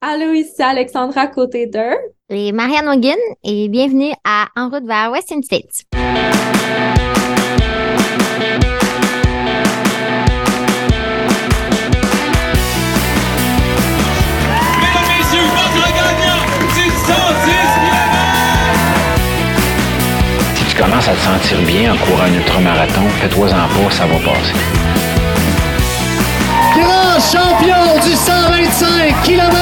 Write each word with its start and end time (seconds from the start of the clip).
Allô, 0.00 0.32
ici 0.32 0.62
Alexandra 0.62 1.26
côté 1.26 1.66
d'eux. 1.66 1.96
Et 2.30 2.52
Marianne 2.52 2.86
Hogan 2.88 3.18
et 3.42 3.68
bienvenue 3.68 4.12
à 4.24 4.46
En 4.54 4.68
route 4.68 4.84
vers 4.86 5.10
Western 5.10 5.42
States. 5.42 5.86
Mesdames, 14.78 15.08
messieurs, 15.18 15.48
votre 15.50 15.82
gagnant 15.96 16.46
du 16.76 16.84
110 20.54 20.54
Si 20.54 20.64
tu 20.64 20.76
commences 20.80 21.08
à 21.08 21.14
te 21.14 21.18
sentir 21.18 21.60
bien 21.66 21.92
en 21.92 21.96
courant 21.96 22.22
un 22.22 22.34
ultramarathon, 22.34 23.08
fais-toi-en 23.20 23.50
pas, 23.50 23.90
ça 23.90 24.06
va 24.06 24.18
passer. 24.18 24.54
Champion 27.20 28.00
du 28.04 28.14
125 28.14 29.22
km. 29.24 29.52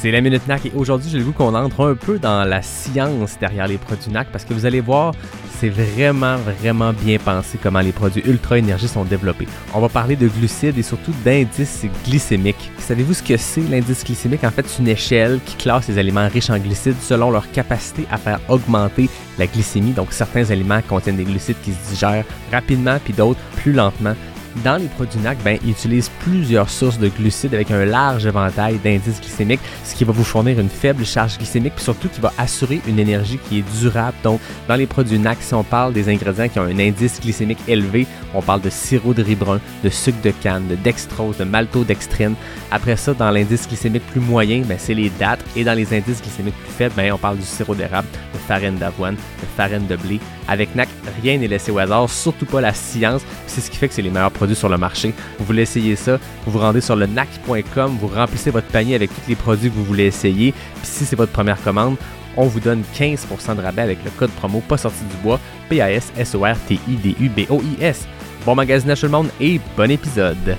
C'est 0.00 0.10
la 0.10 0.22
Minute 0.22 0.46
NAC 0.48 0.66
et 0.66 0.72
aujourd'hui, 0.74 1.10
j'ai 1.10 1.18
le 1.18 1.24
goût 1.24 1.32
qu'on 1.32 1.54
entre 1.54 1.90
un 1.90 1.94
peu 1.94 2.18
dans 2.18 2.44
la 2.44 2.62
science 2.62 3.36
derrière 3.38 3.68
les 3.68 3.76
produits 3.76 4.10
NAC 4.10 4.28
parce 4.32 4.46
que 4.46 4.54
vous 4.54 4.64
allez 4.64 4.80
voir, 4.80 5.12
c'est 5.62 5.68
vraiment, 5.68 6.38
vraiment 6.38 6.92
bien 6.92 7.18
pensé 7.18 7.56
comment 7.62 7.78
les 7.78 7.92
produits 7.92 8.24
Ultra 8.26 8.58
Énergie 8.58 8.88
sont 8.88 9.04
développés. 9.04 9.46
On 9.72 9.80
va 9.80 9.88
parler 9.88 10.16
de 10.16 10.26
glucides 10.26 10.76
et 10.76 10.82
surtout 10.82 11.12
d'indices 11.24 11.84
glycémiques. 12.04 12.72
Savez-vous 12.78 13.14
ce 13.14 13.22
que 13.22 13.36
c'est 13.36 13.60
l'indice 13.60 14.02
glycémique? 14.04 14.42
En 14.42 14.50
fait, 14.50 14.66
c'est 14.66 14.82
une 14.82 14.88
échelle 14.88 15.38
qui 15.46 15.54
classe 15.54 15.86
les 15.86 15.98
aliments 15.98 16.26
riches 16.26 16.50
en 16.50 16.58
glucides 16.58 17.00
selon 17.00 17.30
leur 17.30 17.48
capacité 17.52 18.08
à 18.10 18.18
faire 18.18 18.40
augmenter 18.48 19.08
la 19.38 19.46
glycémie. 19.46 19.92
Donc, 19.92 20.08
certains 20.12 20.50
aliments 20.50 20.80
contiennent 20.88 21.16
des 21.16 21.22
glucides 21.22 21.60
qui 21.62 21.70
se 21.70 21.90
digèrent 21.90 22.24
rapidement 22.50 22.98
puis 23.04 23.12
d'autres 23.12 23.38
plus 23.54 23.72
lentement. 23.72 24.16
Dans 24.56 24.76
les 24.76 24.86
produits 24.86 25.18
NAC, 25.20 25.38
ben, 25.42 25.58
ils 25.64 25.70
utilisent 25.70 26.10
plusieurs 26.20 26.68
sources 26.68 26.98
de 26.98 27.08
glucides 27.08 27.54
avec 27.54 27.70
un 27.70 27.84
large 27.86 28.26
éventail 28.26 28.78
d'indices 28.84 29.20
glycémiques, 29.20 29.60
ce 29.82 29.94
qui 29.94 30.04
va 30.04 30.12
vous 30.12 30.24
fournir 30.24 30.60
une 30.60 30.68
faible 30.68 31.06
charge 31.06 31.38
glycémique, 31.38 31.74
puis 31.74 31.84
surtout 31.84 32.08
qui 32.08 32.20
va 32.20 32.32
assurer 32.36 32.80
une 32.86 32.98
énergie 32.98 33.38
qui 33.48 33.58
est 33.58 33.80
durable. 33.80 34.16
Donc, 34.22 34.40
dans 34.68 34.76
les 34.76 34.86
produits 34.86 35.18
NAC, 35.18 35.38
si 35.40 35.54
on 35.54 35.64
parle 35.64 35.94
des 35.94 36.08
ingrédients 36.10 36.48
qui 36.48 36.58
ont 36.58 36.64
un 36.64 36.78
indice 36.78 37.18
glycémique 37.20 37.58
élevé, 37.66 38.06
on 38.34 38.42
parle 38.42 38.60
de 38.60 38.70
sirop 38.70 39.14
de 39.14 39.22
riz 39.22 39.36
brun, 39.36 39.58
de 39.82 39.88
sucre 39.88 40.20
de 40.22 40.30
canne, 40.30 40.68
de 40.68 40.76
dextrose, 40.76 41.38
de 41.38 41.44
maltodextrine. 41.44 42.34
Après 42.70 42.96
ça, 42.96 43.14
dans 43.14 43.30
l'indice 43.30 43.66
glycémique 43.66 44.06
plus 44.10 44.20
moyen, 44.20 44.62
ben, 44.66 44.76
c'est 44.78 44.94
les 44.94 45.10
dates. 45.18 45.44
Et 45.56 45.64
dans 45.64 45.74
les 45.74 45.94
indices 45.94 46.20
glycémiques 46.20 46.56
plus 46.56 46.72
faibles, 46.72 46.94
ben, 46.94 47.12
on 47.12 47.18
parle 47.18 47.38
du 47.38 47.46
sirop 47.46 47.74
d'érable, 47.74 48.08
de 48.34 48.38
farine 48.38 48.76
d'avoine, 48.76 49.14
de 49.14 49.46
farine 49.56 49.86
de 49.86 49.96
blé. 49.96 50.20
Avec 50.48 50.74
NAC, 50.74 50.88
rien 51.22 51.38
n'est 51.38 51.48
laissé 51.48 51.70
au 51.70 51.78
hasard, 51.78 52.10
surtout 52.10 52.46
pas 52.46 52.60
la 52.60 52.74
science. 52.74 53.22
C'est 53.46 53.60
ce 53.60 53.70
qui 53.70 53.76
fait 53.76 53.86
que 53.88 53.94
c'est 53.94 54.02
les 54.02 54.10
meilleurs 54.10 54.32
produits 54.32 54.56
sur 54.56 54.68
le 54.68 54.76
marché. 54.76 55.14
Vous 55.38 55.44
voulez 55.44 55.62
essayer 55.62 55.94
ça, 55.96 56.18
vous 56.44 56.52
vous 56.52 56.58
rendez 56.58 56.80
sur 56.80 56.96
le 56.96 57.06
nac.com, 57.06 57.96
vous 58.00 58.08
remplissez 58.08 58.50
votre 58.50 58.66
panier 58.68 58.94
avec 58.94 59.10
tous 59.10 59.28
les 59.28 59.36
produits 59.36 59.70
que 59.70 59.74
vous 59.74 59.84
voulez 59.84 60.06
essayer. 60.06 60.52
Puis 60.52 60.84
si 60.84 61.04
c'est 61.04 61.16
votre 61.16 61.32
première 61.32 61.60
commande, 61.62 61.96
on 62.36 62.46
vous 62.46 62.60
donne 62.60 62.82
15% 62.98 63.56
de 63.56 63.62
rabais 63.62 63.82
avec 63.82 63.98
le 64.04 64.10
code 64.10 64.30
promo 64.30 64.60
pas 64.60 64.78
sorti 64.78 65.04
du 65.04 65.16
bois, 65.22 65.38
P-A-S-S-O-R-T-I-D-U-B-O-I-S. 65.68 68.06
Bon 68.44 68.54
magasinage 68.54 69.00
tout 69.00 69.06
le 69.06 69.12
monde 69.12 69.28
et 69.40 69.60
bon 69.76 69.90
épisode. 69.90 70.56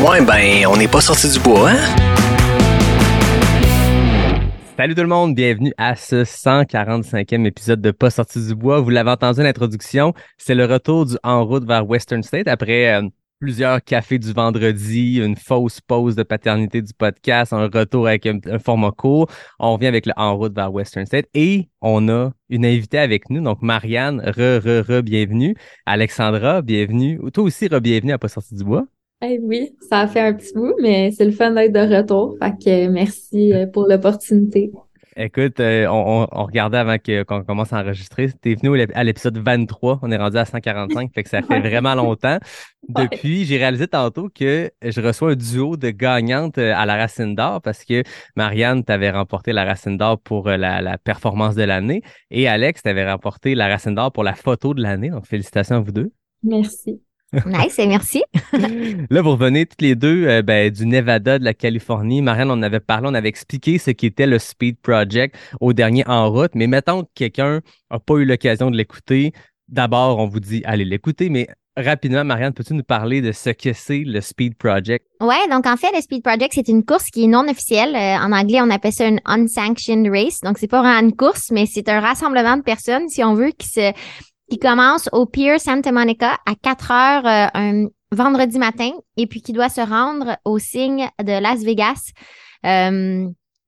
Ouais, 0.00 0.20
ben, 0.20 0.66
on 0.66 0.76
n'est 0.76 0.88
pas 0.88 1.00
sorti 1.00 1.30
du 1.30 1.38
bois, 1.38 1.70
hein? 1.70 2.13
Salut 4.76 4.96
tout 4.96 5.02
le 5.02 5.06
monde, 5.06 5.36
bienvenue 5.36 5.72
à 5.78 5.94
ce 5.94 6.24
145e 6.24 7.46
épisode 7.46 7.80
de 7.80 7.92
Pas 7.92 8.10
sorti 8.10 8.44
du 8.44 8.56
bois. 8.56 8.80
Vous 8.80 8.90
l'avez 8.90 9.10
entendu 9.12 9.38
à 9.38 9.44
l'introduction, 9.44 10.14
c'est 10.36 10.56
le 10.56 10.64
retour 10.64 11.06
du 11.06 11.14
En 11.22 11.44
route 11.44 11.64
vers 11.64 11.88
Western 11.88 12.24
State 12.24 12.48
après 12.48 12.92
euh, 12.92 13.08
plusieurs 13.38 13.84
cafés 13.84 14.18
du 14.18 14.32
vendredi, 14.32 15.20
une 15.20 15.36
fausse 15.36 15.80
pause 15.80 16.16
de 16.16 16.24
paternité 16.24 16.82
du 16.82 16.92
podcast, 16.92 17.52
un 17.52 17.68
retour 17.68 18.08
avec 18.08 18.26
un, 18.26 18.40
un 18.46 18.58
format 18.58 18.90
court. 18.90 19.28
On 19.60 19.74
revient 19.74 19.86
avec 19.86 20.06
le 20.06 20.12
En 20.16 20.36
route 20.36 20.52
vers 20.56 20.72
Western 20.72 21.06
State 21.06 21.26
et 21.34 21.68
on 21.80 22.08
a 22.08 22.32
une 22.48 22.66
invitée 22.66 22.98
avec 22.98 23.30
nous, 23.30 23.42
donc 23.42 23.62
Marianne, 23.62 24.20
re, 24.20 24.58
re, 24.58 24.82
re, 24.82 25.02
bienvenue. 25.02 25.54
Alexandra, 25.86 26.62
bienvenue. 26.62 27.20
Toi 27.32 27.44
aussi, 27.44 27.68
re, 27.68 27.80
bienvenue 27.80 28.12
à 28.12 28.18
Pas 28.18 28.26
sorti 28.26 28.56
du 28.56 28.64
bois. 28.64 28.86
Eh 29.26 29.38
oui, 29.42 29.74
ça 29.88 30.00
a 30.00 30.06
fait 30.06 30.20
un 30.20 30.34
petit 30.34 30.52
bout, 30.54 30.74
mais 30.80 31.10
c'est 31.10 31.24
le 31.24 31.30
fun 31.30 31.52
d'être 31.52 31.72
de 31.72 31.96
retour. 31.96 32.36
Fait 32.42 32.52
que 32.52 32.88
merci 32.88 33.52
euh, 33.52 33.66
pour 33.66 33.86
l'opportunité. 33.86 34.70
Écoute, 35.16 35.60
euh, 35.60 35.86
on, 35.86 36.26
regardait 36.44 36.78
avant 36.78 36.96
qu'on 36.98 37.44
commence 37.44 37.72
à 37.72 37.78
enregistrer. 37.78 38.30
T'es 38.32 38.56
venu 38.56 38.84
à 38.94 39.04
l'épisode 39.04 39.38
23. 39.38 40.00
On 40.02 40.10
est 40.10 40.16
rendu 40.16 40.36
à 40.38 40.44
145, 40.44 41.12
fait 41.14 41.22
que 41.22 41.28
ça 41.28 41.40
fait 41.40 41.60
vraiment 41.68 41.94
longtemps. 41.94 42.38
Ouais. 42.88 43.04
Depuis, 43.04 43.44
j'ai 43.44 43.56
réalisé 43.56 43.86
tantôt 43.86 44.28
que 44.28 44.70
je 44.82 45.00
reçois 45.00 45.32
un 45.32 45.36
duo 45.36 45.76
de 45.76 45.90
gagnantes 45.90 46.58
euh, 46.58 46.74
à 46.74 46.84
la 46.84 46.96
Racine 46.96 47.36
d'Or 47.36 47.62
parce 47.62 47.84
que 47.84 48.02
Marianne, 48.34 48.82
t'avais 48.82 49.10
remporté 49.10 49.52
la 49.52 49.64
Racine 49.64 49.96
d'Or 49.96 50.18
pour 50.18 50.48
euh, 50.48 50.56
la, 50.56 50.82
la 50.82 50.98
performance 50.98 51.54
de 51.54 51.62
l'année 51.62 52.02
et 52.32 52.48
Alex, 52.48 52.82
t'avais 52.82 53.08
remporté 53.08 53.54
la 53.54 53.68
Racine 53.68 53.94
d'Or 53.94 54.10
pour 54.10 54.24
la 54.24 54.34
photo 54.34 54.74
de 54.74 54.82
l'année. 54.82 55.10
Donc, 55.10 55.26
félicitations 55.26 55.76
à 55.76 55.80
vous 55.80 55.92
deux. 55.92 56.10
Merci. 56.42 57.00
Nice 57.46 57.78
et 57.78 57.86
merci. 57.86 58.22
Là, 59.10 59.22
vous 59.22 59.32
revenez 59.32 59.66
toutes 59.66 59.82
les 59.82 59.94
deux 59.94 60.26
euh, 60.26 60.42
ben, 60.42 60.70
du 60.70 60.86
Nevada, 60.86 61.38
de 61.38 61.44
la 61.44 61.54
Californie. 61.54 62.22
Marianne, 62.22 62.50
on 62.50 62.62
avait 62.62 62.80
parlé, 62.80 63.08
on 63.10 63.14
avait 63.14 63.28
expliqué 63.28 63.78
ce 63.78 63.90
qu'était 63.90 64.26
le 64.26 64.38
Speed 64.38 64.78
Project 64.78 65.36
au 65.60 65.72
dernier 65.72 66.04
En 66.06 66.30
route. 66.30 66.52
Mais 66.54 66.66
mettons 66.66 67.02
que 67.02 67.08
quelqu'un 67.14 67.60
n'a 67.90 67.98
pas 67.98 68.14
eu 68.14 68.24
l'occasion 68.24 68.70
de 68.70 68.76
l'écouter. 68.76 69.32
D'abord, 69.68 70.18
on 70.18 70.26
vous 70.26 70.40
dit 70.40 70.62
allez 70.64 70.84
l'écouter, 70.84 71.28
mais 71.30 71.48
rapidement, 71.76 72.24
Marianne, 72.24 72.52
peux-tu 72.52 72.74
nous 72.74 72.84
parler 72.84 73.20
de 73.20 73.32
ce 73.32 73.50
que 73.50 73.72
c'est 73.72 74.04
le 74.04 74.20
Speed 74.20 74.56
Project? 74.56 75.06
Ouais, 75.20 75.48
donc 75.50 75.66
en 75.66 75.76
fait, 75.76 75.90
le 75.94 76.00
Speed 76.00 76.22
Project, 76.22 76.52
c'est 76.54 76.68
une 76.68 76.84
course 76.84 77.10
qui 77.10 77.24
est 77.24 77.28
non 77.28 77.48
officielle. 77.48 77.96
Euh, 77.96 78.24
en 78.24 78.32
anglais, 78.32 78.60
on 78.60 78.70
appelle 78.70 78.92
ça 78.92 79.06
une 79.06 79.20
unsanctioned 79.24 80.08
race. 80.08 80.40
Donc, 80.40 80.58
c'est 80.58 80.68
pas 80.68 80.82
vraiment 80.82 81.00
une 81.08 81.16
course, 81.16 81.50
mais 81.50 81.66
c'est 81.66 81.88
un 81.88 82.00
rassemblement 82.00 82.56
de 82.56 82.62
personnes, 82.62 83.08
si 83.08 83.24
on 83.24 83.34
veut, 83.34 83.50
qui 83.50 83.68
se 83.68 83.92
qui 84.50 84.58
commence 84.58 85.08
au 85.12 85.26
Pier 85.26 85.58
Santa 85.58 85.92
Monica 85.92 86.38
à 86.46 86.54
4 86.54 86.90
heures 86.90 87.26
euh, 87.26 87.46
un 87.54 87.86
vendredi 88.12 88.58
matin 88.58 88.90
et 89.16 89.26
puis 89.26 89.42
qui 89.42 89.52
doit 89.52 89.68
se 89.68 89.80
rendre 89.80 90.36
au 90.44 90.58
signe 90.58 91.08
de 91.22 91.40
Las 91.40 91.62
Vegas 91.62 92.12
euh, 92.64 93.26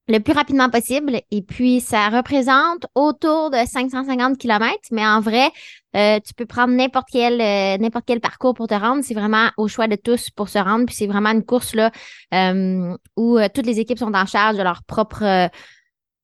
le 0.09 0.19
plus 0.21 0.33
rapidement 0.33 0.71
possible. 0.71 1.21
Et 1.31 1.43
puis, 1.43 1.81
ça 1.81 2.09
représente 2.09 2.87
autour 2.95 3.51
de 3.51 3.59
550 3.67 4.39
km, 4.39 4.73
mais 4.93 5.07
en 5.07 5.21
vrai, 5.21 5.51
euh, 5.97 6.21
tu 6.25 6.35
peux 6.35 6.47
prendre 6.47 6.75
n'importe 6.75 7.09
quel 7.11 7.41
euh, 7.41 7.77
n'importe 7.79 8.05
quel 8.07 8.21
parcours 8.21 8.55
pour 8.55 8.69
te 8.69 8.75
rendre. 8.75 9.03
C'est 9.03 9.15
vraiment 9.15 9.51
au 9.57 9.69
choix 9.69 9.89
de 9.89 9.97
tous 9.97 10.31
pour 10.31 10.49
se 10.49 10.59
rendre. 10.59 10.87
Puis 10.87 10.95
c'est 10.95 11.07
vraiment 11.07 11.31
une 11.31 11.45
course 11.45 11.75
là 11.75 11.91
euh, 12.35 12.97
où 13.17 13.39
euh, 13.39 13.49
toutes 13.53 13.67
les 13.67 13.81
équipes 13.81 13.99
sont 13.99 14.15
en 14.15 14.27
charge 14.27 14.57
de 14.57 14.63
leur 14.63 14.83
propre 14.85 15.51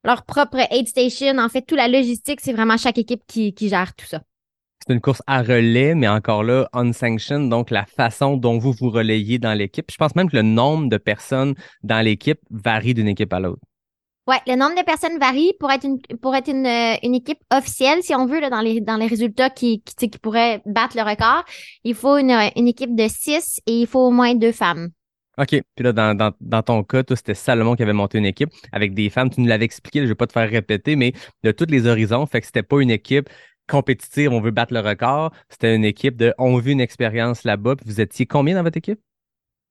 leur 0.05 0.25
propre 0.25 0.59
aid 0.71 0.89
station. 0.89 1.39
En 1.39 1.49
fait, 1.49 1.63
toute 1.63 1.79
la 1.79 1.89
logistique, 1.89 2.41
c'est 2.43 2.53
vraiment 2.53 2.77
chaque 2.77 2.99
équipe 2.99 3.23
qui, 3.27 3.55
qui 3.55 3.69
gère 3.69 3.95
tout 3.95 4.07
ça. 4.07 4.21
C'est 4.85 4.95
une 4.95 5.01
course 5.01 5.23
à 5.29 5.43
relais, 5.43 5.95
mais 5.95 6.09
encore 6.09 6.43
là, 6.43 6.69
unsanctioned, 6.73 7.49
donc 7.49 7.71
la 7.71 7.87
façon 7.87 8.37
dont 8.37 8.59
vous 8.59 8.73
vous 8.73 8.91
relayez 8.91 9.39
dans 9.39 9.55
l'équipe. 9.55 9.89
Je 9.91 9.97
pense 9.97 10.17
même 10.17 10.29
que 10.29 10.37
le 10.37 10.43
nombre 10.43 10.89
de 10.89 10.97
personnes 10.97 11.55
dans 11.85 12.01
l'équipe 12.01 12.41
varie 12.51 12.93
d'une 12.93 13.07
équipe 13.07 13.33
à 13.33 13.39
l'autre. 13.39 13.63
Ouais, 14.27 14.39
le 14.47 14.57
nombre 14.57 14.77
de 14.77 14.85
personnes 14.85 15.19
varie 15.19 15.53
pour 15.59 15.71
être 15.71 15.85
une 15.85 15.99
pour 16.21 16.35
être 16.35 16.49
une, 16.49 16.67
euh, 16.67 16.95
une 17.03 17.15
équipe 17.15 17.41
officielle, 17.53 18.03
si 18.03 18.15
on 18.15 18.27
veut, 18.27 18.41
là, 18.41 18.51
dans 18.51 18.61
les 18.61 18.81
dans 18.81 18.97
les 18.97 19.07
résultats 19.07 19.51
qui 19.51 19.83
qui, 19.83 20.11
qui 20.11 20.19
pourraient 20.19 20.63
battre 20.67 20.97
le 20.97 21.03
record. 21.03 21.45
Il 21.85 21.95
faut 21.95 22.17
une, 22.17 22.33
une 22.57 22.69
équipe 22.69 22.95
de 22.95 23.07
six 23.09 23.61
et 23.67 23.81
il 23.81 23.87
faut 23.87 24.01
au 24.01 24.11
moins 24.11 24.35
deux 24.35 24.53
femmes. 24.53 24.91
OK. 25.39 25.49
Puis 25.49 25.85
là, 25.85 25.93
dans, 25.93 26.15
dans, 26.15 26.33
dans 26.41 26.63
ton 26.63 26.85
cas, 26.85 27.03
toi, 27.03 27.17
c'était 27.17 27.35
Salomon 27.35 27.75
qui 27.75 27.83
avait 27.83 27.95
monté 27.95 28.19
une 28.19 28.27
équipe 28.27 28.51
avec 28.71 28.95
des 28.95 29.09
femmes. 29.11 29.31
Tu 29.31 29.41
nous 29.41 29.47
l'avais 29.47 29.65
expliqué, 29.65 30.01
là, 30.01 30.05
je 30.05 30.11
vais 30.11 30.15
pas 30.15 30.27
te 30.27 30.33
faire 30.33 30.49
répéter, 30.49 30.95
mais 30.95 31.15
de 31.43 31.53
tous 31.53 31.67
les 31.69 31.87
horizons, 31.87 32.27
fait 32.27 32.41
que 32.41 32.47
c'était 32.47 32.63
pas 32.63 32.81
une 32.81 32.91
équipe 32.91 33.31
compétitive, 33.69 34.33
on 34.33 34.41
veut 34.41 34.51
battre 34.51 34.73
le 34.75 34.81
record. 34.81 35.33
C'était 35.49 35.75
une 35.75 35.85
équipe 35.85 36.17
de 36.17 36.35
on 36.39 36.57
veut 36.59 36.71
une 36.73 36.81
expérience 36.81 37.45
là-bas. 37.45 37.77
Puis 37.77 37.87
vous 37.89 38.01
étiez 38.01 38.27
combien 38.27 38.55
dans 38.57 38.63
votre 38.63 38.77
équipe? 38.79 39.01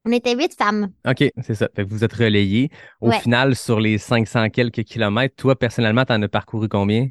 On 0.06 0.12
était 0.12 0.36
huit 0.36 0.56
femmes. 0.58 0.92
OK, 1.08 1.24
c'est 1.44 1.54
ça. 1.56 1.70
Fait 1.76 1.84
que 1.84 1.90
vous 1.90 2.04
êtes 2.04 2.14
relayés. 2.14 2.70
Au 3.02 3.10
Ouais. 3.10 3.20
final, 3.20 3.56
sur 3.56 3.80
les 3.80 3.98
500 4.00 4.50
quelques 4.50 4.84
kilomètres, 4.84 5.36
toi, 5.36 5.56
personnellement, 5.58 6.06
t'en 6.06 6.20
as 6.24 6.28
parcouru 6.28 6.68
combien? 6.68 7.08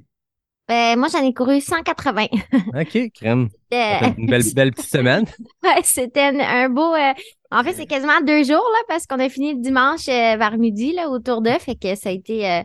Euh, 0.70 0.96
moi, 0.96 1.08
j'en 1.12 1.24
ai 1.24 1.32
couru 1.34 1.60
180. 1.60 2.26
OK, 2.80 3.10
crème. 3.14 3.48
Euh, 3.74 4.10
Une 4.18 4.26
belle, 4.26 4.42
belle 4.54 4.72
petite 4.72 4.90
semaine. 4.90 5.24
Ouais, 5.64 5.80
c'était 5.84 6.20
un, 6.20 6.38
un 6.40 6.68
beau. 6.68 6.94
euh, 6.94 7.12
en 7.52 7.62
fait, 7.64 7.72
c'est 7.74 7.86
quasiment 7.86 8.20
deux 8.20 8.44
jours 8.44 8.56
là, 8.72 8.78
parce 8.88 9.06
qu'on 9.06 9.18
a 9.18 9.28
fini 9.28 9.54
le 9.54 9.60
dimanche 9.60 10.08
euh, 10.08 10.36
vers 10.36 10.56
midi 10.58 10.92
là, 10.92 11.08
autour 11.10 11.42
d'eux. 11.42 11.58
Fait 11.60 11.74
que 11.76 11.94
ça 11.96 12.08
a 12.10 12.12
été 12.12 12.48
euh, 12.48 12.62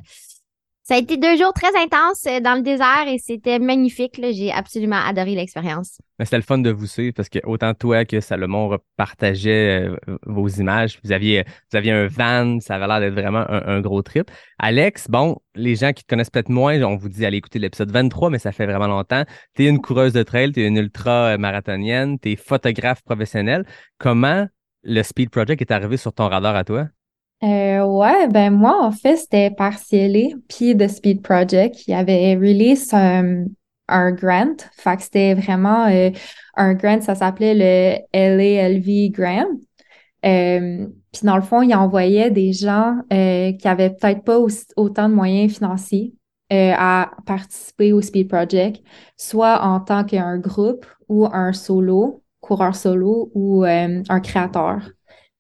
ça 0.88 0.94
a 0.94 0.98
été 1.00 1.18
deux 1.18 1.36
jours 1.36 1.52
très 1.52 1.76
intenses 1.82 2.28
euh, 2.28 2.40
dans 2.40 2.54
le 2.54 2.62
désert 2.62 3.06
et 3.08 3.18
c'était 3.18 3.58
magnifique. 3.58 4.22
J'ai 4.22 4.52
absolument 4.52 5.00
adoré 5.04 5.34
l'expérience. 5.34 6.00
C'était 6.20 6.36
le 6.36 6.44
fun 6.44 6.60
de 6.60 6.70
vous 6.70 6.86
suivre 6.86 7.16
parce 7.16 7.28
que 7.28 7.40
autant 7.44 7.74
toi 7.74 8.06
que 8.06 8.20
Salomon 8.20 8.78
partageait 8.96 9.90
euh, 9.90 10.18
vos 10.28 10.48
images. 10.48 11.00
Vous 11.04 11.12
aviez, 11.12 11.44
vous 11.72 11.78
aviez 11.78 11.92
un 11.92 12.06
van, 12.06 12.60
ça 12.60 12.76
avait 12.76 12.86
l'air 12.86 13.00
d'être 13.00 13.16
vraiment 13.16 13.46
un, 13.50 13.82
gros 13.82 14.04
trip. 14.04 14.30
Alex, 14.60 15.10
bon, 15.10 15.38
les 15.56 15.76
gens 15.76 15.92
qui 15.92 16.04
te 16.04 16.08
connaissent 16.08 16.30
peut-être 16.30 16.50
moins, 16.50 16.80
on 16.84 16.98
vous 16.98 17.10
dit 17.10 17.26
allez 17.26 17.38
écouter 17.38 17.58
l'épisode 17.58 17.90
23, 17.90 18.30
mais 18.30 18.38
ça 18.38 18.52
fait 18.52 18.68
vraiment 18.68 18.88
longtemps. 18.88 19.24
Tu 19.56 19.66
es 19.66 19.70
une 19.70 19.82
coureuse 19.82 20.14
de 20.14 20.22
trail, 20.22 20.52
tu 20.52 20.62
es 20.62 20.68
une 20.68 20.78
ultra 20.78 21.34
euh, 21.34 21.38
marathonienne, 21.40 22.20
tu 22.20 22.34
es 22.34 22.36
photographe 22.36 23.02
professionnel. 23.02 23.66
Comment 23.98 24.48
le 24.84 25.02
Speed 25.02 25.32
Project 25.32 25.62
est 25.62 25.72
arrivé 25.72 25.98
sur 25.98 26.14
ton 26.14 26.28
radar 26.28 26.56
à 26.56 26.64
toi? 26.64 26.90
Euh, 27.46 27.86
ouais, 27.86 28.28
ben 28.28 28.50
moi, 28.52 28.84
en 28.84 28.92
fait, 28.92 29.18
c'était 29.18 29.52
par 29.52 29.78
CLA, 29.80 30.36
puis 30.50 30.76
The 30.76 30.88
Speed 30.88 31.22
Project. 31.22 31.88
Il 31.88 31.94
avait 31.94 32.34
release 32.36 32.92
un, 32.94 33.46
un 33.88 34.12
grant. 34.12 34.56
Fait 34.78 35.00
c'était 35.00 35.36
vraiment 35.36 35.86
euh, 35.88 36.10
un 36.56 36.74
grant, 36.74 37.02
ça 37.02 37.14
s'appelait 37.16 37.54
le 37.54 37.98
LALV 38.14 39.12
Grant. 39.12 39.48
Euh, 40.26 40.88
puis 41.12 41.22
dans 41.24 41.36
le 41.36 41.44
fond, 41.44 41.62
il 41.62 41.76
envoyait 41.76 42.32
des 42.32 42.52
gens 42.52 42.96
euh, 43.14 43.52
qui 43.54 43.68
avaient 43.68 43.92
peut-être 43.92 44.24
pas 44.24 44.40
autant 44.76 45.08
de 45.08 45.14
moyens 45.14 45.54
financiers 45.54 46.16
euh, 46.52 46.74
à 46.76 47.12
participer 47.28 47.94
au 47.94 48.02
Speed 48.02 48.28
Project, 48.28 48.82
soit 49.18 49.62
en 49.62 49.80
tant 49.82 50.04
qu'un 50.04 50.40
groupe 50.40 50.86
ou 51.10 51.28
un 51.28 51.54
solo, 51.54 52.24
coureur 52.40 52.76
solo 52.76 53.30
ou 53.36 53.66
euh, 53.66 54.02
un 54.10 54.20
créateur. 54.20 54.82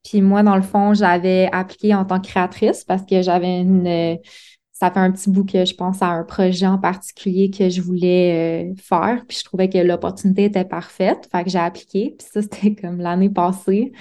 Puis 0.05 0.21
moi, 0.21 0.43
dans 0.43 0.55
le 0.55 0.61
fond, 0.61 0.93
j'avais 0.93 1.49
appliqué 1.51 1.95
en 1.95 2.05
tant 2.05 2.19
que 2.21 2.27
créatrice 2.27 2.83
parce 2.83 3.01
que 3.03 3.21
j'avais 3.21 3.59
une... 3.61 3.87
euh, 3.87 4.15
ça 4.71 4.91
fait 4.91 4.99
un 4.99 5.11
petit 5.11 5.29
bout 5.29 5.45
que 5.45 5.65
je 5.65 5.73
pense 5.73 6.01
à 6.01 6.07
un 6.07 6.23
projet 6.23 6.67
en 6.67 6.77
particulier 6.77 7.49
que 7.49 7.69
je 7.69 7.81
voulais 7.81 8.71
euh, 8.71 8.75
faire. 8.81 9.23
Puis 9.27 9.39
je 9.39 9.43
trouvais 9.45 9.69
que 9.69 9.77
l'opportunité 9.79 10.45
était 10.45 10.65
parfaite. 10.65 11.27
Fait 11.31 11.43
que 11.43 11.49
j'ai 11.49 11.59
appliqué. 11.59 12.15
Puis 12.17 12.27
ça, 12.31 12.41
c'était 12.43 12.75
comme 12.75 12.99
l'année 12.99 13.29
passée. 13.29 13.93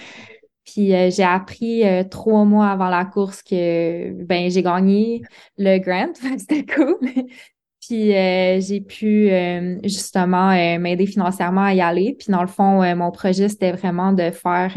Puis 0.65 0.95
euh, 0.95 1.11
j'ai 1.11 1.23
appris 1.23 1.85
trois 2.11 2.45
mois 2.45 2.69
avant 2.69 2.89
la 2.89 3.05
course 3.05 3.43
que 3.43 4.13
ben 4.25 4.51
j'ai 4.51 4.63
gagné 4.63 5.23
le 5.59 5.79
grant. 5.79 6.13
C'était 6.39 6.65
cool. 6.67 6.99
Puis 7.87 8.15
euh, 8.15 8.61
j'ai 8.61 8.81
pu 8.81 9.31
euh, 9.31 9.79
justement 9.85 10.51
euh, 10.53 10.79
m'aider 10.79 11.07
financièrement 11.07 11.65
à 11.65 11.75
y 11.75 11.83
aller. 11.83 12.17
Puis 12.19 12.31
dans 12.31 12.41
le 12.41 12.49
fond, 12.49 12.83
mon 12.97 13.11
projet, 13.11 13.49
c'était 13.49 13.73
vraiment 13.73 14.13
de 14.13 14.31
faire 14.31 14.73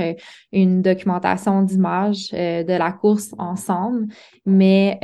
une 0.52 0.82
documentation 0.82 1.62
d'images 1.62 2.32
de 2.32 2.78
la 2.78 2.92
course 2.92 3.34
ensemble, 3.38 4.08
mais 4.46 5.00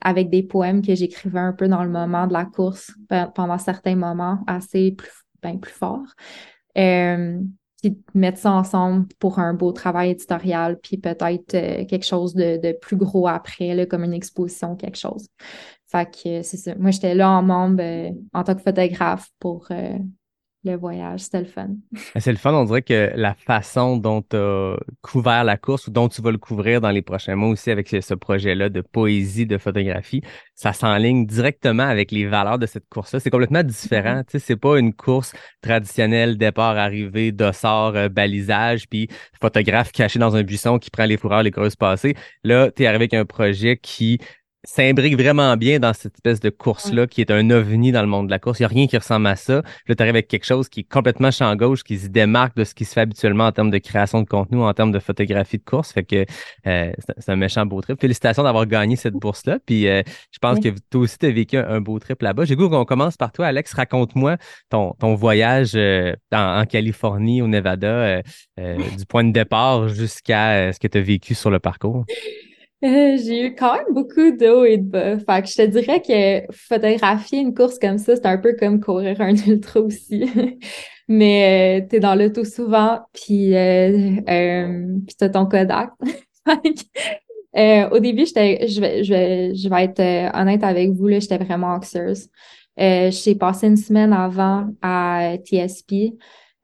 avec 0.00 0.30
des 0.30 0.42
poèmes 0.42 0.80
que 0.82 0.94
j'écrivais 0.94 1.40
un 1.40 1.52
peu 1.52 1.68
dans 1.68 1.84
le 1.84 1.90
moment 1.90 2.26
de 2.26 2.32
la 2.32 2.44
course, 2.44 2.92
pe- 3.08 3.30
pendant 3.34 3.58
certains 3.58 3.96
moments 3.96 4.38
assez 4.46 4.92
plus, 4.92 5.12
ben, 5.42 5.58
plus 5.60 5.72
forts. 5.72 6.14
Puis 6.74 7.98
mettre 8.14 8.38
ça 8.38 8.52
ensemble 8.52 9.06
pour 9.18 9.38
un 9.38 9.52
beau 9.52 9.72
travail 9.72 10.10
éditorial, 10.10 10.78
puis 10.82 10.96
peut-être 10.96 11.50
quelque 11.86 12.06
chose 12.06 12.34
de, 12.34 12.56
de 12.56 12.72
plus 12.72 12.96
gros 12.96 13.28
après, 13.28 13.74
là, 13.74 13.84
comme 13.84 14.04
une 14.04 14.14
exposition, 14.14 14.76
quelque 14.76 14.98
chose. 14.98 15.28
Fait 15.90 16.10
que 16.10 16.28
euh, 16.28 16.42
c'est 16.42 16.56
ça. 16.56 16.74
Moi, 16.76 16.90
j'étais 16.90 17.14
là 17.14 17.30
en 17.30 17.42
membre 17.42 17.82
euh, 17.82 18.10
en 18.32 18.42
tant 18.42 18.54
que 18.54 18.62
photographe 18.62 19.28
pour 19.38 19.68
euh, 19.70 19.98
le 20.66 20.76
voyage. 20.76 21.20
C'était 21.20 21.40
le 21.40 21.46
fun. 21.46 21.68
C'est 22.16 22.32
le 22.32 22.38
fun, 22.38 22.52
on 22.52 22.64
dirait 22.64 22.82
que 22.82 23.12
la 23.14 23.34
façon 23.34 23.96
dont 23.96 24.22
tu 24.22 24.36
as 24.36 24.76
couvert 25.00 25.44
la 25.44 25.56
course 25.56 25.86
ou 25.86 25.90
dont 25.90 26.08
tu 26.08 26.20
vas 26.22 26.32
le 26.32 26.38
couvrir 26.38 26.80
dans 26.80 26.90
les 26.90 27.02
prochains 27.02 27.36
mois 27.36 27.48
aussi 27.50 27.70
avec 27.70 27.88
ce, 27.88 28.00
ce 28.00 28.14
projet-là 28.14 28.68
de 28.68 28.80
poésie, 28.80 29.46
de 29.46 29.58
photographie, 29.58 30.22
ça 30.54 30.72
s'enligne 30.72 31.24
directement 31.26 31.84
avec 31.84 32.10
les 32.10 32.26
valeurs 32.26 32.58
de 32.58 32.66
cette 32.66 32.88
course-là. 32.88 33.20
C'est 33.20 33.30
complètement 33.30 33.62
différent. 33.62 34.22
Tu 34.26 34.32
sais, 34.32 34.44
c'est 34.44 34.56
pas 34.56 34.78
une 34.78 34.92
course 34.92 35.32
traditionnelle, 35.62 36.36
départ, 36.36 36.76
arrivée, 36.76 37.30
dossard, 37.30 37.94
euh, 37.94 38.08
balisage, 38.08 38.88
puis 38.88 39.08
photographe 39.40 39.92
caché 39.92 40.18
dans 40.18 40.34
un 40.34 40.42
buisson 40.42 40.78
qui 40.78 40.90
prend 40.90 41.04
les 41.04 41.16
fourreurs, 41.16 41.44
les 41.44 41.52
creuses 41.52 41.76
passées. 41.76 42.16
Là, 42.42 42.70
tu 42.72 42.82
es 42.82 42.86
arrivé 42.86 43.04
avec 43.04 43.14
un 43.14 43.24
projet 43.24 43.76
qui 43.76 44.18
s'imbrique 44.66 45.16
vraiment 45.16 45.56
bien 45.56 45.78
dans 45.78 45.92
cette 45.92 46.14
espèce 46.14 46.40
de 46.40 46.50
course-là 46.50 47.06
qui 47.06 47.20
est 47.20 47.30
un 47.30 47.50
ovni 47.50 47.92
dans 47.92 48.02
le 48.02 48.08
monde 48.08 48.26
de 48.26 48.30
la 48.30 48.38
course. 48.38 48.58
Il 48.58 48.62
n'y 48.62 48.66
a 48.66 48.68
rien 48.68 48.86
qui 48.86 48.96
ressemble 48.96 49.26
à 49.28 49.36
ça. 49.36 49.62
Là, 49.86 49.94
tu 49.94 50.02
arrives 50.02 50.14
avec 50.14 50.28
quelque 50.28 50.44
chose 50.44 50.68
qui 50.68 50.80
est 50.80 50.88
complètement 50.90 51.30
champ 51.30 51.54
gauche, 51.56 51.82
qui 51.82 51.98
se 51.98 52.08
démarque 52.08 52.56
de 52.56 52.64
ce 52.64 52.74
qui 52.74 52.84
se 52.84 52.92
fait 52.92 53.02
habituellement 53.02 53.46
en 53.46 53.52
termes 53.52 53.70
de 53.70 53.78
création 53.78 54.20
de 54.22 54.26
contenu, 54.26 54.60
en 54.60 54.74
termes 54.74 54.92
de 54.92 54.98
photographie 54.98 55.58
de 55.58 55.64
course. 55.64 55.92
Fait 55.92 56.04
que 56.04 56.26
euh, 56.66 56.92
c'est 57.18 57.30
un 57.30 57.36
méchant 57.36 57.64
beau 57.64 57.80
trip. 57.80 58.00
Félicitations 58.00 58.42
d'avoir 58.42 58.66
gagné 58.66 58.96
cette 58.96 59.14
bourse-là. 59.14 59.58
Puis 59.64 59.88
euh, 59.88 60.02
je 60.32 60.38
pense 60.38 60.60
que 60.60 60.68
toi 60.90 61.00
aussi, 61.00 61.16
tu 61.18 61.26
as 61.26 61.30
vécu 61.30 61.56
un, 61.56 61.68
un 61.68 61.80
beau 61.80 61.98
trip 61.98 62.20
là-bas. 62.20 62.44
J'ai 62.44 62.56
goût 62.56 62.68
qu'on 62.68 62.84
commence 62.84 63.16
par 63.16 63.32
toi, 63.32 63.46
Alex. 63.46 63.72
Raconte-moi 63.72 64.36
ton, 64.68 64.92
ton 64.98 65.14
voyage 65.14 65.72
euh, 65.74 66.14
en, 66.32 66.60
en 66.60 66.66
Californie, 66.66 67.40
au 67.40 67.46
Nevada, 67.46 67.86
euh, 67.86 68.22
euh, 68.58 68.76
du 68.98 69.06
point 69.06 69.24
de 69.24 69.32
départ 69.32 69.88
jusqu'à 69.88 70.52
euh, 70.52 70.72
ce 70.72 70.80
que 70.80 70.88
tu 70.88 70.98
as 70.98 71.02
vécu 71.02 71.34
sur 71.34 71.50
le 71.50 71.58
parcours. 71.58 72.04
J'ai 72.82 73.46
eu 73.46 73.54
quand 73.54 73.74
même 73.74 73.94
beaucoup 73.94 74.30
de 74.36 74.48
hauts 74.48 74.64
et 74.64 74.76
de 74.76 74.84
bas. 74.84 75.18
Fait 75.18 75.42
que 75.42 75.48
je 75.48 75.56
te 75.56 75.66
dirais 75.66 76.02
que 76.02 76.52
photographier 76.52 77.40
une 77.40 77.54
course 77.54 77.78
comme 77.78 77.98
ça, 77.98 78.16
c'est 78.16 78.26
un 78.26 78.38
peu 78.38 78.54
comme 78.58 78.80
courir 78.80 79.20
un 79.20 79.34
ultra 79.46 79.80
aussi. 79.80 80.30
Mais 81.08 81.80
euh, 81.82 81.86
t'es 81.88 82.00
dans 82.00 82.14
l'auto 82.16 82.44
souvent, 82.44 82.98
puis 83.12 83.54
euh, 83.54 84.16
euh, 84.28 84.98
puis 85.06 85.16
t'as 85.16 85.28
ton 85.28 85.46
Kodak. 85.46 85.90
Euh, 87.56 87.88
au 87.88 88.00
début, 88.00 88.26
j'étais, 88.26 88.68
je 88.68 88.80
vais, 88.82 89.02
je 89.02 89.14
vais, 89.14 89.54
je 89.54 89.68
vais 89.70 89.84
être 89.84 90.00
euh, 90.00 90.30
honnête 90.38 90.62
avec 90.62 90.90
vous, 90.90 91.06
là, 91.06 91.20
j'étais 91.20 91.38
vraiment 91.38 91.68
anxieuse. 91.68 92.28
J'ai 92.76 93.34
passé 93.34 93.68
une 93.68 93.78
semaine 93.78 94.12
avant 94.12 94.68
à 94.82 95.36
TSP, 95.42 96.12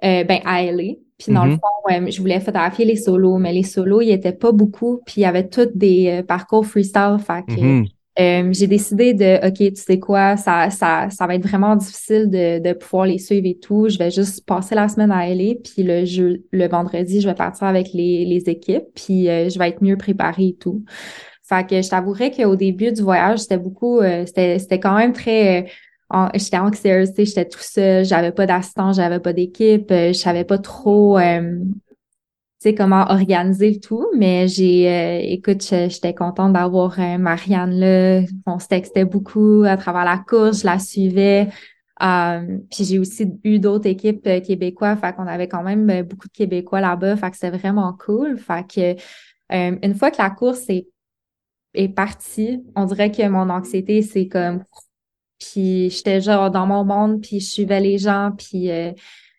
ben 0.03 0.41
à 0.45 0.63
LA. 0.65 0.97
Puis 1.23 1.33
dans 1.33 1.45
le 1.45 1.51
Mhm. 1.53 1.59
fond, 1.61 2.11
je 2.11 2.21
voulais 2.21 2.41
photographier 2.41 2.85
les 2.85 2.97
solos, 2.97 3.39
mais 3.39 3.53
les 3.53 3.63
solos, 3.63 4.01
ils 4.01 4.11
étaient 4.11 4.33
pas 4.33 4.51
beaucoup. 4.53 5.01
Puis 5.07 5.17
il 5.19 5.21
y 5.23 5.25
avait 5.25 5.49
tous 5.49 5.69
des 5.75 6.09
euh, 6.21 6.23
parcours 6.23 6.67
freestyle. 6.67 7.17
Fait 7.25 7.45
que 7.47 7.61
Mhm. 7.61 7.87
euh, 8.19 8.49
j'ai 8.53 8.67
décidé 8.67 9.15
de, 9.15 9.47
OK, 9.47 9.55
tu 9.75 9.81
sais 9.81 9.99
quoi, 9.99 10.37
ça, 10.37 10.69
ça, 10.71 11.09
ça 11.11 11.27
va 11.27 11.35
être 11.37 11.47
vraiment 11.47 11.77
difficile 11.77 12.29
de, 12.29 12.59
de 12.59 12.73
pouvoir 12.75 13.07
les 13.07 13.19
suivre 13.19 13.47
et 13.47 13.59
tout. 13.59 13.89
Je 13.89 13.99
vais 13.99 14.11
juste 14.11 14.45
passer 14.47 14.75
la 14.75 14.89
semaine 14.89 15.13
à 15.13 15.29
LA, 15.29 15.55
puis 15.63 15.83
le 15.85 16.05
jeu, 16.05 16.43
le 16.51 16.69
vendredi, 16.69 17.21
je 17.21 17.29
vais 17.29 17.35
partir 17.35 17.69
avec 17.69 17.93
les, 17.95 18.25
les 18.25 18.51
équipes, 18.51 18.85
puis 18.95 19.29
euh, 19.29 19.49
je 19.49 19.59
vais 19.59 19.69
être 19.69 19.83
mieux 19.83 19.97
préparée 19.97 20.49
et 20.49 20.57
tout. 20.57 20.85
Fait 21.43 21.67
que 21.69 21.81
je 21.83 21.89
t'avouerais 21.89 22.31
qu'au 22.31 22.57
début 22.57 22.93
du 22.93 23.03
voyage, 23.03 23.41
c'était 23.41 23.59
beaucoup, 23.59 24.01
euh, 24.01 24.25
c'était, 24.27 24.59
c'était 24.59 24.81
quand 24.81 24.97
même 24.97 25.13
très, 25.13 25.67
en- 26.13 26.29
j'étais 26.35 26.59
sais, 27.07 27.25
j'étais 27.25 27.49
tout 27.49 27.59
seul, 27.61 28.05
j'avais 28.05 28.33
pas 28.33 28.47
d'assistant, 28.47 28.93
j'avais 28.93 29.21
pas 29.21 29.33
d'équipe, 29.33 29.91
euh, 29.91 30.09
je 30.09 30.19
savais 30.19 30.45
pas 30.45 30.59
trop, 30.59 31.19
euh, 31.19 31.59
comment 32.77 33.07
organiser 33.11 33.73
le 33.73 33.81
tout, 33.81 34.07
mais 34.17 34.47
j'ai, 34.47 34.89
euh, 34.89 35.19
écoute, 35.23 35.63
j'étais 35.63 36.15
contente 36.15 36.53
d'avoir 36.53 36.99
Marianne 37.19 37.73
là. 37.73 38.21
On 38.47 38.59
se 38.61 38.69
textait 38.69 39.05
beaucoup 39.05 39.65
à 39.67 39.77
travers 39.77 40.05
la 40.05 40.19
course, 40.19 40.61
je 40.61 40.67
la 40.67 40.79
suivais. 40.79 41.49
Puis 42.71 42.85
j'ai 42.85 42.99
aussi 42.99 43.33
eu 43.45 43.59
d'autres 43.59 43.87
équipes 43.87 44.27
euh, 44.27 44.41
québécois, 44.41 44.97
fait 44.97 45.15
qu'on 45.15 45.27
avait 45.27 45.49
quand 45.49 45.63
même 45.63 46.03
beaucoup 46.03 46.29
de 46.29 46.33
Québécois 46.33 46.81
là-bas, 46.81 47.17
fait 47.17 47.31
que 47.31 47.37
c'était 47.37 47.57
vraiment 47.57 47.93
cool. 47.93 48.39
Fait 48.39 48.65
que 48.67 48.97
une 49.51 49.95
fois 49.95 50.11
que 50.11 50.19
la 50.19 50.31
course 50.31 50.65
est, 50.69 50.89
est 51.75 51.89
partie, 51.89 52.63
on 52.77 52.87
dirait 52.87 53.13
que 53.13 53.27
mon 53.29 53.51
anxiété, 53.51 54.03
c'est 54.03 54.29
comme 54.29 54.65
puis 55.43 55.91
j'étais 55.91 56.21
genre 56.21 56.51
dans 56.51 56.67
mon 56.67 56.85
monde, 56.85 57.21
puis 57.21 57.41
je 57.41 57.47
suivais 57.47 57.81
les 57.81 57.99
gens, 57.99 58.33
puis 58.37 58.71
euh, 58.71 58.93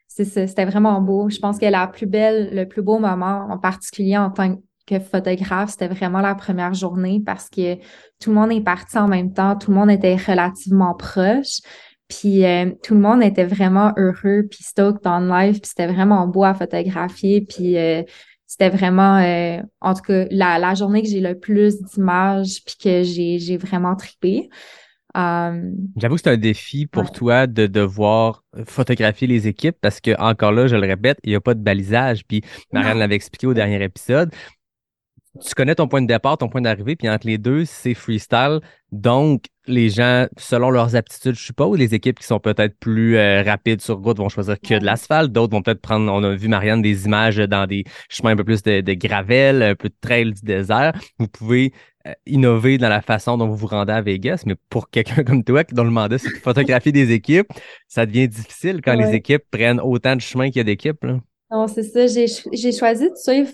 c'était 0.08 0.66
vraiment 0.66 1.02
beau. 1.02 1.30
Je 1.30 1.40
pense 1.40 1.58
que 1.58 1.66
la 1.66 1.88
plus 1.88 2.06
belle, 2.06 2.54
le 2.54 2.68
plus 2.68 2.82
beau 2.82 3.00
moment, 3.00 3.48
en 3.50 3.58
particulier 3.58 4.18
en 4.18 4.30
tant 4.30 4.58
que 4.86 5.00
photographe, 5.00 5.72
c'était 5.72 5.88
vraiment 5.88 6.20
la 6.20 6.36
première 6.36 6.74
journée 6.74 7.22
parce 7.26 7.50
que 7.50 7.76
tout 8.20 8.30
le 8.30 8.34
monde 8.34 8.52
est 8.52 8.62
parti 8.62 8.98
en 8.98 9.08
même 9.08 9.34
temps, 9.34 9.56
tout 9.56 9.72
le 9.72 9.78
monde 9.78 9.90
était 9.90 10.18
relativement 10.18 10.94
proche, 10.94 11.62
puis 12.10 12.46
euh, 12.46 12.72
tout 12.84 12.96
le 12.96 13.00
monde 13.00 13.24
était 13.24 13.46
vraiment 13.46 13.94
heureux, 13.96 14.46
puis 14.50 14.62
stoked 14.62 15.08
en 15.08 15.22
live, 15.22 15.62
puis 15.62 15.70
c'était 15.70 15.88
vraiment 15.88 16.28
beau 16.28 16.44
à 16.44 16.54
photographier, 16.54 17.42
puis 17.42 17.78
euh, 17.78 18.04
c'était 18.46 18.70
vraiment, 18.70 19.20
en 19.82 19.94
tout 19.96 20.02
cas, 20.02 20.26
la, 20.30 20.76
journée 20.76 21.02
que 21.02 21.08
j'ai 21.08 21.22
le 21.22 21.40
plus 21.40 21.82
d'images, 21.82 22.62
puis 22.64 22.76
que 22.84 23.04
j'ai 23.04 23.58
vraiment 23.58 23.96
trippé. 23.96 24.50
Euh, 25.16 25.72
J'avoue 25.98 26.16
que 26.16 26.22
c'est 26.22 26.30
un 26.32 26.38
défi 26.38 26.88
pour 26.88 27.04
Ouais. 27.04 27.10
toi 27.12 27.48
de 27.48 27.68
devoir 27.68 28.44
photographier 28.66 29.28
les 29.28 29.48
équipes 29.48 29.78
parce 29.80 30.00
que, 30.00 30.20
encore 30.20 30.52
là, 30.52 30.68
je 30.68 30.76
le 30.76 30.88
répète, 30.88 31.20
il 31.24 31.30
n'y 31.30 31.36
a 31.36 31.42
pas 31.42 31.54
de 31.54 31.62
balisage. 31.62 32.26
Puis 32.28 32.42
Marianne 32.72 32.98
l'avait 33.00 33.16
expliqué 33.16 33.46
au 33.48 33.54
dernier 33.54 33.84
épisode. 33.84 34.32
Tu 35.44 35.56
connais 35.56 35.74
ton 35.74 35.88
point 35.88 36.02
de 36.04 36.06
départ, 36.06 36.38
ton 36.38 36.48
point 36.48 36.62
d'arrivée, 36.62 36.96
puis 36.96 37.10
entre 37.10 37.26
les 37.26 37.40
deux, 37.40 37.66
c'est 37.66 37.96
freestyle. 37.96 38.60
Donc, 38.92 39.46
les 39.66 39.90
gens, 39.90 40.28
selon 40.38 40.70
leurs 40.70 40.96
aptitudes, 40.96 41.34
je 41.34 41.42
suppose, 41.44 41.80
les 41.80 41.96
équipes 41.96 42.20
qui 42.20 42.28
sont 42.28 42.40
peut-être 42.40 42.78
plus 42.78 43.18
euh, 43.18 43.42
rapides 43.42 43.82
sur 43.82 43.98
route 43.98 44.20
vont 44.20 44.30
choisir 44.30 44.60
que 44.62 44.78
de 44.78 44.86
l'asphalte. 44.86 45.32
D'autres 45.32 45.54
vont 45.54 45.64
peut-être 45.64 45.82
prendre, 45.82 46.12
on 46.14 46.24
a 46.24 46.36
vu 46.36 46.48
Marianne, 46.50 46.84
des 46.84 47.06
images 47.06 47.38
dans 47.38 47.66
des 47.66 47.84
chemins 48.10 48.32
un 48.32 48.36
peu 48.36 48.44
plus 48.44 48.62
de, 48.62 48.82
de 48.82 48.94
gravel, 48.94 49.64
un 49.64 49.74
peu 49.74 49.90
de 49.90 49.96
trail 50.00 50.34
du 50.34 50.42
désert. 50.44 50.94
Vous 51.18 51.28
pouvez 51.28 51.74
innover 52.26 52.78
dans 52.78 52.90
la 52.90 53.02
façon 53.02 53.38
dont 53.38 53.48
vous 53.48 53.56
vous 53.56 53.68
rendez 53.68 53.94
à 53.94 54.02
Vegas, 54.02 54.44
mais 54.46 54.56
pour 54.70 54.90
quelqu'un 54.90 55.24
comme 55.24 55.44
toi, 55.44 55.64
qui 55.64 55.74
dont 55.74 55.84
le 55.84 55.90
mandat, 55.90 56.18
c'est 56.18 56.30
de 56.30 56.38
photographier 56.38 56.92
des 56.92 57.12
équipes, 57.12 57.48
ça 57.88 58.06
devient 58.06 58.28
difficile 58.28 58.82
quand 58.84 58.96
les 58.96 59.14
équipes 59.14 59.44
prennent 59.50 59.80
autant 59.80 60.16
de 60.16 60.22
chemins 60.22 60.48
qu'il 60.48 60.58
y 60.58 60.62
a 60.62 60.64
d'équipes. 60.64 61.06
Non, 61.52 61.68
c'est 61.68 61.84
ça. 61.84 62.08
J'ai, 62.08 62.72
choisi 62.72 63.10
de 63.10 63.16
suivre 63.16 63.52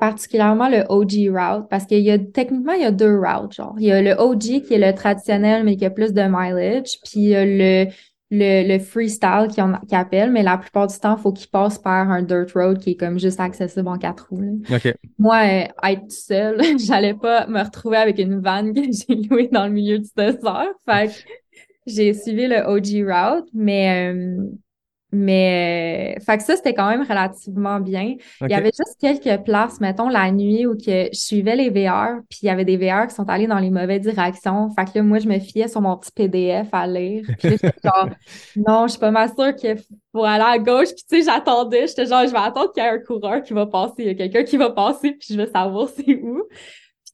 particulièrement 0.00 0.68
le 0.68 0.84
OG 0.88 1.30
route 1.30 1.68
parce 1.68 1.84
qu'il 1.84 2.00
y 2.00 2.10
a, 2.10 2.18
techniquement, 2.18 2.72
il 2.72 2.82
y 2.82 2.86
a 2.86 2.90
deux 2.90 3.18
routes, 3.18 3.54
genre. 3.54 3.74
Il 3.78 3.86
y 3.86 3.92
a 3.92 4.02
le 4.02 4.12
OG 4.12 4.62
qui 4.66 4.74
est 4.74 4.78
le 4.78 4.94
traditionnel, 4.94 5.64
mais 5.64 5.76
qui 5.76 5.84
a 5.84 5.90
plus 5.90 6.12
de 6.12 6.22
mileage. 6.22 6.98
Puis 7.04 7.20
il 7.20 7.28
y 7.28 7.34
a 7.34 7.44
le 7.44 7.90
le, 8.30 8.68
le 8.68 8.78
freestyle 8.78 9.46
qu'ils 9.50 9.64
qu 9.88 9.94
appellent, 9.94 10.30
mais 10.30 10.42
la 10.42 10.58
plupart 10.58 10.86
du 10.86 10.98
temps, 10.98 11.16
il 11.16 11.22
faut 11.22 11.32
qu'ils 11.32 11.48
passent 11.48 11.78
par 11.78 12.10
un 12.10 12.22
dirt 12.22 12.52
road 12.54 12.78
qui 12.78 12.90
est 12.90 12.96
comme 12.96 13.18
juste 13.18 13.40
accessible 13.40 13.88
en 13.88 13.96
quatre 13.96 14.28
roues. 14.30 14.42
là. 14.42 14.76
OK. 14.76 14.94
Moi, 15.18 15.36
euh, 15.36 15.88
être 15.88 16.10
seule, 16.10 16.60
j'allais 16.78 17.14
pas 17.14 17.46
me 17.46 17.62
retrouver 17.62 17.96
avec 17.96 18.18
une 18.18 18.40
vanne 18.40 18.74
que 18.74 18.82
j'ai 18.82 19.14
louée 19.14 19.48
dans 19.50 19.66
le 19.66 19.72
milieu 19.72 19.98
du 19.98 20.10
désert. 20.16 20.72
Fait 20.88 21.08
que 21.08 21.12
j'ai 21.86 22.12
suivi 22.12 22.46
le 22.46 22.58
OG 22.66 23.08
route, 23.08 23.48
mais 23.54 24.12
euh, 24.12 24.42
mais 25.10 26.16
euh, 26.18 26.20
fait 26.22 26.36
que 26.36 26.42
ça, 26.42 26.56
c'était 26.56 26.74
quand 26.74 26.88
même 26.88 27.02
relativement 27.02 27.80
bien. 27.80 28.16
Il 28.42 28.50
y 28.50 28.54
avait 28.54 28.72
juste 28.76 28.98
quelques 29.00 29.42
places, 29.42 29.80
mettons, 29.80 30.10
la 30.10 30.30
nuit 30.30 30.66
où 30.66 30.76
que 30.76 31.08
je 31.12 31.18
suivais 31.18 31.56
les 31.56 31.70
VR, 31.70 32.20
puis 32.28 32.40
il 32.42 32.46
y 32.46 32.50
avait 32.50 32.66
des 32.66 32.76
VR 32.76 33.06
qui 33.06 33.14
sont 33.14 33.28
allés 33.28 33.46
dans 33.46 33.58
les 33.58 33.70
mauvaises 33.70 34.02
directions. 34.02 34.68
Fait 34.70 34.84
que 34.84 34.90
là, 34.96 35.02
moi, 35.02 35.18
je 35.18 35.28
me 35.28 35.38
fiais 35.38 35.66
sur 35.66 35.80
mon 35.80 35.96
petit 35.96 36.12
PDF 36.12 36.68
à 36.72 36.86
lire. 36.86 37.24
Puis 37.38 37.50
j'étais 37.50 37.72
genre, 37.82 38.10
non, 38.56 38.86
je 38.86 38.92
suis 38.92 39.00
pas 39.00 39.10
mal 39.10 39.30
sûre 39.34 39.56
qu'il 39.56 39.76
faut 40.12 40.24
aller 40.24 40.44
à 40.44 40.58
gauche. 40.58 40.88
Puis 40.88 41.04
tu 41.08 41.22
sais, 41.22 41.30
j'attendais. 41.30 41.86
J'étais 41.86 42.04
genre, 42.04 42.26
je 42.26 42.32
vais 42.32 42.38
attendre 42.38 42.72
qu'il 42.72 42.82
y 42.82 42.86
ait 42.86 42.90
un 42.90 42.98
coureur 42.98 43.42
qui 43.42 43.54
va 43.54 43.64
passer. 43.64 43.94
Il 43.98 44.06
y 44.06 44.10
a 44.10 44.14
quelqu'un 44.14 44.44
qui 44.44 44.58
va 44.58 44.70
passer, 44.70 45.12
puis 45.12 45.28
je 45.30 45.36
vais 45.36 45.46
savoir 45.46 45.88
c'est 45.96 46.20
où. 46.22 46.42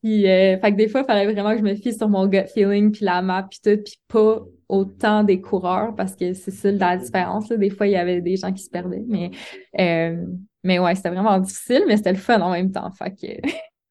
Puis, 0.02 0.28
euh, 0.28 0.58
fait 0.58 0.72
que 0.72 0.76
des 0.76 0.88
fois, 0.88 1.02
il 1.02 1.06
fallait 1.06 1.32
vraiment 1.32 1.52
que 1.52 1.58
je 1.58 1.62
me 1.62 1.74
fie 1.76 1.94
sur 1.94 2.08
mon 2.08 2.26
gut 2.26 2.46
feeling, 2.52 2.90
puis 2.90 3.04
la 3.04 3.22
map, 3.22 3.46
puis 3.48 3.60
tout, 3.64 3.82
puis 3.82 3.98
pas 4.08 4.42
autant 4.68 5.24
des 5.24 5.40
coureurs, 5.40 5.94
parce 5.94 6.16
que 6.16 6.32
c'est 6.32 6.50
ça 6.50 6.70
la 6.70 6.96
différence. 6.96 7.48
Là. 7.48 7.56
Des 7.56 7.70
fois, 7.70 7.86
il 7.86 7.92
y 7.92 7.96
avait 7.96 8.20
des 8.20 8.36
gens 8.36 8.52
qui 8.52 8.62
se 8.62 8.70
perdaient, 8.70 9.04
mais, 9.08 9.30
euh, 9.80 10.24
mais 10.62 10.78
ouais, 10.78 10.94
c'était 10.94 11.10
vraiment 11.10 11.38
difficile, 11.38 11.84
mais 11.86 11.96
c'était 11.96 12.12
le 12.12 12.18
fun 12.18 12.40
en 12.40 12.50
même 12.50 12.70
temps. 12.70 12.90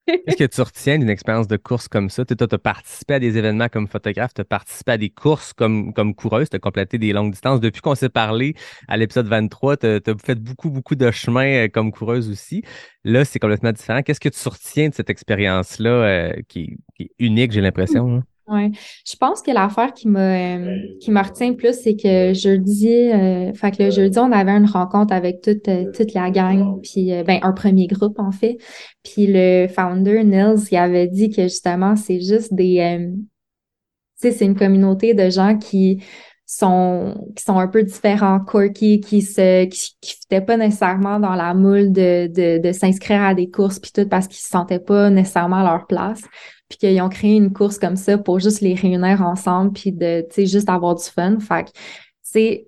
Qu'est-ce 0.06 0.36
que 0.36 0.44
tu 0.44 0.62
retiens 0.62 1.00
d'une 1.00 1.10
expérience 1.10 1.48
de 1.48 1.56
course 1.56 1.88
comme 1.88 2.10
ça? 2.10 2.26
Tu 2.26 2.36
as 2.38 2.58
participé 2.58 3.14
à 3.14 3.20
des 3.20 3.38
événements 3.38 3.70
comme 3.70 3.88
photographe, 3.88 4.34
tu 4.34 4.42
as 4.42 4.46
participé 4.46 4.92
à 4.92 4.98
des 4.98 5.10
courses 5.10 5.54
comme, 5.54 5.94
comme 5.94 6.14
coureuse, 6.14 6.50
tu 6.50 6.58
as 6.58 6.60
complété 6.60 6.98
des 6.98 7.14
longues 7.14 7.32
distances. 7.32 7.62
Depuis 7.62 7.80
qu'on 7.82 7.96
s'est 7.96 8.10
parlé 8.10 8.54
à 8.90 8.98
l'épisode 8.98 9.28
23, 9.28 9.78
tu 9.78 9.88
as, 9.88 10.02
fait 10.22 10.36
beaucoup, 10.36 10.70
beaucoup 10.70 10.96
de 10.96 11.10
chemin 11.12 11.46
euh, 11.46 11.68
comme 11.70 11.94
coureuse 11.94 12.30
aussi. 12.30 12.64
Là, 13.06 13.24
c'est 13.24 13.40
complètement 13.40 13.72
différent. 13.72 14.02
Qu'est-ce 14.02 14.20
que 14.20 14.30
tu 14.30 14.50
retiens 14.50 14.90
de 14.90 14.94
cette 14.94 15.10
expérience-là 15.10 15.90
euh, 15.90 16.34
qui, 16.50 16.78
qui, 16.96 17.04
est 17.04 17.12
unique, 17.20 17.54
j'ai 17.54 17.62
l'impression? 17.62 18.18
hein? 18.18 18.24
Ouais, 18.48 18.72
je 19.10 19.16
pense 19.16 19.42
que 19.42 19.52
l'affaire 19.52 19.94
qui 19.94 20.10
m'a 20.10 20.58
euh, 20.58 20.78
qui 21.00 21.12
me 21.12 21.24
retient 21.24 21.54
plus, 21.54 21.74
c'est 21.82 21.96
que 21.96 22.34
jeudi, 22.34 22.90
euh, 22.94 23.54
fait 23.54 23.72
que 23.72 23.84
le 23.84 23.90
jeudi, 23.90 24.20
on 24.20 24.34
avait 24.34 24.52
une 24.52 24.66
rencontre 24.66 25.14
avec 25.14 25.42
toute 25.42 25.70
euh, 25.70 25.90
toute 25.94 26.14
la 26.14 26.30
gang, 26.30 26.82
puis 26.82 27.14
euh, 27.14 27.24
ben 27.24 27.40
un 27.42 27.54
premier 27.54 27.88
groupe 27.88 28.20
en 28.20 28.32
fait. 28.32 28.58
Puis 29.02 29.28
le 29.30 29.68
founder 29.70 30.26
Nils, 30.26 30.68
il 30.72 30.76
avait 30.78 31.08
dit 31.08 31.30
que 31.30 31.44
justement 31.44 31.96
c'est 31.96 32.20
juste 32.20 32.54
des, 32.54 32.80
euh, 32.82 33.16
tu 33.16 34.30
sais, 34.30 34.32
c'est 34.32 34.46
une 34.46 34.56
communauté 34.56 35.14
de 35.14 35.30
gens 35.30 35.58
qui 35.58 36.04
sont 36.46 37.16
qui 37.36 37.44
sont 37.44 37.58
un 37.60 37.68
peu 37.70 37.84
différents, 37.84 38.42
quirky, 38.42 39.00
qui 39.00 39.22
se 39.22 39.66
qui, 39.66 39.96
qui 40.02 40.16
fitaient 40.16 40.42
pas 40.42 40.58
nécessairement 40.58 41.20
dans 41.20 41.36
la 41.36 41.54
moule 41.54 41.92
de 41.94 42.28
de, 42.28 42.62
de 42.62 42.72
s'inscrire 42.74 43.22
à 43.24 43.34
des 43.34 43.50
courses 43.50 43.80
puis 43.80 43.92
tout 43.94 44.08
parce 44.08 44.28
qu'ils 44.28 44.42
se 44.42 44.50
sentaient 44.50 44.80
pas 44.80 45.10
nécessairement 45.10 45.62
à 45.62 45.64
leur 45.64 45.88
place 45.88 46.22
puis 46.70 46.78
qu'ils 46.78 47.02
ont 47.02 47.10
créé 47.10 47.36
une 47.36 47.54
course 47.54 47.78
comme 47.78 47.96
ça 47.96 48.18
pour 48.18 48.40
juste 48.40 48.62
les 48.62 48.74
réunir 48.74 49.22
ensemble, 49.22 49.74
puis 49.74 49.92
de, 49.92 50.22
tu 50.22 50.36
sais, 50.36 50.46
juste 50.46 50.70
avoir 50.70 50.96
du 50.96 51.04
fun. 51.04 51.38
Fait 51.40 51.66
que, 51.66 51.72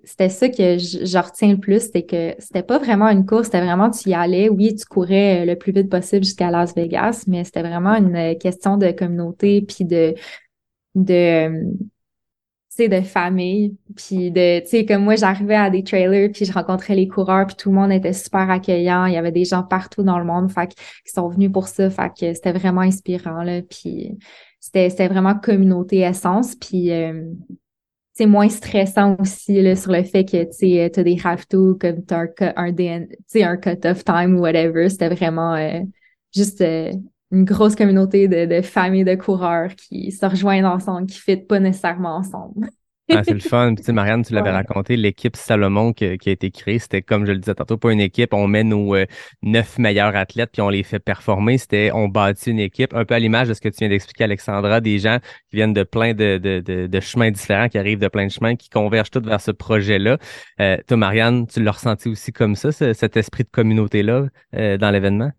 c'était 0.04 0.30
ça 0.30 0.48
que 0.50 0.78
je, 0.78 1.18
retiens 1.18 1.54
le 1.54 1.60
plus, 1.60 1.82
c'était 1.82 2.04
que 2.04 2.36
c'était 2.40 2.64
pas 2.64 2.78
vraiment 2.78 3.10
une 3.10 3.26
course, 3.26 3.46
c'était 3.46 3.62
vraiment 3.62 3.90
tu 3.90 4.10
y 4.10 4.14
allais, 4.14 4.50
oui, 4.50 4.76
tu 4.76 4.86
courais 4.86 5.46
le 5.46 5.56
plus 5.56 5.72
vite 5.72 5.90
possible 5.90 6.24
jusqu'à 6.24 6.52
Las 6.52 6.76
Vegas, 6.76 7.24
mais 7.28 7.44
c'était 7.44 7.64
vraiment 7.64 7.96
une 7.96 8.38
question 8.38 8.78
de 8.78 8.92
communauté, 8.92 9.62
puis 9.62 9.86
de, 9.86 10.14
de, 10.94 11.50
tu 11.74 11.95
de 12.78 13.02
famille, 13.02 13.76
puis 13.96 14.32
de, 14.32 14.60
tu 14.60 14.68
sais, 14.68 14.86
comme 14.86 15.04
moi, 15.04 15.16
j'arrivais 15.16 15.56
à 15.56 15.70
des 15.70 15.84
trailers, 15.84 16.30
puis 16.32 16.46
je 16.46 16.52
rencontrais 16.52 16.96
les 16.96 17.08
coureurs, 17.08 17.48
puis 17.48 17.56
tout 17.56 17.70
le 17.70 17.76
monde 17.76 17.92
était 17.92 18.14
super 18.14 18.50
accueillant, 18.50 19.06
il 19.06 19.14
y 19.14 19.18
avait 19.18 19.32
des 19.32 19.46
gens 19.46 19.64
partout 19.64 20.04
dans 20.04 20.20
le 20.20 20.26
monde, 20.26 20.52
fait 20.52 20.68
qui 20.68 21.12
sont 21.14 21.28
venus 21.30 21.52
pour 21.52 21.68
ça, 21.68 21.90
fait 21.90 22.10
que 22.10 22.34
c'était 22.34 22.52
vraiment 22.52 22.82
inspirant, 22.82 23.44
là, 23.44 23.62
puis 23.62 24.18
c'était, 24.60 25.08
vraiment 25.08 25.36
communauté 25.36 26.00
essence, 26.00 26.56
puis 26.56 26.92
euh, 26.92 27.32
c'est 28.14 28.26
moins 28.26 28.50
stressant 28.50 29.16
aussi, 29.20 29.62
là, 29.62 29.76
sur 29.76 29.92
le 29.92 30.04
fait 30.04 30.26
que, 30.26 30.44
tu 30.44 30.92
t'as 30.92 31.04
des 31.04 31.18
have-to, 31.24 31.76
comme 31.76 32.04
t'as 32.04 32.24
un, 32.24 32.28
un, 32.58 32.74
tu 33.32 33.42
un 33.42 33.58
cut-off 33.58 34.04
time 34.04 34.36
ou 34.36 34.42
whatever, 34.42 34.90
c'était 34.90 35.10
vraiment 35.10 35.56
euh, 35.56 35.80
juste... 36.34 36.62
Euh, 36.62 36.92
une 37.32 37.46
grosse 37.46 37.76
communauté 37.76 38.28
de, 38.28 38.46
de 38.46 38.62
familles 38.62 39.04
de 39.04 39.16
coureurs 39.16 39.76
qui 39.76 40.12
se 40.12 40.26
rejoignent 40.26 40.66
ensemble, 40.66 41.08
qui 41.08 41.20
ne 41.32 41.36
pas 41.36 41.60
nécessairement 41.60 42.18
ensemble. 42.18 42.70
ah, 43.12 43.24
c'est 43.24 43.34
le 43.34 43.40
fun. 43.40 43.68
Puis, 43.76 43.84
tu 43.84 43.84
sais, 43.84 43.94
Marianne, 43.94 44.24
tu 44.24 44.34
l'avais 44.34 44.50
ouais. 44.50 44.56
raconté, 44.56 44.98
l'équipe 44.98 45.36
Salomon 45.36 45.94
qui, 45.94 46.18
qui, 46.18 46.30
a 46.30 46.32
été 46.32 46.50
créée, 46.50 46.80
c'était 46.80 47.04
comme 47.04 47.26
je 47.26 47.34
le 47.34 47.38
disais 47.38 47.54
tantôt, 47.54 47.78
pas 47.78 47.92
une 47.92 48.00
équipe. 48.00 48.34
On 48.34 48.48
met 48.48 48.64
nos 48.64 48.96
euh, 48.96 49.06
neuf 49.44 49.78
meilleurs 49.78 50.16
athlètes 50.16 50.50
puis 50.52 50.62
on 50.62 50.70
les 50.70 50.82
fait 50.82 51.00
performer. 51.00 51.60
C'était, 51.60 51.92
on 51.94 52.08
bâtit 52.08 52.50
une 52.50 52.60
équipe, 52.60 52.96
un 52.96 53.06
peu 53.06 53.14
à 53.14 53.20
l'image 53.20 53.48
de 53.48 53.54
ce 53.54 53.62
que 53.62 53.70
tu 53.70 53.78
viens 53.80 53.90
d'expliquer, 53.90 54.24
Alexandra, 54.24 54.82
des 54.82 54.98
gens 54.98 55.20
qui 55.50 55.58
viennent 55.58 55.74
de 55.74 55.84
plein 55.84 56.14
de, 56.14 56.40
de, 56.40 56.60
de, 56.62 56.88
de, 56.88 57.00
chemins 57.00 57.30
différents, 57.30 57.70
qui 57.70 57.78
arrivent 57.78 58.00
de 58.00 58.08
plein 58.08 58.26
de 58.26 58.32
chemins, 58.32 58.56
qui 58.56 58.70
convergent 58.70 59.12
tous 59.12 59.22
vers 59.22 59.42
ce 59.42 59.52
projet-là. 59.52 60.18
Euh, 60.60 60.78
toi, 60.88 60.98
Marianne, 60.98 61.46
tu 61.46 61.62
l'as 61.62 61.72
ressenti 61.72 62.10
aussi 62.10 62.32
comme 62.32 62.56
ça, 62.56 62.72
ce, 62.72 62.94
cet 62.94 63.18
esprit 63.18 63.44
de 63.44 63.50
communauté-là 63.50 64.26
euh, 64.56 64.78
dans 64.78 64.90
l'événement? 64.90 65.32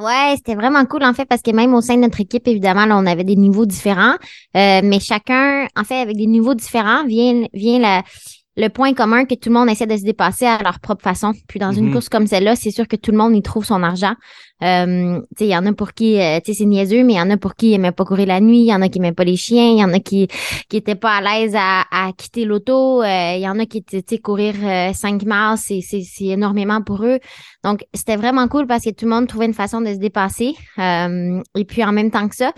Ouais, 0.00 0.32
c'était 0.36 0.54
vraiment 0.54 0.86
cool 0.86 1.04
en 1.04 1.12
fait 1.12 1.26
parce 1.26 1.42
que 1.42 1.50
même 1.50 1.74
au 1.74 1.82
sein 1.82 1.96
de 1.96 2.00
notre 2.00 2.20
équipe, 2.20 2.48
évidemment, 2.48 2.86
là, 2.86 2.96
on 2.96 3.04
avait 3.04 3.24
des 3.24 3.36
niveaux 3.36 3.66
différents, 3.66 4.14
euh, 4.56 4.80
mais 4.82 4.98
chacun, 4.98 5.66
en 5.76 5.84
fait, 5.84 6.00
avec 6.00 6.16
des 6.16 6.26
niveaux 6.26 6.54
différents, 6.54 7.04
vient 7.04 7.44
vient 7.52 7.78
la 7.78 8.02
le 8.60 8.68
point 8.68 8.92
commun 8.94 9.24
que 9.24 9.34
tout 9.34 9.48
le 9.48 9.54
monde 9.54 9.70
essaie 9.70 9.86
de 9.86 9.96
se 9.96 10.04
dépasser 10.04 10.46
à 10.46 10.62
leur 10.62 10.80
propre 10.80 11.02
façon. 11.02 11.32
Puis 11.48 11.58
dans 11.58 11.72
mm 11.72 11.74
-hmm. 11.74 11.78
une 11.78 11.92
course 11.92 12.08
comme 12.08 12.26
celle-là, 12.26 12.54
c'est 12.56 12.70
sûr 12.70 12.86
que 12.86 12.96
tout 12.96 13.10
le 13.10 13.18
monde 13.18 13.34
y 13.34 13.42
trouve 13.42 13.64
son 13.64 13.82
argent. 13.82 14.14
Euh, 14.62 15.20
il 15.40 15.46
y 15.46 15.56
en 15.56 15.64
a 15.64 15.72
pour 15.72 15.92
qui, 15.94 16.20
euh, 16.20 16.38
tu 16.44 16.52
sais, 16.52 16.58
c'est 16.58 16.66
niaiseux, 16.66 17.02
mais 17.02 17.14
il 17.14 17.16
y 17.16 17.20
en 17.20 17.30
a 17.30 17.38
pour 17.38 17.54
qui 17.54 17.68
ils 17.68 17.72
n'aimaient 17.72 17.92
pas 18.00 18.04
courir 18.04 18.26
la 18.26 18.40
nuit, 18.40 18.62
il 18.66 18.70
y 18.72 18.74
en 18.74 18.82
a 18.82 18.88
qui 18.90 18.98
n'aimaient 19.00 19.14
pas 19.20 19.24
les 19.24 19.36
chiens, 19.36 19.70
il 19.74 19.78
y 19.78 19.84
en 19.84 19.92
a 19.94 20.00
qui 20.00 20.28
qui 20.68 20.76
étaient 20.76 21.00
pas 21.06 21.14
à 21.18 21.20
l'aise 21.26 21.54
à, 21.56 21.84
à, 21.90 22.12
quitter 22.12 22.44
l'auto, 22.44 23.02
euh, 23.02 23.32
il 23.36 23.42
y 23.46 23.48
en 23.48 23.58
a 23.58 23.64
qui 23.70 23.78
étaient, 23.78 24.02
tu 24.02 24.16
sais, 24.16 24.20
courir 24.20 24.54
5 24.92 25.22
miles, 25.24 25.56
c'est, 25.56 25.80
c'est, 25.80 26.02
c'est 26.02 26.30
énormément 26.38 26.82
pour 26.82 26.98
eux. 27.04 27.18
Donc, 27.66 27.78
c'était 27.94 28.16
vraiment 28.16 28.46
cool 28.48 28.66
parce 28.66 28.84
que 28.84 28.90
tout 28.90 29.06
le 29.06 29.12
monde 29.14 29.26
trouvait 29.26 29.46
une 29.52 29.60
façon 29.64 29.80
de 29.80 29.92
se 29.96 30.00
dépasser. 30.08 30.50
et 31.60 31.64
puis, 31.70 31.80
en 31.90 31.92
même 31.92 32.10
temps 32.10 32.28
que 32.28 32.36
ça, 32.36 32.52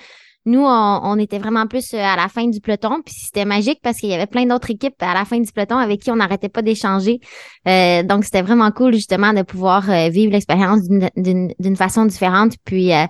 nous, 0.45 0.61
on, 0.61 1.01
on, 1.05 1.19
était 1.19 1.39
vraiment 1.39 1.67
plus 1.67 1.95
à 1.95 2.17
la 2.17 2.29
fin 2.29 2.49
du 2.49 2.61
peloton, 2.61 3.01
puis 3.05 3.15
c'était 3.15 3.45
magique 3.45 3.79
parce 3.83 3.99
qu'il 3.99 4.09
y 4.09 4.15
avait 4.15 4.27
plein 4.27 4.45
d'autres 4.47 4.71
équipes 4.71 5.01
à 5.01 5.15
la 5.15 5.25
fin 5.25 5.39
du 5.39 5.51
peloton 5.53 5.77
avec 5.77 6.01
qui 6.01 6.11
on 6.11 6.17
n'arrêtait 6.17 6.49
pas 6.49 6.63
d'échanger. 6.63 7.21
Euh, 7.69 8.03
donc, 8.03 8.25
c'était 8.25 8.43
vraiment 8.43 8.71
cool 8.73 8.93
justement 8.93 9.33
de 9.33 9.43
pouvoir 9.43 9.89
euh, 9.89 10.09
vivre 10.09 10.33
l'expérience 10.33 10.81
d'une 11.17 11.77
façon 11.77 12.07
différente, 12.07 12.55
puis 12.65 12.93
euh, 12.93 13.07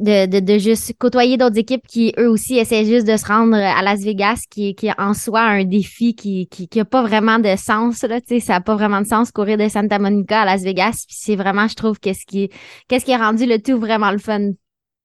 de, 0.00 0.26
de, 0.26 0.40
de, 0.40 0.58
juste 0.58 0.92
côtoyer 0.98 1.38
d'autres 1.38 1.58
équipes 1.58 1.86
qui, 1.86 2.12
eux 2.18 2.28
aussi, 2.28 2.58
essaient 2.58 2.84
juste 2.84 3.06
de 3.06 3.16
se 3.16 3.26
rendre 3.26 3.56
à 3.56 3.80
Las 3.80 4.00
Vegas, 4.00 4.42
qui, 4.50 4.74
qui 4.74 4.90
en 4.98 5.14
soi 5.14 5.40
un 5.40 5.64
défi 5.64 6.14
qui 6.14 6.48
qui, 6.48 6.68
qui 6.68 6.80
a 6.80 6.84
pas 6.84 7.02
vraiment 7.02 7.38
de 7.38 7.56
sens. 7.56 8.02
Là, 8.02 8.20
ça 8.26 8.54
n'a 8.54 8.60
pas 8.60 8.74
vraiment 8.74 9.00
de 9.00 9.06
sens 9.06 9.30
courir 9.30 9.56
de 9.56 9.68
Santa 9.68 9.98
Monica 9.98 10.42
à 10.42 10.44
Las 10.44 10.62
Vegas. 10.62 11.04
Puis 11.06 11.16
c'est 11.18 11.36
vraiment, 11.36 11.66
je 11.68 11.74
trouve, 11.76 11.98
qu'est-ce 11.98 12.26
qui, 12.26 12.50
qu'est-ce 12.88 13.06
qui 13.06 13.12
est 13.12 13.16
rendu 13.16 13.46
le 13.46 13.58
tout 13.58 13.78
vraiment 13.78 14.10
le 14.10 14.18
fun. 14.18 14.50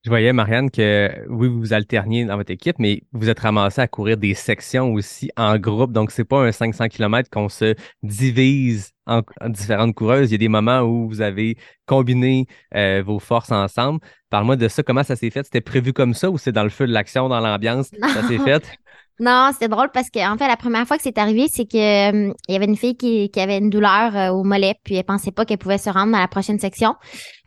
Je 0.05 0.09
voyais, 0.09 0.31
Marianne, 0.31 0.71
que 0.71 1.11
oui, 1.27 1.49
vous 1.49 1.59
vous 1.59 1.73
alterniez 1.73 2.23
dans 2.23 2.37
votre 2.37 2.51
équipe, 2.51 2.77
mais 2.79 3.03
vous 3.11 3.29
êtes 3.29 3.39
ramassé 3.39 3.81
à 3.81 3.87
courir 3.89 4.15
des 4.15 4.33
sections 4.33 4.93
aussi 4.93 5.29
en 5.35 5.57
groupe. 5.57 5.91
Donc, 5.91 6.11
c'est 6.11 6.23
pas 6.23 6.41
un 6.41 6.53
500 6.53 6.87
km 6.87 7.29
qu'on 7.29 7.49
se 7.49 7.75
divise 8.01 8.91
en, 9.07 9.23
en, 9.41 9.49
différentes 9.49 9.93
coureuses. 9.95 10.29
Il 10.29 10.33
y 10.33 10.35
a 10.35 10.37
des 10.37 10.47
moments 10.47 10.81
où 10.83 11.09
vous 11.09 11.19
avez 11.19 11.57
combiné 11.85 12.47
euh, 12.75 13.03
vos 13.05 13.19
forces 13.19 13.51
ensemble. 13.51 13.99
Parle-moi 14.29 14.55
de 14.55 14.69
ça. 14.69 14.83
Comment 14.83 15.03
ça 15.03 15.17
s'est 15.17 15.31
fait? 15.31 15.43
C'était 15.43 15.59
prévu 15.59 15.91
comme 15.91 16.13
ça 16.13 16.29
ou 16.29 16.37
c'est 16.37 16.53
dans 16.53 16.63
le 16.63 16.69
feu 16.69 16.87
de 16.87 16.93
l'action, 16.93 17.27
dans 17.27 17.41
l'ambiance? 17.41 17.91
Ça 18.13 18.25
s'est 18.25 18.37
fait? 18.45 18.79
Non, 19.19 19.49
c'était 19.51 19.67
drôle 19.67 19.89
parce 19.93 20.09
que 20.09 20.19
en 20.19 20.37
fait, 20.37 20.47
la 20.47 20.55
première 20.55 20.87
fois 20.87 20.95
que 20.95 21.03
c'est 21.03 21.17
arrivé, 21.17 21.47
c'est 21.51 21.65
que 21.65 21.77
euh, 21.77 22.33
il 22.47 22.53
y 22.53 22.55
avait 22.55 22.65
une 22.65 22.77
fille 22.77 22.95
qui, 22.95 23.29
avait 23.35 23.57
une 23.57 23.69
douleur 23.69 24.15
euh, 24.15 24.29
au 24.29 24.45
mollet, 24.45 24.75
puis 24.83 24.95
elle 24.95 25.03
pensait 25.03 25.31
pas 25.31 25.43
qu'elle 25.43 25.57
pouvait 25.57 25.77
se 25.77 25.89
rendre 25.89 26.13
dans 26.13 26.19
la 26.19 26.29
prochaine 26.29 26.57
section. 26.57 26.95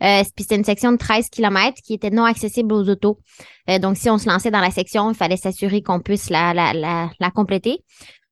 Euh, 0.03 0.21
puis 0.35 0.43
c'était 0.43 0.55
une 0.55 0.63
section 0.63 0.91
de 0.91 0.97
13 0.97 1.29
km 1.31 1.75
qui 1.83 1.95
était 1.95 2.11
non 2.11 2.25
accessible 2.25 2.73
aux 2.73 2.87
autos. 2.87 3.17
Euh, 3.71 3.79
donc, 3.79 3.97
si 3.97 4.07
on 4.11 4.19
se 4.19 4.29
lançait 4.29 4.51
dans 4.51 4.59
la 4.59 4.69
section, 4.69 5.09
il 5.09 5.15
fallait 5.15 5.37
s'assurer 5.37 5.81
qu'on 5.81 5.99
puisse 5.99 6.29
la, 6.29 7.31
compléter. 7.33 7.79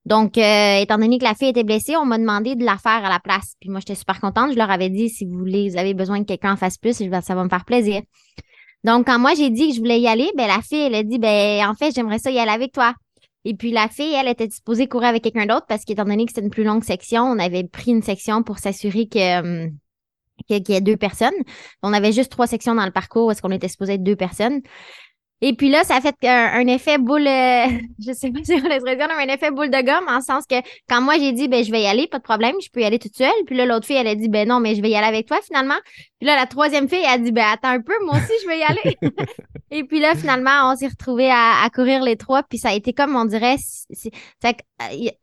Donc, 0.05 0.37
étant 0.37 0.97
donné 0.99 1.17
que 1.17 1.23
la 1.23 1.33
fille 1.33 1.49
était 1.49 1.63
blessée, 1.63 1.95
on 1.95 2.05
m'a 2.05 2.19
demandé 2.19 2.55
de 2.55 2.63
la 2.63 2.77
faire 2.77 3.05
à 3.05 3.09
la 3.09 3.19
place. 3.19 3.55
Puis 3.59 3.69
moi, 3.69 3.79
j'étais 3.79 3.95
super 3.95 4.19
contente. 4.19 4.51
Je 4.51 4.57
leur 4.57 4.69
avais 4.69 4.89
dit, 4.89 5.09
si 5.09 5.25
vous 5.25 5.37
voulez, 5.37 5.69
vous 5.69 5.77
avez 5.77 5.95
besoin 5.95 6.19
que 6.19 6.25
quelqu'un 6.25 6.53
en 6.53 6.57
fasse 6.57 6.77
plus, 6.77 6.97
ça 6.97 7.35
va 7.35 7.43
me 7.43 7.49
faire 7.49 7.65
plaisir. 7.65 8.01
Donc, 8.83 9.07
quand 9.07 9.19
moi, 9.19 9.33
j'ai 9.35 9.49
dit 9.49 9.69
que 9.69 9.75
je 9.75 9.79
voulais 9.79 9.99
y 9.99 10.07
aller, 10.07 10.31
ben 10.35 10.47
la 10.47 10.61
fille, 10.61 10.81
elle 10.81 10.95
a 10.95 11.03
dit, 11.03 11.19
ben 11.19 11.67
en 11.67 11.73
fait, 11.75 11.91
j'aimerais 11.93 12.19
ça 12.19 12.31
y 12.31 12.39
aller 12.39 12.51
avec 12.51 12.71
toi. 12.71 12.93
Et 13.43 13.55
puis 13.55 13.71
la 13.71 13.87
fille, 13.87 14.13
elle 14.13 14.27
était 14.27 14.47
disposée 14.47 14.87
courir 14.87 15.09
avec 15.09 15.23
quelqu'un 15.23 15.47
d'autre 15.47 15.65
parce 15.67 15.83
qu'étant 15.83 16.05
donné 16.05 16.25
que 16.25 16.31
c'était 16.31 16.45
une 16.45 16.51
plus 16.51 16.63
longue 16.63 16.83
section, 16.83 17.23
on 17.23 17.39
avait 17.39 17.63
pris 17.63 17.91
une 17.91 18.03
section 18.03 18.43
pour 18.43 18.59
s'assurer 18.59 19.07
que 19.07 19.67
qu'il 20.47 20.69
y 20.69 20.73
ait 20.73 20.81
deux 20.81 20.97
personnes. 20.97 21.33
On 21.83 21.93
avait 21.93 22.11
juste 22.11 22.31
trois 22.31 22.47
sections 22.47 22.75
dans 22.75 22.85
le 22.85 22.91
parcours 22.91 23.27
où 23.27 23.31
est-ce 23.31 23.41
qu'on 23.41 23.51
était 23.51 23.67
supposé 23.67 23.93
être 23.93 24.03
deux 24.03 24.15
personnes. 24.15 24.61
Et 25.43 25.53
puis 25.53 25.69
là, 25.69 25.83
ça 25.83 25.95
a 25.95 26.01
fait 26.01 26.15
un, 26.27 26.67
effet 26.67 26.99
boule, 26.99 27.27
euh, 27.27 27.65
je 28.05 28.13
sais 28.13 28.29
pas 28.29 28.39
si 28.43 28.53
on 28.53 28.67
l'expression, 28.67 29.07
mais 29.07 29.31
un 29.31 29.33
effet 29.33 29.49
boule 29.49 29.71
de 29.71 29.81
gomme, 29.81 30.07
en 30.07 30.21
sens 30.21 30.45
que 30.47 30.55
quand 30.87 31.01
moi 31.01 31.15
j'ai 31.17 31.31
dit, 31.31 31.47
ben 31.47 31.63
je 31.63 31.71
vais 31.71 31.81
y 31.81 31.87
aller, 31.87 32.07
pas 32.07 32.19
de 32.19 32.23
problème, 32.23 32.55
je 32.63 32.69
peux 32.69 32.81
y 32.81 32.85
aller 32.85 32.99
toute 32.99 33.15
seule. 33.15 33.29
Puis 33.47 33.55
là, 33.55 33.65
l'autre 33.65 33.87
fille, 33.87 33.95
elle 33.95 34.07
a 34.07 34.15
dit, 34.15 34.29
ben 34.29 34.47
non, 34.47 34.59
mais 34.59 34.75
je 34.75 34.81
vais 34.81 34.91
y 34.91 34.95
aller 34.95 35.07
avec 35.07 35.27
toi 35.27 35.39
finalement. 35.43 35.79
Puis 36.19 36.27
là, 36.27 36.35
la 36.35 36.45
troisième 36.45 36.87
fille, 36.87 37.03
elle 37.03 37.13
a 37.13 37.17
dit, 37.17 37.31
ben 37.31 37.45
attends 37.51 37.69
un 37.69 37.81
peu, 37.81 37.93
moi 38.05 38.15
aussi, 38.17 38.33
je 38.43 38.47
vais 38.47 38.59
y 38.59 38.63
aller. 38.63 38.97
Et 39.71 39.83
puis 39.83 39.99
là, 39.99 40.15
finalement, 40.15 40.71
on 40.71 40.75
s'est 40.75 40.89
retrouvés 40.89 41.31
à, 41.31 41.63
à, 41.63 41.69
courir 41.69 42.03
les 42.03 42.17
trois. 42.17 42.43
Puis 42.43 42.59
ça 42.59 42.69
a 42.69 42.73
été 42.73 42.93
comme, 42.93 43.15
on 43.15 43.25
dirait, 43.25 43.55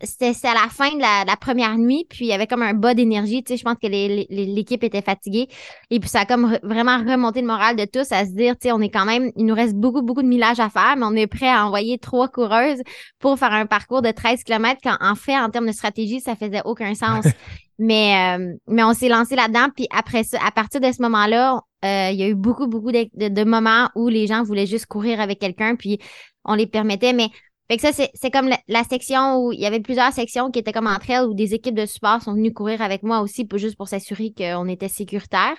c'était 0.02 0.32
à 0.46 0.54
la 0.54 0.68
fin 0.70 0.94
de 0.94 1.00
la, 1.00 1.24
la, 1.26 1.36
première 1.36 1.76
nuit. 1.78 2.06
Puis 2.08 2.26
il 2.26 2.28
y 2.28 2.32
avait 2.32 2.46
comme 2.46 2.62
un 2.62 2.74
bas 2.74 2.94
d'énergie. 2.94 3.42
Tu 3.42 3.52
sais, 3.52 3.56
je 3.56 3.64
pense 3.64 3.76
que 3.80 3.86
l'équipe 3.86 4.82
était 4.84 5.02
fatiguée. 5.02 5.48
Et 5.90 6.00
puis 6.00 6.08
ça 6.08 6.20
a 6.20 6.26
comme 6.26 6.58
vraiment 6.62 6.98
remonté 6.98 7.40
le 7.40 7.46
moral 7.46 7.76
de 7.76 7.84
tous 7.84 8.12
à 8.12 8.24
se 8.24 8.32
dire, 8.32 8.54
tu 8.54 8.68
sais, 8.68 8.72
on 8.72 8.80
est 8.80 8.90
quand 8.90 9.04
même, 9.04 9.30
il 9.36 9.46
nous 9.46 9.54
reste 9.54 9.74
beaucoup, 9.74 10.02
beaucoup 10.02 10.22
de 10.22 10.28
millage 10.28 10.60
à 10.60 10.68
faire, 10.68 10.96
mais 10.96 11.04
on 11.04 11.14
est 11.14 11.26
prêt 11.26 11.48
à 11.48 11.66
envoyer 11.66 11.98
trois 11.98 12.28
coureuses 12.28 12.82
pour 13.18 13.38
faire 13.38 13.52
un 13.52 13.66
parcours 13.66 14.02
de 14.02 14.10
13 14.10 14.44
km 14.44 14.80
quand 14.82 14.96
en 15.00 15.14
fait, 15.14 15.36
en 15.36 15.50
termes 15.50 15.66
de 15.66 15.72
stratégie, 15.72 16.20
ça 16.20 16.36
faisait 16.36 16.62
aucun 16.64 16.94
sens. 16.94 17.26
mais, 17.78 18.36
euh, 18.38 18.54
mais 18.66 18.82
on 18.82 18.92
s'est 18.92 19.08
lancé 19.08 19.36
là-dedans. 19.36 19.68
Puis 19.74 19.86
après 19.90 20.24
ça, 20.24 20.38
à 20.44 20.50
partir 20.50 20.80
de 20.80 20.90
ce 20.90 21.00
moment-là, 21.02 21.60
euh, 21.84 22.10
il 22.10 22.18
y 22.18 22.22
a 22.24 22.28
eu 22.28 22.34
beaucoup, 22.34 22.66
beaucoup 22.66 22.90
de, 22.90 23.06
de, 23.14 23.44
moments 23.44 23.88
où 23.94 24.08
les 24.08 24.26
gens 24.26 24.42
voulaient 24.42 24.66
juste 24.66 24.86
courir 24.86 25.20
avec 25.20 25.38
quelqu'un, 25.38 25.76
puis 25.76 26.00
on 26.44 26.54
les 26.54 26.66
permettait. 26.66 27.12
Mais 27.12 27.28
fait 27.70 27.76
que 27.76 27.82
ça, 27.82 28.04
c'est 28.14 28.30
comme 28.30 28.48
la, 28.48 28.84
section 28.84 29.36
où 29.36 29.52
il 29.52 29.60
y 29.60 29.66
avait 29.66 29.80
plusieurs 29.80 30.12
sections 30.12 30.50
qui 30.50 30.58
étaient 30.58 30.72
comme 30.72 30.86
entre 30.86 31.10
elles, 31.10 31.26
où 31.26 31.34
des 31.34 31.52
équipes 31.52 31.74
de 31.74 31.84
support 31.84 32.22
sont 32.22 32.32
venues 32.32 32.54
courir 32.54 32.80
avec 32.80 33.02
moi 33.02 33.20
aussi, 33.20 33.44
pour, 33.44 33.58
juste 33.58 33.76
pour 33.76 33.88
s'assurer 33.88 34.32
qu'on 34.36 34.68
était 34.68 34.88
sécuritaire. 34.88 35.54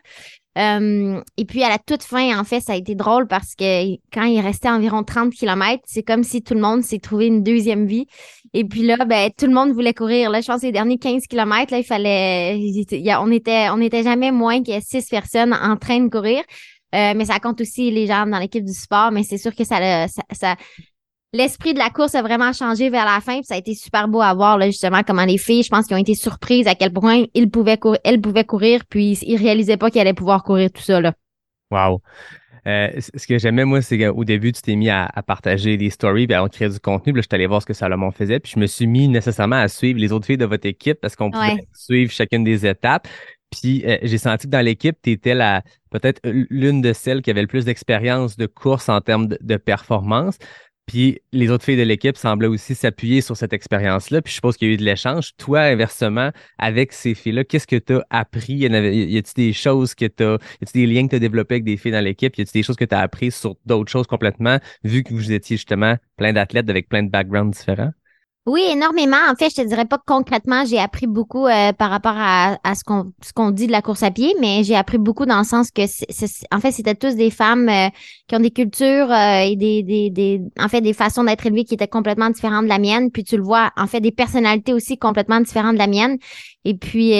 Euh, 0.58 1.22
et 1.38 1.46
puis 1.46 1.64
à 1.64 1.70
la 1.70 1.78
toute 1.78 2.02
fin, 2.02 2.38
en 2.40 2.44
fait, 2.44 2.62
ça 2.62 2.74
a 2.74 2.76
été 2.76 2.96
drôle 2.96 3.28
parce 3.28 3.54
que 3.54 3.94
quand 4.12 4.24
il 4.24 4.42
restait 4.42 4.70
environ 4.70 5.04
30 5.04 5.32
km, 5.32 5.84
c'est 5.86 6.02
comme 6.02 6.24
si 6.24 6.42
tout 6.42 6.56
le 6.56 6.62
monde 6.62 6.82
s'est 6.82 6.98
trouvé 6.98 7.28
une 7.28 7.44
deuxième 7.44 7.86
vie. 7.86 8.08
Et 8.54 8.66
puis 8.66 8.82
là, 8.82 8.98
ben, 9.06 9.30
tout 9.38 9.46
le 9.46 9.54
monde 9.54 9.72
voulait 9.72 9.94
courir. 9.94 10.32
Là, 10.32 10.42
je 10.42 10.48
pense 10.48 10.62
que 10.62 10.66
les 10.66 10.72
derniers 10.72 10.98
15 10.98 11.28
km, 11.28 11.72
là, 11.72 11.78
il 11.78 11.84
fallait. 11.84 12.58
on 13.20 13.32
était, 13.32 13.70
on 13.70 13.80
était 13.80 14.02
jamais 14.02 14.32
moins 14.32 14.64
que 14.64 14.72
six 14.82 15.08
personnes 15.08 15.54
en 15.54 15.78
train 15.78 16.00
de 16.00 16.10
courir. 16.10 16.42
Euh, 16.96 17.14
mais 17.16 17.26
ça 17.26 17.40
compte 17.40 17.62
aussi 17.62 17.92
les 17.92 18.08
gens 18.08 18.26
dans 18.26 18.40
l'équipe 18.40 18.66
du 18.66 18.74
sport, 18.74 19.12
mais 19.12 19.22
c'est 19.22 19.38
sûr 19.38 19.54
que 19.54 19.64
ça, 19.64 20.08
ça, 20.08 20.24
ça 20.32 20.56
l'esprit 21.34 21.74
de 21.74 21.80
la 21.80 21.90
course 21.90 22.16
a 22.16 22.22
vraiment 22.22 22.54
changé 22.54 22.90
vers 22.90 23.06
la 23.06 23.22
fin. 23.22 23.36
Puis 23.36 23.46
ça 23.46 23.56
a 23.56 23.58
été 23.58 23.74
super 23.76 24.08
beau 24.08 24.22
à 24.22 24.34
voir, 24.34 24.58
là, 24.58 24.68
justement, 24.68 25.04
comment 25.04 25.26
les 25.26 25.38
filles, 25.38 25.64
je 25.64 25.70
pense 25.70 25.86
qu'ils 25.86 25.96
ont 25.96 26.00
été 26.00 26.16
surprises 26.16 26.68
à 26.68 26.76
quel 26.76 26.92
point 26.92 27.26
ils 27.34 27.50
pouvaient 27.50 27.78
courir, 27.78 28.00
elles 28.04 28.22
pouvaient 28.22 28.46
courir, 28.46 28.82
puis 28.90 29.18
ils 29.22 29.38
réalisaient 29.38 29.78
pas 29.78 29.90
qu'ils 29.90 30.02
allaient 30.02 30.14
pouvoir 30.14 30.44
courir 30.44 30.72
tout 30.72 30.82
ça. 30.82 31.02
Là. 31.02 31.14
Wow. 31.72 32.02
Euh, 32.68 32.90
ce 33.16 33.26
que 33.26 33.38
j'aimais, 33.38 33.66
moi, 33.66 33.82
c'est 33.82 33.98
qu'au 33.98 34.24
début, 34.24 34.52
tu 34.52 34.62
t'es 34.62 34.76
mis 34.76 34.90
à, 34.90 35.10
partager 35.26 35.78
des 35.78 35.90
stories, 35.90 36.28
puis 36.28 36.36
à 36.36 36.48
créer 36.50 36.70
du 36.70 36.80
contenu. 36.80 37.14
Puis 37.14 37.20
là, 37.20 37.22
je 37.22 37.28
suis 37.28 37.36
allé 37.36 37.48
voir 37.48 37.62
ce 37.62 37.66
que 37.66 37.74
Salomon 37.74 38.12
faisait. 38.12 38.40
Puis 38.40 38.54
je 38.56 38.60
me 38.60 38.68
suis 38.68 38.88
mis 38.88 39.08
nécessairement 39.08 39.56
à 39.56 39.68
suivre 39.68 40.00
les 40.00 40.12
autres 40.12 40.26
filles 40.26 40.38
de 40.38 40.46
votre 40.46 40.68
équipe 40.68 41.00
parce 41.00 41.16
qu'on 41.16 41.32
pouvait 41.32 41.68
suivre 41.74 42.12
chacune 42.12 42.44
des 42.44 42.66
étapes. 42.66 43.08
Puis 43.50 43.84
euh, 43.86 43.98
j'ai 44.04 44.20
senti 44.20 44.46
que 44.46 44.52
dans 44.52 44.64
l'équipe, 44.64 44.96
tu 45.02 45.12
étais 45.12 45.34
la 45.34 45.64
peut-être 45.90 46.22
l'une 46.24 46.82
de 46.82 46.94
celles 46.94 47.24
qui 47.24 47.32
avait 47.32 47.42
le 47.42 47.48
plus 47.48 47.66
d'expérience 47.66 48.38
de 48.38 48.46
course 48.46 48.90
en 48.90 49.02
termes 49.02 49.28
de 49.28 49.58
performance. 49.58 50.38
Puis 50.90 51.22
les 51.32 51.52
autres 51.52 51.64
filles 51.64 51.78
de 51.78 51.84
l'équipe 51.84 52.18
semblaient 52.18 52.48
aussi 52.48 52.74
s'appuyer 52.74 53.22
sur 53.22 53.38
cette 53.38 53.54
expérience-là. 53.54 54.24
Puis 54.24 54.32
je 54.32 54.36
suppose 54.38 54.58
qu'il 54.58 54.70
y 54.70 54.72
a 54.72 54.74
eu 54.74 54.78
de 54.78 54.84
l'échange. 54.84 55.36
Toi, 55.38 55.60
inversement, 55.60 56.32
avec 56.58 56.94
ces 56.94 57.14
filles-là, 57.14 57.44
qu'est-ce 57.44 57.68
que 57.68 57.76
tu 57.76 57.94
as 57.94 58.06
appris? 58.10 58.54
Y, 58.54 58.66
a-t-il 58.66 59.34
des 59.36 59.54
choses 59.54 59.94
que 59.94 60.06
tu 60.06 60.24
as, 60.24 60.32
y 60.32 60.64
a-t-il 60.64 60.88
des 60.88 60.92
liens 60.92 61.06
que 61.06 61.12
tu 61.12 61.18
as 61.18 61.20
développés 61.20 61.56
avec 61.56 61.64
des 61.64 61.78
filles 61.78 61.92
dans 61.92 62.04
l'équipe? 62.04 62.36
Y 62.36 62.42
a-t-il 62.42 62.62
des 62.62 62.64
choses 62.64 62.76
que 62.76 62.86
tu 62.86 62.96
as 62.96 63.02
apprises 63.02 63.36
sur 63.36 63.56
d'autres 63.68 63.92
choses 63.92 64.08
complètement, 64.08 64.58
vu 64.84 65.04
que 65.04 65.14
vous 65.14 65.32
étiez 65.32 65.58
justement 65.58 65.96
plein 66.18 66.34
d'athlètes 66.34 66.68
avec 66.68 66.90
plein 66.90 67.04
de 67.04 67.10
backgrounds 67.12 67.56
différents? 67.56 67.92
Oui, 68.50 68.64
énormément. 68.68 69.20
En 69.30 69.36
fait, 69.36 69.52
je 69.52 69.62
te 69.62 69.68
dirais 69.68 69.86
pas 69.86 70.00
concrètement, 70.04 70.66
j'ai 70.66 70.80
appris 70.80 71.06
beaucoup 71.06 71.46
euh, 71.46 71.72
par 71.72 71.92
rapport 71.92 72.16
à, 72.16 72.58
à 72.64 72.74
ce 72.74 72.84
qu'on 72.84 73.14
ce 73.22 73.32
qu'on 73.32 73.52
dit 73.52 73.68
de 73.68 73.72
la 73.72 73.84
course 73.84 74.02
à 74.02 74.10
pied, 74.10 74.34
mais 74.42 74.64
j'ai 74.64 74.76
appris 74.76 74.98
beaucoup 74.98 75.28
dans 75.28 75.38
le 75.38 75.44
sens 75.44 75.70
que, 75.70 75.84
c'est, 75.86 76.48
en 76.52 76.60
fait, 76.60 76.72
c'était 76.72 76.96
tous 76.96 77.16
des 77.16 77.30
femmes 77.30 77.70
euh, 77.70 77.90
qui 78.28 78.36
ont 78.36 78.40
des 78.40 78.50
cultures 78.50 79.12
euh, 79.12 79.42
et 79.42 79.56
des, 79.56 79.84
des, 79.84 80.10
des, 80.10 80.42
en 80.60 80.68
fait, 80.68 80.82
des 80.82 80.94
façons 80.94 81.24
d'être 81.26 81.46
élevées 81.46 81.64
qui 81.64 81.76
étaient 81.76 81.88
complètement 81.88 82.32
différentes 82.32 82.64
de 82.64 82.70
la 82.70 82.80
mienne. 82.80 83.12
Puis 83.12 83.24
tu 83.24 83.38
le 83.38 83.44
vois, 83.44 83.70
en 83.78 83.86
fait, 83.86 84.02
des 84.02 84.12
personnalités 84.12 84.74
aussi 84.74 84.98
complètement 84.98 85.42
différentes 85.42 85.76
de 85.76 85.80
la 85.80 85.88
mienne. 85.88 86.18
Et 86.66 86.76
puis, 86.76 87.14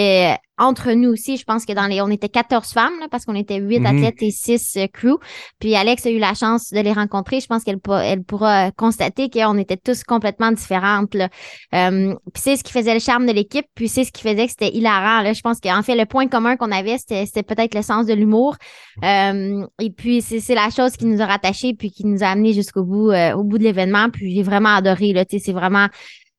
entre 0.60 0.92
nous 0.92 1.08
aussi, 1.08 1.38
je 1.38 1.44
pense 1.44 1.64
que 1.64 1.72
dans 1.72 1.86
les, 1.86 2.02
on 2.02 2.08
était 2.08 2.28
14 2.28 2.68
femmes, 2.68 2.92
là, 3.00 3.08
parce 3.10 3.24
qu'on 3.24 3.34
était 3.34 3.56
8 3.56 3.80
mhm. 3.80 3.86
athlètes 3.86 4.22
et 4.22 4.30
6 4.30 4.76
euh, 4.76 4.86
crew. 4.92 5.18
Puis 5.58 5.74
Alex 5.74 6.04
a 6.04 6.10
eu 6.10 6.18
la 6.18 6.34
chance 6.34 6.70
de 6.70 6.80
les 6.80 6.92
rencontrer. 6.92 7.40
Je 7.40 7.46
pense 7.46 7.64
qu'elle 7.64 7.80
elle 8.04 8.22
pourra 8.22 8.70
constater 8.72 9.30
qu'on 9.30 9.56
était 9.56 9.78
tous 9.78 10.04
complètement 10.04 10.52
différentes. 10.52 11.14
Là. 11.14 11.30
Euh, 11.74 12.14
puis 12.34 12.42
c'est 12.42 12.56
ce 12.56 12.62
qui 12.62 12.72
faisait 12.72 12.92
le 12.92 13.00
charme 13.00 13.24
de 13.24 13.32
l'équipe. 13.32 13.64
Puis 13.74 13.88
c'est 13.88 14.04
ce 14.04 14.12
qui 14.12 14.20
faisait 14.20 14.44
que 14.44 14.50
c'était 14.50 14.76
hilarant. 14.76 15.22
Là. 15.22 15.32
Je 15.32 15.40
pense 15.40 15.60
qu'en 15.60 15.82
fait, 15.82 15.94
le 15.94 16.04
point 16.04 16.28
commun 16.28 16.56
qu'on 16.56 16.72
avait, 16.72 16.98
c'était 16.98 17.42
peut-être 17.42 17.74
le 17.74 17.82
sens 17.82 18.04
de 18.04 18.12
l'humour. 18.12 18.56
Euh, 19.02 19.64
et 19.80 19.90
puis 19.90 20.20
c'est 20.20 20.54
la 20.54 20.68
chose 20.68 20.92
qui 20.92 21.06
nous 21.06 21.22
a 21.22 21.26
rattachés 21.26 21.72
puis 21.72 21.90
qui 21.90 22.04
nous 22.04 22.22
a 22.22 22.26
amenés 22.26 22.52
jusqu'au 22.52 22.84
bout, 22.84 23.10
euh, 23.12 23.32
au 23.32 23.44
bout 23.44 23.56
de 23.56 23.64
l'événement. 23.64 24.10
Puis 24.10 24.34
j'ai 24.34 24.42
vraiment 24.42 24.74
adoré. 24.74 25.14
Là, 25.14 25.24
c'est 25.26 25.52
vraiment 25.52 25.88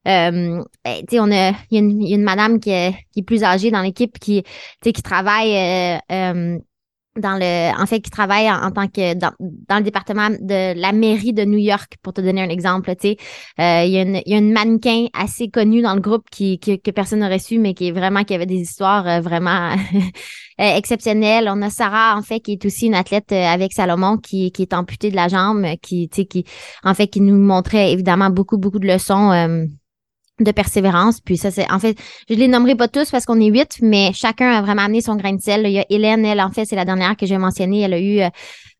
euh, 0.07 0.63
ben, 0.83 1.05
on 1.19 1.31
a, 1.31 1.51
il 1.69 2.01
y, 2.01 2.13
a 2.13 2.15
une 2.15 2.23
madame 2.23 2.59
qui 2.59 2.71
est, 2.71 2.93
qui 3.11 3.19
est 3.19 3.23
plus 3.23 3.43
âgée 3.43 3.69
dans 3.71 3.81
l'équipe 3.81 4.17
qui, 4.19 4.43
qui 4.81 4.93
travaille 4.93 5.55
euh, 5.55 5.97
euh, 6.11 6.57
dans 7.17 7.37
le, 7.37 7.79
en 7.79 7.85
fait, 7.85 7.99
qui 7.99 8.09
travaille 8.09 8.49
en, 8.49 8.71
tant 8.71 8.87
que 8.87 9.13
dans, 9.13 9.33
dans, 9.39 9.77
le 9.77 9.83
département 9.83 10.29
de 10.29 10.79
la 10.79 10.91
mairie 10.93 11.33
de 11.33 11.43
New 11.43 11.57
York, 11.57 11.97
pour 12.01 12.13
te 12.13 12.21
donner 12.21 12.41
un 12.41 12.49
exemple. 12.49 12.95
Tu 12.95 13.09
sais, 13.09 13.17
euh, 13.59 13.83
il 13.85 13.91
y 13.91 13.97
a 13.97 14.01
une, 14.01 14.21
il 14.25 14.31
y 14.31 14.33
a 14.33 14.37
une 14.37 14.53
mannequin 14.53 15.07
assez 15.13 15.49
connue 15.49 15.81
dans 15.81 15.93
le 15.93 15.99
groupe 16.01 16.23
qui, 16.31 16.57
que 16.57 16.91
personne 16.91 17.19
n'aurait 17.19 17.37
su, 17.37 17.59
mais 17.59 17.73
qui 17.73 17.89
est 17.89 17.91
vraiment 17.91 18.23
qui 18.23 18.33
avait 18.33 18.45
des 18.45 18.61
histoires 18.61 19.21
vraiment 19.21 19.75
exceptionnelles. 20.57 21.47
On 21.47 21.61
a 21.61 21.69
Sarah, 21.69 22.17
en 22.17 22.23
fait, 22.23 22.39
qui 22.39 22.53
est 22.53 22.65
aussi 22.65 22.87
une 22.87 22.95
athlète 22.95 23.33
avec 23.33 23.73
Salomon, 23.73 24.17
qui, 24.17 24.51
qui 24.51 24.63
est 24.63 24.73
amputée 24.73 25.11
de 25.11 25.15
la 25.15 25.27
jambe, 25.27 25.65
qui, 25.81 26.07
tu 26.09 26.21
sais, 26.21 26.25
qui, 26.25 26.45
en 26.83 26.93
fait, 26.93 27.07
qui 27.07 27.19
nous 27.19 27.37
montrait 27.37 27.91
évidemment 27.91 28.29
beaucoup, 28.29 28.57
beaucoup 28.57 28.79
de 28.79 28.87
leçons 28.87 29.67
de 30.43 30.51
persévérance. 30.51 31.19
Puis 31.21 31.37
ça, 31.37 31.51
c'est 31.51 31.69
en 31.71 31.79
fait, 31.79 31.97
je 32.29 32.35
les 32.35 32.47
nommerai 32.47 32.75
pas 32.75 32.87
tous 32.87 33.09
parce 33.11 33.25
qu'on 33.25 33.39
est 33.39 33.47
huit, 33.47 33.77
mais 33.81 34.11
chacun 34.13 34.51
a 34.51 34.61
vraiment 34.61 34.83
amené 34.83 35.01
son 35.01 35.15
grain 35.15 35.33
de 35.33 35.41
sel. 35.41 35.65
Il 35.65 35.71
y 35.71 35.79
a 35.79 35.85
Hélène, 35.89 36.25
elle, 36.25 36.41
en 36.41 36.51
fait, 36.51 36.65
c'est 36.65 36.75
la 36.75 36.85
dernière 36.85 37.15
que 37.15 37.25
j'ai 37.25 37.37
mentionnée. 37.37 37.81
Elle 37.81 37.93
a 37.93 37.99
eu 37.99 38.19
euh, 38.21 38.29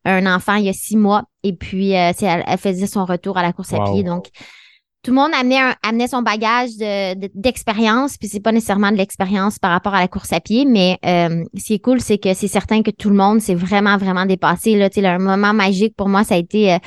un 0.04 0.26
enfant 0.26 0.54
il 0.54 0.64
y 0.64 0.68
a 0.68 0.72
six 0.72 0.96
mois 0.96 1.22
et 1.42 1.52
puis 1.52 1.96
euh, 1.96 2.12
elle, 2.20 2.58
faisait 2.58 2.86
son 2.86 3.04
retour 3.04 3.38
à 3.38 3.42
la 3.42 3.52
course 3.52 3.72
à 3.72 3.84
pied. 3.84 4.02
Donc, 4.02 4.26
tout 5.02 5.10
le 5.10 5.16
monde 5.16 5.32
amenait, 5.34 5.58
amenait 5.82 6.06
son 6.06 6.22
bagage 6.22 6.70
d'expérience, 7.34 8.16
puis 8.18 8.28
c'est 8.28 8.40
pas 8.40 8.52
nécessairement 8.52 8.92
de 8.92 8.96
l'expérience 8.96 9.58
par 9.58 9.72
rapport 9.72 9.94
à 9.94 10.00
la 10.00 10.06
course 10.06 10.32
à 10.32 10.38
pied, 10.38 10.64
mais 10.64 10.96
euh, 11.04 11.44
ce 11.56 11.64
qui 11.64 11.74
est 11.74 11.80
cool, 11.80 12.00
c'est 12.00 12.18
que 12.18 12.34
c'est 12.34 12.46
certain 12.46 12.82
que 12.82 12.92
tout 12.92 13.10
le 13.10 13.16
monde 13.16 13.40
s'est 13.40 13.56
vraiment, 13.56 13.96
vraiment 13.96 14.26
dépassé. 14.26 14.76
Là, 14.76 14.88
un 14.96 15.18
moment 15.18 15.54
magique 15.54 15.96
pour 15.96 16.08
moi, 16.08 16.22
ça 16.22 16.36
a 16.36 16.38
été, 16.38 16.78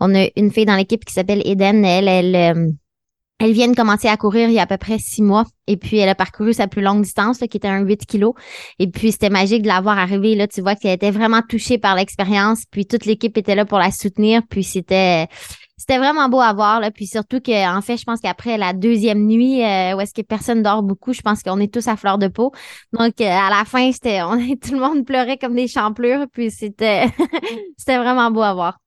on 0.00 0.14
a 0.14 0.26
une 0.36 0.50
fille 0.50 0.66
dans 0.66 0.76
l'équipe 0.76 1.02
qui 1.02 1.14
s'appelle 1.14 1.40
Eden, 1.46 1.82
elle, 1.82 2.08
elle 2.08 2.74
elle 3.42 3.52
vient 3.52 3.66
de 3.66 3.74
commencer 3.74 4.06
à 4.06 4.16
courir 4.16 4.48
il 4.48 4.54
y 4.54 4.60
a 4.60 4.62
à 4.62 4.66
peu 4.66 4.76
près 4.76 4.98
six 4.98 5.20
mois 5.20 5.44
et 5.66 5.76
puis 5.76 5.98
elle 5.98 6.08
a 6.08 6.14
parcouru 6.14 6.52
sa 6.52 6.68
plus 6.68 6.80
longue 6.80 7.02
distance 7.02 7.38
qui 7.38 7.56
était 7.56 7.66
un 7.66 7.80
8 7.80 8.06
kilos. 8.06 8.34
Et 8.78 8.86
puis 8.86 9.10
c'était 9.10 9.30
magique 9.30 9.62
de 9.62 9.66
la 9.66 9.80
voir. 9.80 9.96
Là, 9.96 10.46
tu 10.46 10.60
vois 10.60 10.76
qu'elle 10.76 10.92
était 10.92 11.10
vraiment 11.10 11.42
touchée 11.42 11.76
par 11.76 11.96
l'expérience. 11.96 12.64
Puis 12.70 12.86
toute 12.86 13.04
l'équipe 13.04 13.36
était 13.36 13.56
là 13.56 13.64
pour 13.64 13.78
la 13.78 13.90
soutenir. 13.90 14.42
Puis 14.48 14.62
c'était 14.62 15.26
c'était 15.76 15.98
vraiment 15.98 16.28
beau 16.28 16.40
à 16.40 16.52
voir. 16.52 16.78
Là. 16.78 16.92
Puis 16.92 17.08
surtout 17.08 17.40
que 17.40 17.76
en 17.76 17.80
fait, 17.80 17.96
je 17.96 18.04
pense 18.04 18.20
qu'après 18.20 18.58
la 18.58 18.72
deuxième 18.72 19.26
nuit, 19.26 19.64
euh, 19.64 19.96
où 19.96 20.00
est-ce 20.00 20.14
que 20.14 20.22
personne 20.22 20.62
dort 20.62 20.84
beaucoup, 20.84 21.12
je 21.12 21.22
pense 21.22 21.42
qu'on 21.42 21.58
est 21.58 21.72
tous 21.72 21.88
à 21.88 21.96
fleur 21.96 22.18
de 22.18 22.28
peau. 22.28 22.52
Donc 22.92 23.20
euh, 23.20 23.24
à 23.24 23.50
la 23.50 23.64
fin, 23.64 23.90
c'était 23.90 24.22
on 24.22 24.36
tout 24.62 24.72
le 24.72 24.78
monde 24.78 25.04
pleurait 25.04 25.38
comme 25.38 25.56
des 25.56 25.66
champlures. 25.66 26.26
Puis 26.32 26.52
c'était 26.52 27.06
c'était 27.76 27.98
vraiment 27.98 28.30
beau 28.30 28.42
à 28.42 28.54
voir. 28.54 28.78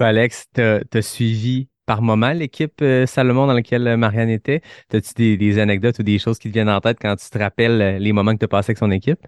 Alex, 0.00 0.46
t'as 0.52 0.80
as 0.92 1.02
suivi 1.02 1.68
par 1.88 2.02
moment 2.02 2.32
l'équipe 2.32 2.82
euh, 2.82 3.06
Salomon 3.06 3.46
dans 3.46 3.54
laquelle 3.54 3.88
euh, 3.88 3.96
Marianne 3.96 4.28
était? 4.28 4.60
As-tu 4.92 5.38
des, 5.38 5.58
anecdotes 5.58 5.98
ou 5.98 6.02
des 6.02 6.18
choses 6.18 6.38
qui 6.38 6.48
te 6.48 6.52
viennent 6.52 6.68
en 6.68 6.80
tête 6.80 6.98
quand 7.00 7.16
tu 7.16 7.30
te 7.30 7.38
rappelles 7.38 7.80
euh, 7.80 7.98
les 7.98 8.12
moments 8.12 8.34
que 8.34 8.40
tu 8.40 8.44
as 8.44 8.48
passés 8.48 8.72
avec 8.72 8.78
son 8.78 8.90
équipe? 8.90 9.26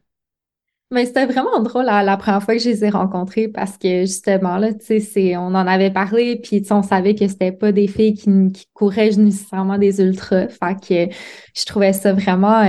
Mais 0.92 1.06
c'était 1.06 1.24
vraiment 1.24 1.60
drôle 1.60 1.86
la, 1.86 2.16
première 2.18 2.42
fois 2.42 2.54
que 2.54 2.60
je 2.60 2.68
les 2.68 2.84
ai 2.84 2.90
rencontrés 2.90 3.48
parce 3.48 3.78
que 3.78 4.00
justement, 4.00 4.58
là, 4.58 4.74
tu 4.74 5.00
sais, 5.00 5.36
on 5.36 5.54
en 5.54 5.66
avait 5.66 5.90
parlé, 5.90 6.36
puis 6.36 6.62
on 6.70 6.82
savait 6.82 7.14
que 7.14 7.28
c'était 7.28 7.52
pas 7.52 7.72
des 7.72 7.86
filles 7.86 8.14
qui, 8.14 8.66
couraient 8.74 9.10
nécessairement 9.10 9.78
des 9.78 10.00
ultras. 10.00 10.48
Fait 10.48 11.08
que 11.08 11.14
je 11.54 11.64
trouvais 11.64 11.92
ça 11.92 12.12
vraiment 12.12 12.64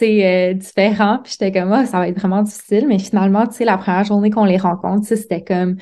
différent. 0.00 1.20
Puis 1.22 1.32
j'étais 1.38 1.52
comme, 1.52 1.70
ah, 1.72 1.84
ça 1.84 1.98
va 1.98 2.08
être 2.08 2.18
vraiment 2.18 2.42
difficile. 2.42 2.86
Mais 2.88 2.98
finalement, 2.98 3.46
tu 3.46 3.56
sais, 3.56 3.64
la 3.66 3.76
première 3.76 4.04
journée 4.04 4.30
qu'on 4.30 4.46
les 4.46 4.56
rencontre, 4.56 5.06
c'était 5.06 5.44
comme 5.44 5.76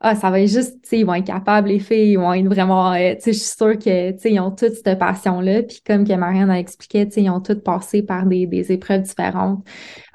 ah, 0.00 0.14
ça 0.14 0.30
va 0.30 0.40
être 0.40 0.48
juste, 0.48 0.80
tu 0.82 0.90
sais, 0.90 0.98
ils 1.00 1.04
vont 1.04 1.14
être 1.14 1.26
capables, 1.26 1.68
les 1.68 1.80
filles, 1.80 2.12
ils 2.12 2.18
vont 2.18 2.32
être 2.32 2.46
vraiment, 2.46 2.92
euh, 2.92 3.14
tu 3.16 3.22
sais, 3.22 3.32
je 3.32 3.38
suis 3.38 3.56
sûre 3.56 3.76
que, 3.76 4.12
tu 4.12 4.18
sais, 4.20 4.32
ils 4.32 4.38
ont 4.38 4.52
toute 4.52 4.74
cette 4.74 4.98
passion-là. 4.98 5.64
Puis 5.64 5.80
comme 5.84 6.06
que 6.06 6.12
Marianne 6.12 6.50
a 6.50 6.58
expliqué, 6.60 7.04
tu 7.06 7.14
sais, 7.14 7.22
ils 7.22 7.30
ont 7.30 7.40
toutes 7.40 7.64
passé 7.64 8.02
par 8.02 8.24
des, 8.24 8.46
des 8.46 8.70
épreuves 8.70 9.02
différentes 9.02 9.66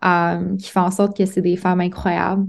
euh, 0.06 0.56
qui 0.56 0.70
font 0.70 0.82
en 0.82 0.92
sorte 0.92 1.18
que 1.18 1.26
c'est 1.26 1.42
des 1.42 1.58
femmes 1.58 1.82
incroyables. 1.82 2.46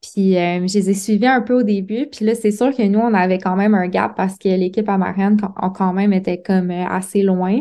Puis 0.00 0.36
euh, 0.36 0.64
je 0.68 0.78
les 0.78 0.90
ai 0.90 0.94
suivis 0.94 1.26
un 1.26 1.40
peu 1.40 1.54
au 1.54 1.62
début. 1.64 2.06
Puis 2.06 2.24
là, 2.24 2.36
c'est 2.36 2.52
sûr 2.52 2.72
que 2.72 2.82
nous, 2.84 3.00
on 3.00 3.14
avait 3.14 3.38
quand 3.38 3.56
même 3.56 3.74
un 3.74 3.88
gap 3.88 4.14
parce 4.14 4.38
que 4.38 4.48
l'équipe 4.48 4.88
à 4.88 4.96
Marianne 4.96 5.38
a 5.56 5.70
quand 5.70 5.92
même 5.92 6.12
été 6.12 6.40
comme 6.40 6.70
assez 6.70 7.22
loin. 7.22 7.58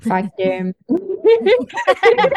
Fait 0.00 0.26
que... 0.38 0.72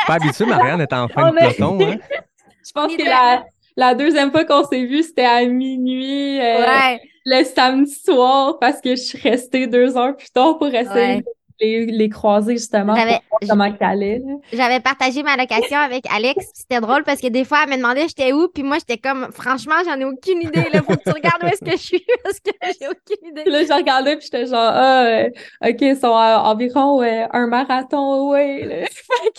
Pas 0.08 0.14
habitué, 0.14 0.46
Marianne 0.46 0.80
est 0.80 0.94
en 0.94 1.08
fin 1.10 1.30
On 1.30 1.34
de 1.34 1.38
peloton. 1.38 1.80
Hein? 1.82 1.98
je 2.66 2.72
pense 2.72 2.96
que 2.96 3.04
la, 3.04 3.44
la 3.80 3.96
deuxième 3.96 4.32
fois 4.32 4.46
qu'on 4.46 4.64
s'est 4.66 4.86
vu, 4.86 5.04
c'était 5.04 5.24
à 5.26 5.46
minuit 5.46 6.40
euh, 6.40 6.60
Ouais. 6.62 7.00
le 7.26 7.44
samedi 7.44 7.94
soir 7.96 8.60
parce 8.60 8.82
que 8.82 8.92
je 8.92 9.02
suis 9.02 9.20
restée 9.20 9.68
deux 9.68 9.98
heures 9.98 10.16
plus 10.18 10.30
tard 10.32 10.58
pour 10.58 10.68
essayer 10.68 11.18
Ouais. 11.18 11.18
de 11.22 11.26
les, 11.62 11.86
les 11.86 12.10
croiser 12.10 12.54
justement 12.54 12.94
pour 12.94 13.02
J'avais- 13.04 13.20
voir 13.30 13.40
comment 13.50 13.76
allait. 13.82 14.22
J'avais 14.54 14.80
partagé 14.80 15.24
ma 15.24 15.36
location 15.36 15.78
avec 15.78 16.06
Alex, 16.14 16.46
c'était 16.54 16.80
drôle 16.82 17.04
parce 17.04 17.22
que 17.22 17.28
des 17.28 17.46
fois, 17.46 17.60
elle 17.64 17.72
me 17.72 17.78
demandait 17.78 18.08
j'étais 18.08 18.32
où, 18.34 18.48
puis 18.48 18.64
moi, 18.64 18.78
j'étais 18.80 18.98
comme, 18.98 19.28
franchement, 19.32 19.76
j'en 19.86 20.00
ai 20.00 20.06
aucune 20.06 20.42
idée, 20.42 20.66
là, 20.74 20.82
faut 20.82 20.96
que 20.96 21.04
tu 21.04 21.12
regardes 21.12 21.44
où 21.44 21.48
est-ce 21.48 21.64
que 21.64 21.72
je 21.72 21.78
suis, 21.84 22.06
parce 22.24 22.40
que 22.40 22.52
j'ai 22.62 22.88
aucune 22.88 23.28
idée. 23.30 23.44
Puis 23.44 23.52
là, 23.52 23.64
je 23.64 23.74
regardais 23.74 24.16
puis 24.18 24.26
j'étais 24.32 24.46
genre, 24.46 24.72
ah, 24.74 25.04
euh, 25.06 25.30
OK, 25.68 25.78
ils 25.82 25.98
sont 25.98 26.14
à 26.16 26.44
environ 26.46 27.02
euh, 27.02 27.26
un 27.32 27.48
marathon 27.48 28.30
away. 28.30 28.66
là. 28.66 28.88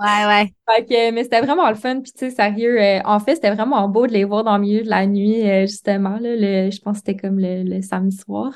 Ouais, 0.00 0.26
ouais. 0.26 0.46
Fait 0.68 0.84
que, 0.84 1.10
mais 1.12 1.24
c'était 1.24 1.40
vraiment 1.40 1.68
le 1.68 1.74
fun. 1.74 2.00
Puis, 2.00 2.12
tu 2.12 2.18
sais, 2.18 2.30
sérieux, 2.30 2.80
euh, 2.80 3.00
en 3.04 3.18
fait, 3.20 3.36
c'était 3.36 3.50
vraiment 3.50 3.88
beau 3.88 4.06
de 4.06 4.12
les 4.12 4.24
voir 4.24 4.44
dans 4.44 4.56
le 4.56 4.62
milieu 4.62 4.82
de 4.82 4.88
la 4.88 5.06
nuit, 5.06 5.48
euh, 5.48 5.62
justement. 5.62 6.18
Là, 6.20 6.36
le, 6.36 6.70
je 6.70 6.80
pense 6.80 7.00
que 7.00 7.06
c'était 7.06 7.20
comme 7.20 7.38
le, 7.38 7.62
le 7.64 7.82
samedi 7.82 8.16
soir. 8.16 8.52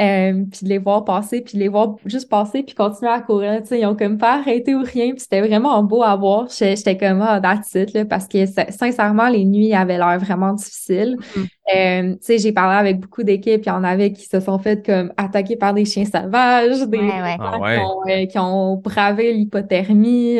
Euh, 0.00 0.44
puis 0.50 0.60
de 0.64 0.68
les 0.70 0.78
voir 0.78 1.04
passer, 1.04 1.42
puis 1.42 1.54
de 1.54 1.58
les 1.58 1.68
voir 1.68 1.96
juste 2.06 2.30
passer, 2.30 2.62
puis 2.62 2.74
continuer 2.74 3.10
à 3.10 3.20
courir. 3.20 3.60
Tu 3.60 3.68
sais, 3.68 3.80
ils 3.80 3.86
ont 3.86 3.94
comme 3.94 4.16
pas 4.16 4.38
arrêté 4.38 4.74
ou 4.74 4.82
rien. 4.82 5.10
Puis 5.10 5.20
c'était 5.20 5.42
vraiment 5.46 5.82
beau 5.82 6.02
à 6.02 6.16
voir. 6.16 6.46
J'étais 6.48 6.96
comme, 6.96 7.20
ah, 7.20 7.40
that's 7.42 7.74
it, 7.74 7.92
là, 7.92 8.06
parce 8.06 8.26
que 8.26 8.46
sin- 8.46 8.70
sincèrement, 8.70 9.28
les 9.28 9.44
nuits 9.44 9.74
avaient 9.74 9.98
l'air 9.98 10.18
vraiment 10.18 10.54
difficiles. 10.54 11.18
Mhm. 11.36 11.46
Euh, 11.76 12.12
tu 12.14 12.18
sais, 12.22 12.38
j'ai 12.38 12.52
parlé 12.52 12.76
avec 12.78 13.00
beaucoup 13.00 13.22
d'équipes. 13.22 13.62
Il 13.64 13.68
y 13.68 13.70
en 13.72 13.84
avait 13.84 14.12
qui 14.12 14.24
se 14.24 14.40
sont 14.40 14.58
fait 14.58 14.84
comme 14.84 15.12
attaquer 15.18 15.56
par 15.56 15.74
des 15.74 15.84
chiens 15.84 16.06
sauvages, 16.06 16.86
des 16.88 16.98
Ouais, 16.98 17.04
ouais. 17.22 17.36
Ah 17.38 17.52
gens 17.52 17.60
ouais. 17.60 17.76
qui, 17.76 17.82
ont, 17.84 18.02
euh, 18.08 18.26
qui 18.26 18.38
ont 18.38 18.76
bravé 18.76 19.32
l'hypothermie. 19.34 20.38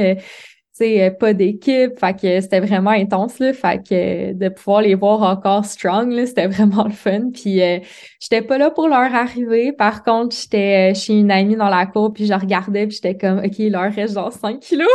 Sais, 0.73 1.05
euh, 1.05 1.11
pas 1.11 1.35
d'équipe, 1.35 1.99
fait 1.99 2.15
que 2.15 2.41
c'était 2.41 2.61
vraiment 2.61 2.91
intense, 2.91 3.39
là, 3.39 3.53
fait 3.53 3.79
que 3.87 4.31
euh, 4.31 4.33
de 4.33 4.49
pouvoir 4.49 4.83
les 4.83 4.95
voir 4.95 5.23
encore 5.23 5.65
strong, 5.65 6.11
là, 6.13 6.27
c'était 6.27 6.47
vraiment 6.49 6.85
le 6.85 6.93
fun, 6.93 7.31
puis 7.33 7.63
euh, 7.63 7.79
j'étais 8.21 8.43
pas 8.43 8.59
là 8.59 8.71
pour 8.71 8.89
leur 8.89 9.15
arriver, 9.15 9.73
par 9.73 10.03
contre, 10.03 10.35
j'étais 10.35 10.93
euh, 10.93 10.95
chez 10.95 11.15
une 11.15 11.31
amie 11.31 11.57
dans 11.57 11.69
la 11.69 11.87
cour, 11.87 12.13
puis 12.13 12.27
je 12.27 12.33
regardais, 12.33 12.87
puis 12.87 12.97
j'étais 12.97 13.17
comme, 13.17 13.39
OK, 13.39 13.59
il 13.59 13.73
leur 13.73 13.93
reste 13.93 14.15
genre 14.15 14.33
5 14.33 14.61
kilos, 14.61 14.89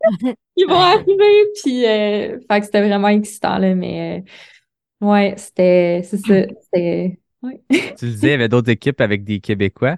ils 0.56 0.66
vont 0.66 0.74
arriver, 0.78 1.44
puis 1.62 1.86
euh, 1.86 2.38
fait 2.50 2.60
que 2.60 2.66
c'était 2.66 2.86
vraiment 2.86 3.08
excitant, 3.08 3.58
là, 3.58 3.74
mais 3.74 4.22
euh, 5.02 5.06
ouais, 5.06 5.34
c'était, 5.38 6.02
c'est 6.04 6.18
ça, 6.18 6.46
c'était, 6.62 7.18
ouais. 7.42 7.60
Tu 7.70 8.06
le 8.06 8.10
disais, 8.12 8.28
il 8.28 8.30
y 8.30 8.34
avait 8.34 8.48
d'autres 8.48 8.70
équipes 8.70 9.00
avec 9.00 9.24
des 9.24 9.40
Québécois. 9.40 9.96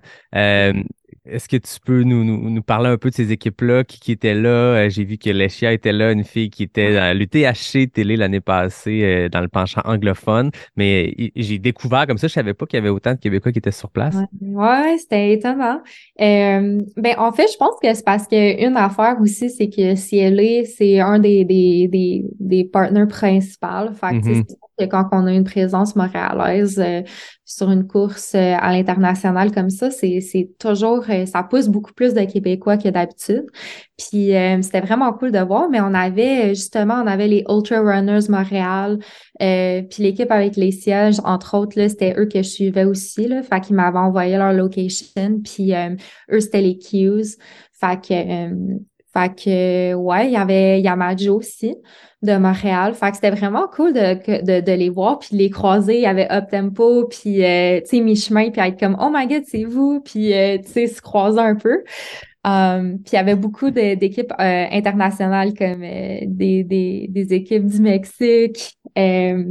Est-ce 1.28 1.48
que 1.48 1.56
tu 1.56 1.80
peux 1.84 2.02
nous, 2.02 2.24
nous, 2.24 2.50
nous 2.50 2.62
parler 2.62 2.88
un 2.88 2.98
peu 2.98 3.10
de 3.10 3.14
ces 3.14 3.32
équipes-là, 3.32 3.84
qui, 3.84 3.98
qui 3.98 4.12
étaient 4.12 4.34
là? 4.34 4.48
Euh, 4.48 4.88
J'ai 4.88 5.04
vu 5.04 5.18
que 5.18 5.30
Leshia 5.30 5.72
était 5.72 5.92
là, 5.92 6.12
une 6.12 6.24
fille 6.24 6.50
qui 6.50 6.62
était 6.62 6.94
dans 6.94 7.16
l'UTHC 7.16 7.90
télé 7.92 8.16
l'année 8.16 8.40
passée 8.40 9.02
euh, 9.02 9.28
dans 9.28 9.40
le 9.40 9.48
penchant 9.48 9.80
anglophone. 9.84 10.50
Mais 10.76 11.14
euh, 11.18 11.28
j'ai 11.34 11.58
découvert 11.58 12.06
comme 12.06 12.18
ça, 12.18 12.28
je 12.28 12.32
savais 12.32 12.54
pas 12.54 12.66
qu'il 12.66 12.76
y 12.76 12.80
avait 12.80 12.88
autant 12.90 13.14
de 13.14 13.18
Québécois 13.18 13.52
qui 13.52 13.58
étaient 13.58 13.70
sur 13.70 13.90
place. 13.90 14.14
Ouais, 14.14 14.54
ouais, 14.54 14.96
c'était 14.98 15.32
étonnant. 15.32 15.80
Euh, 16.20 16.80
ben, 16.96 17.14
en 17.18 17.32
fait, 17.32 17.46
je 17.52 17.56
pense 17.56 17.74
que 17.82 17.92
c'est 17.92 18.04
parce 18.04 18.26
que 18.26 18.66
une 18.66 18.76
affaire 18.76 19.16
aussi, 19.20 19.50
c'est 19.50 19.68
que 19.68 19.94
CLA, 19.94 20.64
c'est 20.64 21.00
un 21.00 21.18
des, 21.18 21.44
des, 21.44 21.88
des, 21.88 22.24
des 22.38 22.64
partenaires 22.64 23.08
principaux. 23.08 23.92
Fait 24.00 24.20
tu 24.20 24.42
que 24.78 24.84
quand 24.84 25.08
on 25.12 25.26
a 25.26 25.32
une 25.32 25.44
présence 25.44 25.96
montréalaise 25.96 26.78
euh, 26.78 27.02
sur 27.44 27.70
une 27.70 27.86
course 27.86 28.34
euh, 28.34 28.54
à 28.58 28.72
l'international 28.72 29.52
comme 29.52 29.70
ça, 29.70 29.90
c'est, 29.90 30.50
toujours, 30.58 31.04
euh, 31.08 31.26
ça 31.26 31.42
pousse 31.42 31.68
beaucoup 31.68 31.92
plus 31.92 32.12
de 32.14 32.20
Québécois 32.24 32.76
que 32.76 32.88
d'habitude. 32.88 33.46
Puis 33.96 34.34
euh, 34.34 34.60
c'était 34.62 34.80
vraiment 34.80 35.12
cool 35.12 35.32
de 35.32 35.38
voir, 35.38 35.68
mais 35.70 35.80
on 35.80 35.94
avait 35.94 36.54
justement, 36.54 36.94
on 37.02 37.06
avait 37.06 37.28
les 37.28 37.44
Ultra 37.48 37.80
Runners 37.80 38.28
Montréal, 38.28 38.98
euh, 39.40 39.82
puis 39.82 40.02
l'équipe 40.02 40.30
avec 40.30 40.56
les 40.56 40.72
sièges, 40.72 41.16
entre 41.24 41.56
autres, 41.56 41.74
c'était 41.88 42.14
eux 42.18 42.26
que 42.26 42.42
je 42.42 42.48
suivais 42.48 42.84
aussi, 42.84 43.28
là. 43.28 43.42
Fait 43.42 43.60
qu'ils 43.60 43.76
m'avaient 43.76 43.98
envoyé 43.98 44.36
leur 44.36 44.52
location, 44.52 45.40
puis 45.42 45.74
euh, 45.74 45.96
eux, 46.32 46.40
c'était 46.40 46.60
les 46.62 46.78
Qs. 46.78 47.38
Fait 47.72 48.00
que, 48.00 48.50
fait 49.16 49.34
que, 49.34 49.94
ouais, 49.94 50.26
il 50.26 50.32
y 50.32 50.36
avait 50.36 50.80
Yamajo 50.82 51.36
aussi 51.36 51.74
de 52.22 52.36
Montréal. 52.36 52.94
Fait 52.94 53.10
que 53.10 53.16
c'était 53.16 53.30
vraiment 53.30 53.66
cool 53.66 53.94
de, 53.94 54.42
de, 54.42 54.60
de 54.60 54.72
les 54.72 54.90
voir, 54.90 55.18
puis 55.18 55.30
de 55.32 55.38
les 55.38 55.48
croiser. 55.48 55.96
Il 55.96 56.02
y 56.02 56.06
avait 56.06 56.30
Up 56.30 56.50
Tempo, 56.50 57.06
puis, 57.06 57.42
euh, 57.42 57.80
tu 57.80 57.86
sais, 57.86 58.00
mi-chemin, 58.00 58.50
puis 58.50 58.60
être 58.60 58.78
comme, 58.78 58.96
oh 59.00 59.10
my 59.10 59.26
God, 59.26 59.44
c'est 59.46 59.64
vous, 59.64 60.00
puis, 60.00 60.34
euh, 60.34 60.58
tu 60.58 60.70
sais, 60.70 60.86
se 60.86 61.00
croiser 61.00 61.40
un 61.40 61.54
peu. 61.54 61.82
Um, 62.44 62.98
puis 62.98 63.12
il 63.12 63.16
y 63.16 63.18
avait 63.18 63.34
beaucoup 63.34 63.70
d'équipes 63.70 64.32
euh, 64.38 64.66
internationales 64.70 65.52
comme 65.54 65.80
des, 65.80 66.62
des, 66.62 67.06
des 67.08 67.32
équipes 67.32 67.66
du 67.66 67.80
Mexique. 67.80 68.76
Euh, 68.98 69.44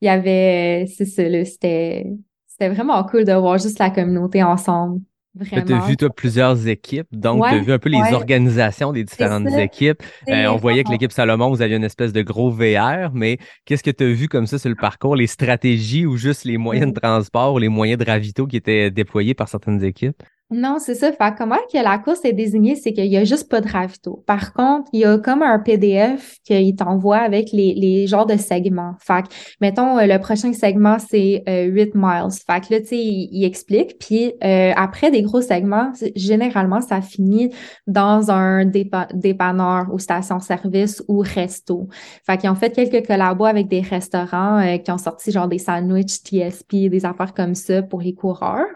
il 0.00 0.06
y 0.06 0.08
avait, 0.08 0.86
c'est 0.94 1.06
ça, 1.06 1.22
c'était 1.44 2.68
vraiment 2.68 3.02
cool 3.04 3.24
de 3.24 3.32
voir 3.32 3.58
juste 3.58 3.78
la 3.78 3.90
communauté 3.90 4.42
ensemble. 4.42 5.00
Tu 5.44 5.72
as 5.72 5.86
vu 5.86 5.96
toi, 5.96 6.10
plusieurs 6.10 6.66
équipes, 6.68 7.08
donc 7.12 7.44
tu 7.46 7.54
as 7.54 7.58
vu 7.58 7.72
un 7.72 7.78
peu 7.78 7.88
les 7.88 7.98
ouais. 7.98 8.14
organisations 8.14 8.92
des 8.92 9.04
différentes 9.04 9.48
équipes. 9.48 10.02
Euh, 10.28 10.46
on 10.46 10.56
voyait 10.56 10.84
que 10.84 10.90
l'équipe 10.90 11.12
Salomon, 11.12 11.50
vous 11.50 11.62
aviez 11.62 11.76
une 11.76 11.84
espèce 11.84 12.12
de 12.12 12.22
gros 12.22 12.50
VR, 12.50 13.12
mais 13.12 13.38
qu'est-ce 13.64 13.82
que 13.82 13.90
tu 13.90 14.04
as 14.04 14.12
vu 14.12 14.28
comme 14.28 14.46
ça 14.46 14.58
sur 14.58 14.70
le 14.70 14.76
parcours, 14.76 15.16
les 15.16 15.26
stratégies 15.26 16.06
ou 16.06 16.16
juste 16.16 16.44
les 16.44 16.56
moyens 16.56 16.92
de 16.92 16.98
transport 16.98 17.54
ou 17.54 17.58
les 17.58 17.68
moyens 17.68 17.98
de 17.98 18.04
ravito 18.04 18.46
qui 18.46 18.56
étaient 18.56 18.90
déployés 18.90 19.34
par 19.34 19.48
certaines 19.48 19.82
équipes? 19.84 20.22
Non, 20.48 20.76
c'est 20.78 20.94
ça. 20.94 21.10
Fait 21.10 21.34
comment 21.36 21.56
que 21.72 21.82
la 21.82 21.98
course 21.98 22.24
est 22.24 22.32
désignée, 22.32 22.76
c'est 22.76 22.92
qu'il 22.92 23.06
y 23.06 23.16
a 23.16 23.24
juste 23.24 23.48
pas 23.50 23.60
de 23.60 23.68
ravito. 23.68 24.22
Par 24.28 24.52
contre, 24.52 24.88
il 24.92 25.00
y 25.00 25.04
a 25.04 25.18
comme 25.18 25.42
un 25.42 25.58
PDF 25.58 26.36
qu'il 26.44 26.76
t'envoie 26.76 27.16
avec 27.16 27.50
les, 27.50 27.74
les 27.74 28.06
genres 28.06 28.26
de 28.26 28.36
segments. 28.36 28.94
Fait 29.00 29.24
mettons, 29.60 29.98
euh, 29.98 30.06
le 30.06 30.20
prochain 30.20 30.52
segment, 30.52 30.98
c'est 31.00 31.42
euh, 31.48 31.64
8 31.64 31.96
miles. 31.96 32.28
Fait 32.46 32.60
que 32.64 32.74
là, 32.74 32.80
tu 32.80 32.86
sais, 32.86 32.96
il, 32.98 33.28
il 33.32 33.44
explique. 33.44 33.98
Puis 33.98 34.34
euh, 34.44 34.72
après 34.76 35.10
des 35.10 35.22
gros 35.22 35.40
segments, 35.40 35.90
généralement, 36.14 36.80
ça 36.80 37.00
finit 37.00 37.50
dans 37.88 38.30
un 38.30 38.64
dépa- 38.66 39.08
dépanneur 39.14 39.86
ou 39.92 39.98
station-service 39.98 41.02
ou 41.08 41.24
resto. 41.26 41.88
Fait 42.24 42.36
qu'ils 42.38 42.50
ont 42.50 42.54
fait 42.54 42.70
quelques 42.70 43.04
collabos 43.04 43.46
avec 43.46 43.66
des 43.66 43.80
restaurants 43.80 44.58
euh, 44.60 44.76
qui 44.78 44.92
ont 44.92 44.98
sorti 44.98 45.32
genre 45.32 45.48
des 45.48 45.58
sandwichs 45.58 46.22
TSP, 46.22 46.88
des 46.88 47.04
affaires 47.04 47.34
comme 47.34 47.56
ça 47.56 47.82
pour 47.82 48.00
les 48.00 48.14
coureurs. 48.14 48.66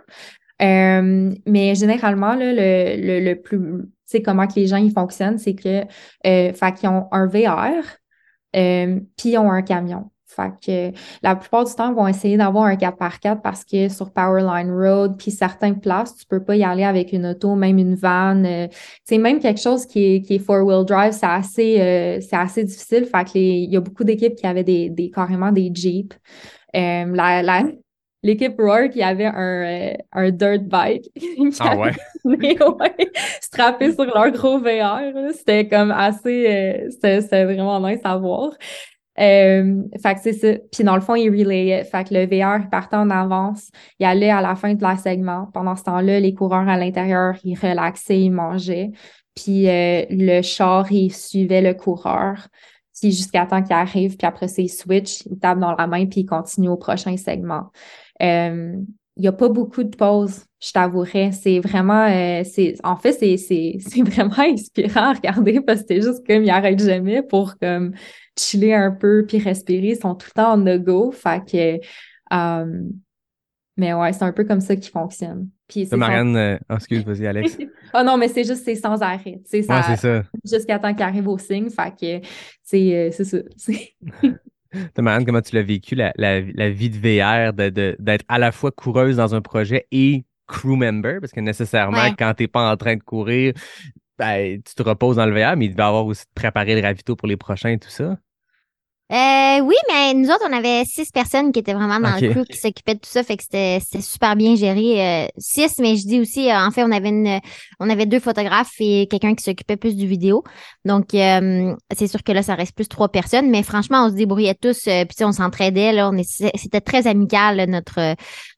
Euh, 0.63 1.35
mais 1.47 1.75
généralement, 1.75 2.35
là, 2.35 2.53
le, 2.53 3.01
le, 3.01 3.21
le 3.25 3.41
plus, 3.41 3.59
tu 3.59 3.89
sais, 4.05 4.23
comment 4.23 4.47
que 4.47 4.55
les 4.57 4.67
gens 4.67 4.77
ils 4.77 4.93
fonctionnent, 4.93 5.39
c'est 5.39 5.55
que, 5.55 5.83
euh, 6.27 6.53
fait 6.53 6.75
qu'ils 6.75 6.89
ont 6.89 7.09
un 7.13 7.27
VR, 7.27 7.85
euh, 8.57 9.01
puis 9.17 9.31
ils 9.31 9.39
ont 9.39 9.51
un 9.51 9.63
camion. 9.63 10.11
Fait 10.27 10.53
que 10.65 10.97
la 11.23 11.35
plupart 11.35 11.65
du 11.65 11.75
temps, 11.75 11.91
ils 11.91 11.97
vont 11.97 12.07
essayer 12.07 12.37
d'avoir 12.37 12.65
un 12.65 12.77
4x4 12.77 13.43
parce 13.43 13.65
que 13.65 13.89
sur 13.89 14.13
Powerline 14.13 14.71
Road, 14.71 15.17
puis 15.19 15.33
certaines 15.33 15.81
places, 15.81 16.15
tu 16.17 16.25
peux 16.27 16.43
pas 16.43 16.55
y 16.55 16.63
aller 16.63 16.85
avec 16.85 17.13
une 17.13 17.27
auto, 17.27 17.57
même 17.57 17.79
une 17.79 17.97
van. 17.97 18.45
euh, 18.45 18.69
même 19.11 19.41
quelque 19.41 19.61
chose 19.61 19.87
qui 19.87 20.05
est, 20.17 20.23
qui 20.23 20.37
est 20.37 20.39
four-wheel 20.39 20.85
drive, 20.85 21.13
c'est 21.13 21.27
assez, 21.27 21.81
euh, 21.81 22.21
c'est 22.21 22.37
assez 22.37 22.63
difficile. 22.63 23.07
Fait 23.07 23.25
que 23.25 23.39
il 23.39 23.71
y 23.71 23.77
a 23.77 23.81
beaucoup 23.81 24.05
d'équipes 24.05 24.37
qui 24.37 24.47
avaient 24.47 24.63
des, 24.65 24.89
des, 24.89 25.11
carrément 25.11 25.51
des 25.51 25.71
Jeeps. 25.75 26.17
Euh, 26.77 27.05
la, 27.13 27.43
la, 27.43 27.65
l'équipe 28.23 28.55
Roar 28.59 28.89
qui 28.91 29.03
avait 29.03 29.27
un, 29.27 29.93
euh, 29.93 29.95
un 30.13 30.31
dirt 30.31 30.65
bike. 30.65 31.11
qui 31.15 31.51
Ah 31.61 31.77
ouais? 31.77 31.93
ouais, 32.25 33.11
strappés 33.41 33.93
sur 33.93 34.05
leur 34.05 34.31
gros 34.31 34.59
VR. 34.59 35.01
C'était 35.35 35.69
comme 35.69 35.91
assez, 35.91 36.47
euh, 36.49 36.91
c'était, 36.91 37.45
vraiment 37.45 37.81
nice 37.81 38.01
à 38.05 38.17
voir. 38.17 38.51
Euh, 39.19 39.83
fait 40.03 40.15
que 40.15 40.21
c'est 40.23 40.33
ça. 40.33 40.49
Puis 40.73 40.85
dans 40.85 40.95
le 40.95 41.01
fond, 41.01 41.15
il 41.15 41.31
relayaient. 41.31 41.85
Fait 41.85 42.09
que 42.09 42.15
le 42.15 42.25
VR, 42.27 42.63
il 42.63 42.71
partait 42.71 42.97
en 42.97 43.11
avance. 43.11 43.71
Il 43.99 44.07
allait 44.07 44.31
à 44.31 44.41
la 44.41 44.55
fin 44.55 44.75
de 44.75 44.83
la 44.83 44.97
segment. 44.97 45.49
Pendant 45.53 45.77
ce 45.77 45.85
temps-là, 45.85 46.21
les 46.21 46.35
coureurs 46.35 46.69
à 46.69 46.77
l'intérieur, 46.77 47.35
ils 47.45 47.59
relaxaient, 47.59 48.21
ils 48.21 48.31
mangeaient. 48.31 48.91
Puis 49.35 49.69
euh, 49.69 50.05
le 50.11 50.43
char, 50.43 50.91
il 50.91 51.13
suivait 51.13 51.61
le 51.61 51.75
coureur. 51.75 52.49
Puis 52.99 53.13
jusqu'à 53.13 53.47
temps 53.47 53.63
qu'il 53.63 53.73
arrive. 53.73 54.17
Puis 54.17 54.27
après, 54.27 54.49
c'est 54.49 54.69
switch. 54.69 55.23
Il 55.27 55.39
tape 55.39 55.59
dans 55.59 55.75
la 55.75 55.87
main, 55.87 56.07
puis 56.07 56.21
il 56.21 56.27
continue 56.27 56.69
au 56.69 56.77
prochain 56.77 57.17
segment. 57.17 57.71
Euh, 58.23 58.77
il 59.17 59.25
y 59.25 59.29
a 59.29 59.33
pas 59.33 59.49
beaucoup 59.51 59.85
de 59.85 59.95
pauses, 59.95 60.45
je 60.63 60.73
t'avouerais. 60.73 61.33
C'est 61.33 61.59
vraiment, 61.61 62.07
euh, 62.07 62.43
c'est, 62.45 62.75
en 62.85 62.97
fait, 62.97 63.13
c'est, 63.13 63.37
c'est, 63.37 63.77
c'est 63.81 64.03
vraiment 64.03 64.39
inspirant 64.39 65.11
à 65.11 65.13
regarder 65.13 65.61
parce 65.61 65.81
que 65.81 65.87
c'est 65.89 66.01
juste 66.03 66.27
comme, 66.27 66.43
ils 66.45 66.51
arrêtent 66.51 66.83
jamais 66.83 67.23
pour 67.23 67.59
comme 67.59 67.93
chiller 68.39 68.75
un 68.75 68.93
peu 68.93 69.25
puis 69.27 69.39
respirer. 69.39 69.89
Ils 69.89 69.97
sont 70.01 70.15
tout 70.15 70.29
le 70.35 70.43
temps 70.43 70.53
en 70.53 70.65
the 70.65 70.79
go. 70.83 71.11
Fait 71.11 71.43
que, 71.45 71.81
euh, 72.35 72.83
mais 73.77 73.93
ouais, 73.95 74.13
c'est 74.13 74.25
un 74.25 74.33
peu 74.33 74.45
comme 74.45 74.61
ça 74.61 74.77
qu'ils 74.77 74.91
fonctionnent. 74.93 75.49
Puis 75.69 75.81
c'est 75.81 75.91
Ça, 75.91 75.97
sans- 75.97 75.99
Marianne, 75.99 76.37
euh, 76.37 76.59
oh, 76.71 76.75
excuse, 76.75 77.05
vas-y, 77.05 77.27
Alex. 77.27 77.59
Ah 77.93 78.05
non, 78.05 78.17
mais 78.17 78.29
c'est 78.29 78.45
juste, 78.45 78.65
c'est 78.65 78.77
sans 78.77 79.03
arrêt. 79.03 79.41
Sais, 79.45 79.59
Ouais, 79.59 79.65
ça, 79.65 79.83
c'est 79.83 79.97
ça. 79.97 80.23
jusqu'à 80.45 80.79
temps 80.79 80.93
qu'il 80.95 81.03
arrive 81.03 81.27
au 81.27 81.37
signe. 81.39 81.69
Fait 81.71 81.91
que, 82.23 82.27
c'est, 82.63 82.95
euh, 82.97 83.11
c'est 83.13 83.25
ça. 83.25 83.39
Toi, 84.95 85.03
Marianne, 85.05 85.25
comment 85.27 85.41
tu 85.43 85.55
l'as 85.57 85.63
vécu, 85.63 85.95
la, 85.95 86.13
la, 86.17 86.41
la 86.41 86.71
vie 86.71 86.91
de 86.91 86.97
VR, 86.97 87.53
de- 87.53 87.71
de- 87.71 87.97
d'être 87.99 88.25
à 88.29 88.39
la 88.39 88.53
fois 88.53 88.71
coureuse 88.71 89.17
dans 89.17 89.35
un 89.35 89.41
projet 89.41 89.87
et 89.91 90.25
crew 90.47 90.77
member? 90.77 91.21
Parce 91.21 91.33
que 91.33 91.41
nécessairement, 91.41 91.97
Ouais. 92.05 92.15
quand 92.17 92.33
t'es 92.35 92.49
pas 92.49 92.71
en 92.73 92.77
train 92.77 92.97
de 92.97 93.03
courir, 93.03 93.53
ben, 94.19 94.61
tu 94.63 94.75
te 94.75 94.83
reposes 94.83 95.17
dans 95.17 95.27
le 95.27 95.33
VR, 95.33 95.57
mais 95.57 95.67
il 95.67 95.71
devait 95.71 95.83
avoir 95.83 96.07
aussi 96.07 96.25
de 96.25 96.31
préparer 96.35 96.75
le 96.81 96.87
ravito 96.87 97.17
pour 97.17 97.27
les 97.29 97.37
prochains 97.37 97.71
et 97.71 97.79
tout 97.79 97.89
ça. 97.91 98.17
Euh, 99.13 99.61
oui, 99.63 99.75
mais 99.89 100.15
nous 100.15 100.29
autres, 100.29 100.45
on 100.49 100.53
avait 100.53 100.85
six 100.85 101.11
personnes 101.11 101.51
qui 101.51 101.59
étaient 101.59 101.75
vraiment 101.75 101.99
dans 101.99 102.15
le 102.21 102.33
crew 102.33 102.45
qui 102.49 102.57
s'occupaient 102.57 102.95
de 102.95 103.01
tout 103.01 103.11
ça, 103.11 103.25
fait 103.25 103.37
que 103.37 103.43
c'était 103.43 103.81
super 104.01 104.37
bien 104.37 104.55
géré. 104.55 105.25
Euh, 105.25 105.27
six, 105.37 105.79
mais 105.81 105.97
je 105.97 106.07
dis 106.07 106.21
aussi, 106.21 106.49
euh, 106.49 106.57
en 106.57 106.71
fait, 106.71 106.85
on 106.85 106.93
avait 106.93 107.09
une, 107.09 107.41
on 107.81 107.91
avait 107.91 108.07
deux 108.07 108.21
photographes 108.21 108.71
et 108.79 109.09
quelqu'un 109.11 109.35
qui 109.35 109.43
s'occupait 109.43 109.77
plus 109.77 109.97
du 109.97 110.07
vidéo. 110.07 110.45
Donc, 110.85 111.13
euh, 111.15 111.75
c'est 111.97 112.07
sûr 112.07 112.23
que 112.23 112.31
là, 112.31 112.45
ça 112.45 112.55
reste 112.55 112.77
plus 112.77 112.87
trois 112.87 113.09
personnes, 113.09 113.51
mais 113.51 113.65
franchement, 113.65 114.05
on 114.07 114.11
se 114.11 114.15
débrouillait 114.15 114.55
tous, 114.55 114.87
euh, 114.87 115.05
puis 115.05 115.25
on 115.25 115.33
s'entraidait 115.33 115.93
là, 115.93 116.09
on 116.11 116.23
c'était 116.23 116.81
très 116.81 117.09
amical 117.09 117.57
là, 117.57 117.67
notre 117.67 118.15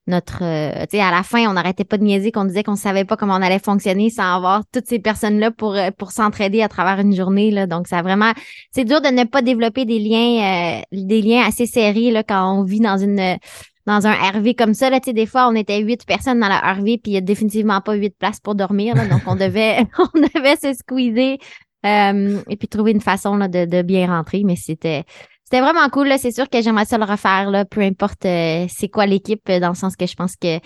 notre 0.07 0.43
euh, 0.43 0.85
tu 0.91 0.97
sais 0.97 1.01
à 1.01 1.13
la 1.13 1.23
fin 1.23 1.49
on 1.49 1.53
n'arrêtait 1.53 1.85
pas 1.85 1.97
de 1.97 2.03
niaiser 2.03 2.33
qu'on 2.33 2.45
disait 2.45 2.65
qu'on 2.65 2.75
savait 2.75 3.05
pas 3.05 3.17
comment 3.17 3.35
on 3.37 3.43
allait 3.43 3.61
fonctionner 3.61 4.11
sans 4.11 4.35
avoir 4.35 4.63
toutes 4.73 4.87
ces 4.87 4.99
personnes 4.99 5.39
là 5.39 5.51
pour 5.53 5.75
euh, 5.75 5.91
pour 5.97 6.11
s'entraider 6.11 6.61
à 6.61 6.69
travers 6.69 6.99
une 6.99 7.15
journée 7.15 7.51
là. 7.51 7.67
Donc 7.67 7.87
ça 7.87 7.99
a 7.99 8.03
vraiment 8.03 8.33
c'est 8.73 8.85
dur 8.85 9.01
de 9.01 9.09
ne 9.09 9.25
pas 9.25 9.43
développer 9.43 9.85
des 9.85 10.01
liens 10.01 10.81
euh, 10.81 10.83
des 10.91 11.23
liens 11.23 11.45
assez 11.47 11.67
serrés 11.67 12.11
là 12.11 12.25
quand 12.25 12.59
on 12.59 12.65
vit 12.65 12.81
dans 12.81 12.99
une 12.99 13.39
dans 13.87 14.07
un 14.07 14.13
RV 14.13 14.55
comme 14.55 14.75
ça 14.75 14.91
là. 14.91 14.99
Tu 14.99 15.11
sais 15.11 15.13
des 15.13 15.27
fois 15.27 15.49
on 15.49 15.55
était 15.55 15.79
huit 15.79 16.05
personnes 16.05 16.41
dans 16.41 16.49
la 16.49 16.59
RV 16.59 16.99
puis 16.99 17.13
il 17.13 17.15
y 17.15 17.19
a 17.19 17.21
définitivement 17.21 17.81
pas 17.81 17.95
huit 17.95 18.17
places 18.19 18.41
pour 18.41 18.57
dormir 18.57 18.95
donc 18.95 19.23
on 19.27 19.37
devait 19.37 19.87
on 19.99 20.19
devait 20.19 20.57
se 20.57 20.77
squeezer 20.77 21.39
euh, 21.87 22.41
et 22.49 22.57
puis 22.57 22.67
trouver 22.67 22.91
une 22.91 23.01
façon 23.01 23.37
là, 23.37 23.47
de, 23.47 23.67
de 23.67 23.83
bien 23.83 24.09
rentrer 24.09 24.43
mais 24.45 24.57
c'était 24.57 25.05
c'était 25.53 25.63
vraiment 25.63 25.87
cool. 25.91 26.11
C'est 26.17 26.33
sûr 26.33 26.49
que 26.49 26.63
j'aimerais 26.63 26.87
ça 26.87 26.97
le 26.97 27.05
refaire, 27.05 27.67
peu 27.71 27.83
importe 27.83 28.25
euh, 28.25 28.65
c'est 28.71 28.89
quoi 28.89 29.05
l'équipe, 29.05 29.43
euh, 29.51 29.61
dans 29.61 29.69
le 29.69 29.75
sens 29.75 29.97
que 29.97 30.07
je 30.07 30.15
pense 30.15 30.35
que 30.35 30.59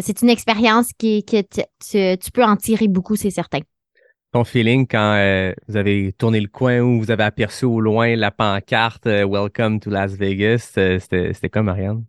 c'est 0.00 0.20
une 0.20 0.30
expérience 0.30 0.88
qui, 0.98 1.24
que 1.24 1.42
tu, 1.42 2.30
peux 2.32 2.42
en 2.42 2.56
tirer 2.56 2.88
beaucoup, 2.88 3.14
c'est 3.14 3.30
certain. 3.30 3.60
Ton 4.32 4.42
feeling 4.42 4.88
quand 4.88 5.14
euh, 5.16 5.52
vous 5.68 5.76
avez 5.76 6.12
tourné 6.12 6.40
le 6.40 6.48
coin 6.48 6.80
ou 6.80 6.98
vous 6.98 7.12
avez 7.12 7.22
aperçu 7.22 7.66
au 7.66 7.80
loin 7.80 8.16
la 8.16 8.32
pancarte 8.32 9.06
euh, 9.06 9.24
Welcome 9.24 9.78
to 9.78 9.90
Las 9.90 10.12
Vegas, 10.12 10.72
euh, 10.76 10.98
c'était 10.98 11.34
c'était 11.34 11.50
quoi, 11.50 11.62
Marianne? 11.62 12.04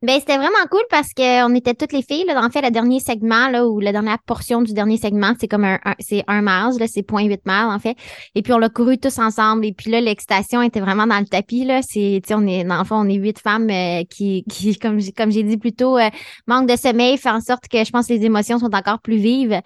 Ben, 0.00 0.20
c'était 0.20 0.36
vraiment 0.36 0.64
cool 0.70 0.82
parce 0.90 1.08
que 1.12 1.44
on 1.44 1.52
était 1.56 1.74
toutes 1.74 1.92
les 1.92 2.02
filles. 2.02 2.24
Là, 2.24 2.40
en 2.44 2.50
fait, 2.50 2.62
le 2.62 2.70
dernier 2.70 3.00
segment, 3.00 3.48
là, 3.48 3.66
ou 3.66 3.80
la 3.80 3.90
dernière 3.90 4.20
portion 4.24 4.62
du 4.62 4.72
dernier 4.72 4.96
segment, 4.96 5.32
c'est 5.40 5.48
comme 5.48 5.64
un, 5.64 5.80
un- 5.84 5.96
c'est 5.98 6.22
un 6.28 6.40
mile, 6.40 6.78
là, 6.78 6.86
c'est 6.86 7.02
0.8 7.02 7.40
miles, 7.44 7.66
en 7.74 7.80
fait. 7.80 7.96
Et 8.36 8.42
puis, 8.42 8.52
on 8.52 8.58
l'a 8.58 8.68
couru 8.68 8.98
tous 8.98 9.18
ensemble. 9.18 9.66
Et 9.66 9.72
puis 9.72 9.90
là, 9.90 10.00
l'excitation 10.00 10.62
était 10.62 10.78
vraiment 10.78 11.08
dans 11.08 11.18
le 11.18 11.24
tapis, 11.26 11.64
là. 11.64 11.80
C'est, 11.82 12.22
on 12.30 12.46
est, 12.46 12.62
dans 12.62 12.78
le 12.78 12.84
fond, 12.84 12.94
on 13.04 13.08
est 13.08 13.16
huit 13.16 13.40
femmes 13.40 13.68
euh, 13.70 14.04
qui, 14.08 14.44
qui, 14.48 14.78
comme, 14.78 15.00
j'ai- 15.00 15.10
comme 15.10 15.32
j'ai 15.32 15.42
dit 15.42 15.56
plus 15.56 15.72
tôt, 15.72 15.98
euh, 15.98 16.10
manque 16.46 16.68
de 16.68 16.76
sommeil 16.76 17.18
fait 17.18 17.30
en 17.30 17.40
sorte 17.40 17.66
que 17.66 17.82
je 17.84 17.90
pense 17.90 18.06
que 18.06 18.12
les 18.12 18.24
émotions 18.24 18.60
sont 18.60 18.72
encore 18.72 19.00
plus 19.00 19.16
vives. 19.16 19.60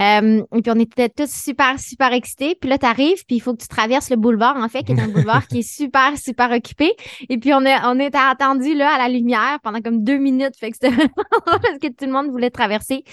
Euh, 0.00 0.42
et 0.54 0.60
puis, 0.60 0.70
on 0.70 0.78
était 0.80 1.08
tous 1.08 1.30
super, 1.30 1.80
super 1.80 2.12
excités. 2.12 2.54
Puis 2.60 2.68
là, 2.68 2.76
t'arrives, 2.76 3.24
puis 3.26 3.36
il 3.36 3.40
faut 3.40 3.54
que 3.54 3.62
tu 3.62 3.68
traverses 3.68 4.10
le 4.10 4.16
boulevard, 4.16 4.58
en 4.58 4.68
fait, 4.68 4.82
qui 4.82 4.92
est 4.92 5.00
un 5.00 5.08
boulevard 5.08 5.46
qui 5.48 5.60
est 5.60 5.62
super, 5.76 6.12
super 6.18 6.50
occupé. 6.50 6.92
Et 7.30 7.38
puis, 7.38 7.54
on, 7.54 7.64
a, 7.64 7.90
on 7.90 7.98
était 7.98 8.18
attendu 8.18 8.74
là, 8.74 8.90
à 8.94 8.98
la 8.98 9.08
lumière 9.08 9.58
pendant 9.62 9.77
comme 9.82 10.04
deux 10.04 10.18
minutes. 10.18 10.56
Fait 10.58 10.70
que 10.70 10.76
c'était 10.80 10.94
parce 11.46 11.78
que 11.80 11.88
tout 11.88 12.06
le 12.06 12.12
monde 12.12 12.30
voulait 12.30 12.50
traverser. 12.50 13.04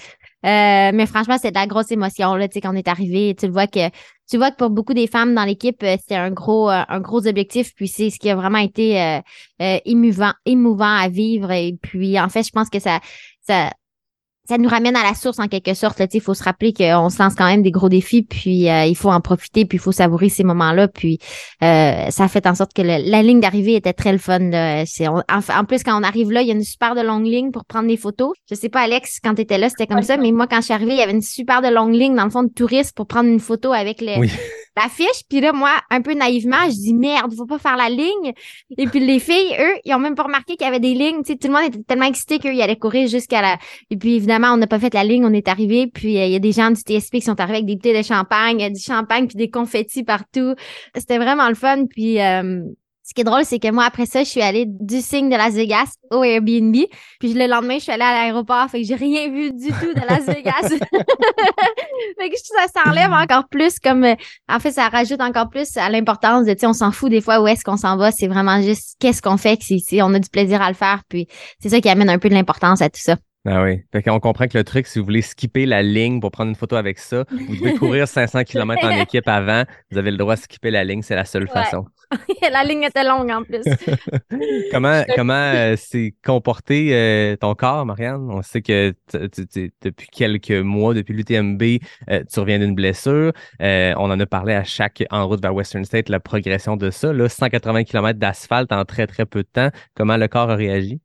Euh, 0.44 0.90
mais 0.94 1.06
franchement, 1.06 1.36
c'est 1.40 1.50
de 1.50 1.58
la 1.58 1.66
grosse 1.66 1.90
émotion, 1.90 2.34
là, 2.34 2.48
tu 2.48 2.54
sais, 2.54 2.60
quand 2.60 2.72
on 2.72 2.76
est 2.76 2.88
arrivé. 2.88 3.34
Tu 3.38 3.46
le 3.46 3.52
vois 3.52 3.66
que, 3.66 3.88
tu 4.28 4.36
vois 4.36 4.50
que 4.50 4.56
pour 4.56 4.70
beaucoup 4.70 4.94
des 4.94 5.06
femmes 5.06 5.34
dans 5.34 5.44
l'équipe, 5.44 5.82
euh, 5.82 5.96
c'était 6.00 6.16
un 6.16 6.30
gros, 6.30 6.70
euh, 6.70 6.82
un 6.88 7.00
gros 7.00 7.26
objectif. 7.26 7.74
Puis 7.74 7.88
c'est 7.88 8.10
ce 8.10 8.18
qui 8.18 8.30
a 8.30 8.36
vraiment 8.36 8.58
été 8.58 9.20
émouvant, 9.84 10.32
émouvant 10.44 10.96
à 10.96 11.08
vivre. 11.08 11.50
Et 11.52 11.76
puis, 11.80 12.18
en 12.20 12.28
fait, 12.28 12.42
je 12.42 12.50
pense 12.50 12.70
que 12.70 12.78
ça, 12.78 13.00
ça, 13.42 13.70
ça 14.48 14.58
nous 14.58 14.68
ramène 14.68 14.96
à 14.96 15.02
la 15.02 15.14
source 15.14 15.38
en 15.38 15.48
quelque 15.48 15.74
sorte. 15.74 16.00
Il 16.12 16.20
faut 16.20 16.34
se 16.34 16.42
rappeler 16.44 16.72
qu'on 16.72 17.10
se 17.10 17.22
lance 17.22 17.34
quand 17.34 17.46
même 17.46 17.62
des 17.62 17.70
gros 17.70 17.88
défis, 17.88 18.22
puis 18.22 18.68
euh, 18.70 18.84
il 18.84 18.96
faut 18.96 19.10
en 19.10 19.20
profiter, 19.20 19.64
puis 19.64 19.76
il 19.76 19.80
faut 19.80 19.92
savourer 19.92 20.28
ces 20.28 20.44
moments-là. 20.44 20.88
Puis 20.88 21.18
euh, 21.62 22.10
ça 22.10 22.24
a 22.24 22.28
fait 22.28 22.46
en 22.46 22.54
sorte 22.54 22.72
que 22.72 22.82
le- 22.82 23.10
la 23.10 23.22
ligne 23.22 23.40
d'arrivée 23.40 23.74
était 23.74 23.92
très 23.92 24.12
le 24.12 24.18
fun. 24.18 24.38
là. 24.38 24.84
On- 25.00 25.18
en, 25.32 25.60
en 25.60 25.64
plus, 25.64 25.82
quand 25.82 25.98
on 25.98 26.02
arrive 26.02 26.30
là, 26.30 26.42
il 26.42 26.48
y 26.48 26.50
a 26.50 26.54
une 26.54 26.62
super 26.64 26.94
de 26.94 27.00
longue 27.02 27.26
ligne 27.26 27.50
pour 27.50 27.64
prendre 27.64 27.88
des 27.88 27.96
photos. 27.96 28.32
Je 28.48 28.54
sais 28.54 28.68
pas, 28.68 28.80
Alex, 28.80 29.18
quand 29.22 29.34
tu 29.34 29.42
étais 29.42 29.58
là, 29.58 29.68
c'était 29.68 29.86
comme 29.86 30.02
ça, 30.02 30.16
mais 30.16 30.32
moi, 30.32 30.46
quand 30.46 30.58
je 30.58 30.66
suis 30.66 30.74
arrivée, 30.74 30.92
il 30.92 30.98
y 30.98 31.02
avait 31.02 31.12
une 31.12 31.22
super 31.22 31.62
de 31.62 31.68
longue 31.68 31.94
ligne 31.94 32.14
dans 32.14 32.24
le 32.24 32.30
fond 32.30 32.42
de 32.42 32.52
touristes 32.52 32.94
pour 32.96 33.06
prendre 33.06 33.28
une 33.28 33.40
photo 33.40 33.72
avec 33.72 34.00
le, 34.00 34.18
Oui. 34.20 34.30
L'affiche. 34.76 35.22
Puis 35.28 35.40
là, 35.40 35.52
moi, 35.52 35.70
un 35.90 36.02
peu 36.02 36.14
naïvement, 36.14 36.64
je 36.66 36.76
dis 36.76 36.94
merde, 36.94 37.34
faut 37.34 37.46
pas 37.46 37.58
faire 37.58 37.76
la 37.76 37.88
ligne. 37.88 38.32
Et 38.76 38.86
puis 38.86 39.00
les 39.00 39.18
filles, 39.18 39.56
eux, 39.58 39.74
ils 39.84 39.94
ont 39.94 39.98
même 39.98 40.14
pas 40.14 40.24
remarqué 40.24 40.56
qu'il 40.56 40.66
y 40.66 40.68
avait 40.68 40.80
des 40.80 40.94
lignes. 40.94 41.22
Tu 41.24 41.32
sais, 41.32 41.36
tout 41.36 41.48
le 41.48 41.54
monde 41.54 41.64
était 41.66 41.82
tellement 41.82 42.06
excité 42.06 42.38
qu'eux, 42.38 42.54
ils 42.54 42.62
allaient 42.62 42.76
courir 42.76 43.08
jusqu'à 43.08 43.42
la. 43.42 43.58
Et 43.90 43.96
puis 43.96 44.16
évidemment, 44.16 44.52
on 44.52 44.56
n'a 44.56 44.66
pas 44.66 44.78
fait 44.78 44.94
la 44.94 45.04
ligne, 45.04 45.24
on 45.24 45.32
est 45.32 45.48
arrivé. 45.48 45.86
Puis 45.86 46.18
euh, 46.18 46.26
il 46.26 46.32
y 46.32 46.36
a 46.36 46.40
des 46.40 46.52
gens 46.52 46.70
du 46.70 46.80
TSP 46.80 47.16
qui 47.16 47.22
sont 47.22 47.40
arrivés 47.40 47.58
avec 47.58 47.66
des 47.66 47.76
bouteilles 47.76 47.96
de 47.96 48.02
champagne, 48.02 48.62
euh, 48.62 48.70
du 48.70 48.80
champagne 48.80 49.26
puis 49.26 49.36
des 49.36 49.50
confettis 49.50 50.04
partout. 50.04 50.54
C'était 50.94 51.18
vraiment 51.18 51.48
le 51.48 51.54
fun. 51.54 51.86
Puis 51.86 52.20
euh, 52.20 52.62
ce 53.08 53.14
qui 53.14 53.20
est 53.20 53.24
drôle, 53.24 53.44
c'est 53.44 53.60
que 53.60 53.70
moi, 53.70 53.84
après 53.84 54.04
ça, 54.04 54.24
je 54.24 54.28
suis 54.28 54.42
allée 54.42 54.64
du 54.66 55.00
signe 55.00 55.28
de 55.30 55.36
Las 55.36 55.54
Vegas 55.54 55.92
au 56.10 56.24
Airbnb. 56.24 56.74
Puis 57.20 57.34
le 57.34 57.46
lendemain, 57.46 57.76
je 57.78 57.84
suis 57.84 57.92
allée 57.92 58.02
à 58.02 58.12
l'aéroport. 58.12 58.68
Fait 58.68 58.80
que 58.80 58.86
j'ai 58.86 58.96
rien 58.96 59.30
vu 59.30 59.52
du 59.52 59.68
tout 59.68 59.94
de 59.94 60.00
Las 60.08 60.24
Vegas. 60.26 60.68
fait 62.18 62.28
que 62.30 62.36
ça 62.36 62.66
s'enlève 62.84 63.12
encore 63.12 63.48
plus 63.48 63.78
comme 63.78 64.04
euh, 64.04 64.14
en 64.48 64.58
fait, 64.58 64.72
ça 64.72 64.88
rajoute 64.88 65.20
encore 65.20 65.48
plus 65.50 65.76
à 65.76 65.88
l'importance 65.88 66.46
de, 66.46 66.52
tu 66.52 66.60
sais, 66.60 66.66
on 66.66 66.72
s'en 66.72 66.90
fout 66.92 67.10
des 67.10 67.20
fois 67.20 67.40
où 67.40 67.46
est-ce 67.46 67.62
qu'on 67.64 67.76
s'en 67.76 67.96
va. 67.96 68.10
C'est 68.10 68.26
vraiment 68.28 68.60
juste 68.60 68.96
qu'est-ce 68.98 69.22
qu'on 69.22 69.36
fait, 69.36 69.58
c'est- 69.62 70.02
on 70.02 70.12
a 70.14 70.18
du 70.18 70.28
plaisir 70.28 70.60
à 70.60 70.68
le 70.68 70.74
faire. 70.74 71.02
Puis 71.08 71.26
c'est 71.60 71.68
ça 71.68 71.80
qui 71.80 71.88
amène 71.88 72.10
un 72.10 72.18
peu 72.18 72.28
de 72.28 72.34
l'importance 72.34 72.82
à 72.82 72.88
tout 72.90 73.00
ça. 73.00 73.16
Ah 73.48 73.62
oui. 73.62 73.78
Fait 73.92 74.02
qu'on 74.02 74.18
comprend 74.18 74.48
que 74.48 74.58
le 74.58 74.64
truc, 74.64 74.88
si 74.88 74.98
vous 74.98 75.04
voulez 75.04 75.22
skipper 75.22 75.66
la 75.66 75.80
ligne 75.80 76.18
pour 76.18 76.32
prendre 76.32 76.48
une 76.50 76.56
photo 76.56 76.74
avec 76.74 76.98
ça, 76.98 77.22
vous 77.30 77.54
devez 77.56 77.74
courir 77.74 78.08
500 78.08 78.42
km 78.42 78.84
en 78.84 78.90
équipe 79.00 79.28
avant. 79.28 79.62
Vous 79.92 79.98
avez 79.98 80.10
le 80.10 80.16
droit 80.16 80.34
de 80.34 80.40
skipper 80.40 80.72
la 80.72 80.82
ligne, 80.82 81.02
c'est 81.02 81.14
la 81.14 81.24
seule 81.24 81.44
Ouais. 81.44 81.50
façon. 81.50 81.84
La 82.52 82.64
ligne 82.64 82.84
était 82.84 83.04
longue 83.04 83.30
en 83.30 83.42
plus. 83.42 83.62
comment 84.70 85.02
comment 85.16 85.32
euh, 85.34 85.76
s'est 85.76 86.14
comporté 86.24 86.90
euh, 86.92 87.36
ton 87.36 87.54
corps, 87.54 87.84
Marianne? 87.84 88.28
On 88.30 88.42
sait 88.42 88.62
que 88.62 88.94
t- 89.10 89.28
t- 89.28 89.46
t- 89.46 89.72
depuis 89.82 90.08
quelques 90.08 90.50
mois, 90.50 90.94
depuis 90.94 91.14
l'UTMB, 91.14 91.62
euh, 92.10 92.22
tu 92.32 92.40
reviens 92.40 92.58
d'une 92.58 92.74
blessure. 92.74 93.32
Euh, 93.60 93.94
on 93.96 94.10
en 94.10 94.20
a 94.20 94.26
parlé 94.26 94.54
à 94.54 94.64
chaque 94.64 95.04
en 95.10 95.26
route 95.26 95.42
vers 95.42 95.54
Western 95.54 95.84
State, 95.84 96.08
la 96.08 96.20
progression 96.20 96.76
de 96.76 96.90
ça. 96.90 97.12
Là, 97.12 97.28
180 97.28 97.84
km 97.84 98.18
d'asphalte 98.18 98.72
en 98.72 98.84
très, 98.84 99.06
très 99.06 99.26
peu 99.26 99.42
de 99.42 99.48
temps. 99.52 99.70
Comment 99.94 100.16
le 100.16 100.28
corps 100.28 100.50
a 100.50 100.56
réagi? 100.56 101.00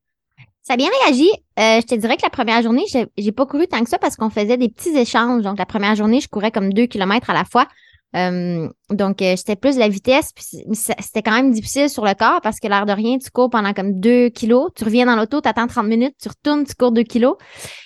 Ça 0.63 0.73
a 0.73 0.77
bien 0.77 0.89
réagi. 1.03 1.27
Euh, 1.59 1.81
je 1.81 1.85
te 1.87 1.95
dirais 1.95 2.17
que 2.17 2.21
la 2.23 2.29
première 2.29 2.61
journée, 2.61 2.83
j'ai, 2.91 3.07
j'ai 3.17 3.31
pas 3.31 3.47
couru 3.47 3.67
tant 3.67 3.83
que 3.83 3.89
ça 3.89 3.97
parce 3.97 4.15
qu'on 4.15 4.29
faisait 4.29 4.57
des 4.57 4.69
petits 4.69 4.95
échanges. 4.95 5.41
Donc, 5.41 5.57
la 5.57 5.65
première 5.65 5.95
journée, 5.95 6.21
je 6.21 6.27
courais 6.27 6.51
comme 6.51 6.71
deux 6.71 6.85
kilomètres 6.85 7.29
à 7.31 7.33
la 7.33 7.45
fois. 7.45 7.67
Euh, 8.15 8.67
donc, 8.89 9.21
euh, 9.21 9.35
c'était 9.35 9.55
plus 9.55 9.75
de 9.75 9.79
la 9.79 9.87
vitesse. 9.87 10.31
Puis 10.33 10.45
c'était 10.73 11.21
quand 11.21 11.31
même 11.31 11.51
difficile 11.51 11.89
sur 11.89 12.05
le 12.05 12.13
corps 12.13 12.41
parce 12.41 12.59
que 12.59 12.67
l'air 12.67 12.85
de 12.85 12.91
rien, 12.91 13.17
tu 13.17 13.29
cours 13.31 13.49
pendant 13.49 13.73
comme 13.73 13.99
deux 13.99 14.29
kilos. 14.29 14.69
Tu 14.75 14.83
reviens 14.83 15.05
dans 15.05 15.15
l'auto, 15.15 15.41
tu 15.41 15.47
attends 15.47 15.67
30 15.67 15.87
minutes, 15.87 16.15
tu 16.21 16.29
retournes, 16.29 16.65
tu 16.65 16.75
cours 16.75 16.91
deux 16.91 17.03
kilos. 17.03 17.35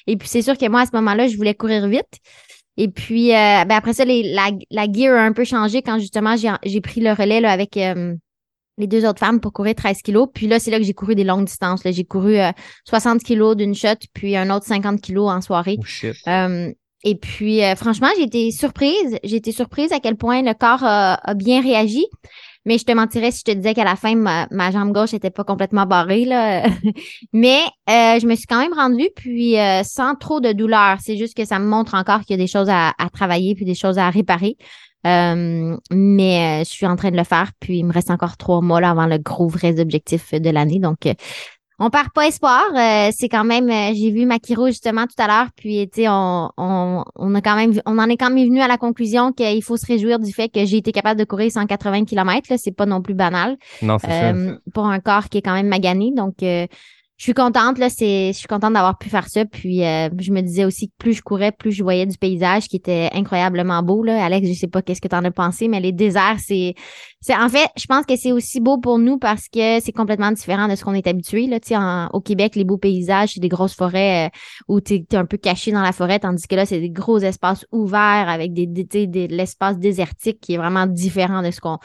Et 0.07 0.17
puis, 0.17 0.27
c'est 0.27 0.41
sûr 0.41 0.57
que 0.57 0.67
moi, 0.67 0.81
à 0.81 0.85
ce 0.85 0.91
moment-là, 0.93 1.27
je 1.27 1.37
voulais 1.37 1.55
courir 1.55 1.87
vite. 1.87 2.19
Et 2.77 2.89
puis, 2.89 3.31
euh, 3.31 3.63
ben 3.65 3.71
après 3.71 3.93
ça, 3.93 4.03
les, 4.03 4.33
la, 4.33 4.51
la 4.69 4.91
gear 4.91 5.17
a 5.17 5.21
un 5.21 5.31
peu 5.31 5.45
changé 5.45 5.81
quand 5.81 5.97
justement 5.97 6.35
j'ai, 6.35 6.81
pris 6.81 6.99
le 6.99 7.13
relais 7.13 7.39
là, 7.39 7.51
avec 7.51 7.77
euh, 7.77 8.13
les 8.77 8.87
deux 8.87 9.05
autres 9.05 9.19
femmes 9.19 9.39
pour 9.39 9.53
courir 9.53 9.75
13 9.75 10.01
kilos. 10.01 10.27
Puis 10.33 10.47
là, 10.47 10.59
c'est 10.59 10.71
là 10.71 10.77
que 10.77 10.83
j'ai 10.83 10.93
couru 10.93 11.15
des 11.15 11.23
longues 11.23 11.45
distances. 11.45 11.83
Là. 11.83 11.91
J'ai 11.91 12.03
couru 12.03 12.37
euh, 12.37 12.51
60 12.85 13.23
kilos 13.23 13.55
d'une 13.55 13.73
shot, 13.73 13.95
puis 14.13 14.35
un 14.35 14.49
autre 14.49 14.65
50 14.65 15.01
kilos 15.01 15.29
en 15.29 15.41
soirée. 15.41 15.77
Oh. 15.79 16.29
Euh, 16.29 16.71
et 17.05 17.13
puis, 17.13 17.63
euh, 17.63 17.75
franchement, 17.75 18.07
j'ai 18.17 18.23
été 18.23 18.51
surprise. 18.51 19.19
J'ai 19.23 19.35
été 19.35 19.51
surprise 19.51 19.91
à 19.91 19.99
quel 19.99 20.15
point 20.15 20.41
le 20.41 20.53
corps 20.55 20.83
a, 20.83 21.33
bien 21.35 21.61
réagi. 21.61 22.03
Mais 22.65 22.79
je 22.79 22.83
te 22.83 22.91
mentirais 22.91 23.29
si 23.29 23.43
je 23.45 23.51
te 23.51 23.55
disais 23.55 23.75
qu'à 23.75 23.83
la 23.83 23.95
fin, 23.95 24.15
ma, 24.15 24.71
jambe 24.71 24.91
gauche 24.91 25.13
était 25.13 25.29
pas 25.29 25.43
complètement 25.43 25.85
barrée. 25.85 26.25
Là. 26.25 26.67
Mais 27.33 27.59
euh, 27.87 28.19
je 28.19 28.25
me 28.25 28.33
suis 28.33 28.47
quand 28.47 28.57
même 28.57 28.73
rendue, 28.73 29.09
puis 29.15 29.59
euh, 29.59 29.83
sans 29.83 30.15
trop 30.15 30.39
de 30.39 30.51
douleur. 30.51 30.97
C'est 30.99 31.15
juste 31.15 31.37
que 31.37 31.45
ça 31.45 31.59
me 31.59 31.67
montre 31.67 31.93
encore 31.93 32.21
qu'il 32.21 32.31
y 32.31 32.39
a 32.39 32.43
des 32.43 32.51
choses 32.51 32.69
à, 32.69 32.93
à 32.97 33.09
travailler, 33.11 33.53
puis 33.53 33.65
des 33.65 33.75
choses 33.75 33.99
à 33.99 34.09
réparer. 34.09 34.57
Euh, 35.05 35.77
mais 35.91 36.61
euh, 36.61 36.63
je 36.63 36.69
suis 36.69 36.87
en 36.87 36.95
train 36.95 37.11
de 37.11 37.17
le 37.17 37.23
faire, 37.23 37.51
puis 37.59 37.79
il 37.79 37.85
me 37.85 37.93
reste 37.93 38.09
encore 38.09 38.37
trois 38.37 38.61
mois 38.61 38.81
là, 38.81 38.89
avant 38.89 39.05
le 39.05 39.19
gros 39.19 39.47
vrai 39.47 39.79
objectif 39.79 40.33
de 40.33 40.49
l'année. 40.49 40.79
Donc, 40.79 41.05
euh, 41.05 41.13
on 41.79 41.89
perd 41.89 42.09
pas 42.13 42.27
espoir. 42.27 42.63
Euh, 42.75 43.09
c'est 43.15 43.29
quand 43.29 43.43
même, 43.43 43.69
euh, 43.69 43.93
j'ai 43.93 44.11
vu 44.11 44.25
Makiro 44.25 44.67
justement 44.67 45.05
tout 45.05 45.21
à 45.21 45.27
l'heure, 45.27 45.47
puis 45.55 45.89
tu 45.93 46.01
sais, 46.03 46.07
on, 46.09 46.49
on, 46.57 47.03
on 47.15 47.35
a 47.35 47.41
quand 47.41 47.55
même, 47.55 47.73
on 47.85 47.97
en 47.97 48.09
est 48.09 48.17
quand 48.17 48.29
même 48.29 48.45
venu 48.45 48.61
à 48.61 48.67
la 48.67 48.77
conclusion 48.77 49.31
qu'il 49.31 49.63
faut 49.63 49.77
se 49.77 49.85
réjouir 49.85 50.19
du 50.19 50.31
fait 50.31 50.49
que 50.49 50.65
j'ai 50.65 50.77
été 50.77 50.91
capable 50.91 51.19
de 51.19 51.25
courir 51.25 51.51
180 51.51 52.05
km. 52.05 52.47
Là, 52.49 52.57
c'est 52.57 52.71
pas 52.75 52.85
non 52.85 53.01
plus 53.01 53.13
banal 53.13 53.57
Non, 53.81 53.97
c'est 53.99 54.07
ça. 54.07 54.29
euh, 54.33 54.57
pour 54.73 54.85
un 54.87 54.99
corps 54.99 55.29
qui 55.29 55.39
est 55.39 55.41
quand 55.41 55.53
même 55.53 55.67
magané. 55.67 56.11
Donc, 56.15 56.35
euh, 56.43 56.65
je 57.17 57.23
suis 57.23 57.33
contente, 57.33 57.77
là, 57.77 57.89
c'est, 57.89 58.33
je 58.33 58.37
suis 58.37 58.47
contente 58.47 58.73
d'avoir 58.73 58.97
pu 58.97 59.09
faire 59.09 59.29
ça. 59.29 59.45
Puis 59.45 59.85
euh, 59.85 60.09
je 60.19 60.33
me 60.33 60.41
disais 60.41 60.65
aussi 60.65 60.89
que 60.89 60.93
plus 60.97 61.13
je 61.13 61.21
courais, 61.21 61.53
plus 61.53 61.71
je 61.71 61.81
voyais 61.81 62.05
du 62.05 62.17
paysage 62.17 62.67
qui 62.67 62.75
était 62.75 63.09
incroyablement 63.13 63.81
beau. 63.83 64.03
Là. 64.03 64.21
Alex, 64.23 64.49
je 64.49 64.53
sais 64.53 64.67
pas 64.67 64.81
qu'est-ce 64.81 64.99
que 64.99 65.07
tu 65.07 65.15
en 65.15 65.23
as 65.23 65.31
pensé, 65.31 65.69
mais 65.69 65.79
les 65.79 65.93
déserts, 65.93 66.39
c'est. 66.45 66.75
c'est 67.21 67.35
En 67.35 67.47
fait, 67.47 67.69
je 67.77 67.85
pense 67.85 68.05
que 68.05 68.17
c'est 68.17 68.33
aussi 68.33 68.59
beau 68.59 68.79
pour 68.79 68.99
nous 68.99 69.17
parce 69.17 69.47
que 69.47 69.79
c'est 69.79 69.93
complètement 69.93 70.31
différent 70.33 70.67
de 70.67 70.75
ce 70.75 70.83
qu'on 70.83 70.93
est 70.93 71.07
habitué. 71.07 71.47
Là. 71.47 71.59
En, 71.71 72.09
au 72.11 72.19
Québec, 72.19 72.55
les 72.57 72.65
beaux 72.65 72.77
paysages, 72.77 73.33
c'est 73.35 73.39
des 73.39 73.49
grosses 73.49 73.75
forêts 73.75 74.27
euh, 74.27 74.29
où 74.67 74.81
tu 74.81 74.95
es, 74.95 75.15
un 75.15 75.25
peu 75.25 75.37
caché 75.37 75.71
dans 75.71 75.81
la 75.81 75.93
forêt, 75.93 76.19
tandis 76.19 76.47
que 76.47 76.55
là, 76.55 76.65
c'est 76.65 76.81
des 76.81 76.89
gros 76.89 77.19
espaces 77.19 77.65
ouverts 77.71 78.27
avec 78.27 78.51
des, 78.51 78.67
des, 78.67 79.07
des 79.07 79.27
l'espace 79.27 79.77
désertique 79.77 80.41
qui 80.41 80.55
est 80.55 80.57
vraiment 80.57 80.85
différent 80.85 81.41
de 81.41 81.51
ce 81.51 81.61
qu'on 81.61 81.77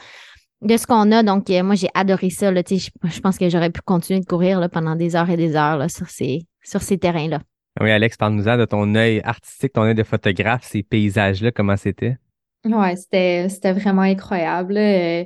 de 0.61 0.77
ce 0.77 0.85
qu'on 0.87 1.11
a. 1.11 1.23
Donc, 1.23 1.49
euh, 1.49 1.63
moi, 1.63 1.75
j'ai 1.75 1.89
adoré 1.93 2.29
ça. 2.29 2.51
Là, 2.51 2.61
je, 2.69 2.75
je 2.75 3.19
pense 3.19 3.37
que 3.37 3.49
j'aurais 3.49 3.69
pu 3.69 3.81
continuer 3.81 4.19
de 4.19 4.25
courir 4.25 4.59
là, 4.59 4.69
pendant 4.69 4.95
des 4.95 5.15
heures 5.15 5.29
et 5.29 5.37
des 5.37 5.55
heures 5.55 5.77
là, 5.77 5.89
sur 5.89 6.09
ces, 6.09 6.45
sur 6.63 6.81
ces 6.81 6.97
terrains-là. 6.97 7.39
Oui, 7.79 7.89
Alex, 7.89 8.17
parle-nous-en 8.17 8.57
de 8.57 8.65
ton 8.65 8.95
œil 8.95 9.21
artistique, 9.23 9.73
ton 9.73 9.83
œil 9.83 9.95
de 9.95 10.03
photographe, 10.03 10.63
ces 10.63 10.83
paysages-là, 10.83 11.51
comment 11.51 11.77
c'était? 11.77 12.17
Ouais, 12.65 12.95
c'était, 12.95 13.47
c'était 13.49 13.73
vraiment 13.73 14.01
incroyable. 14.01 14.77
Euh, 14.77 15.23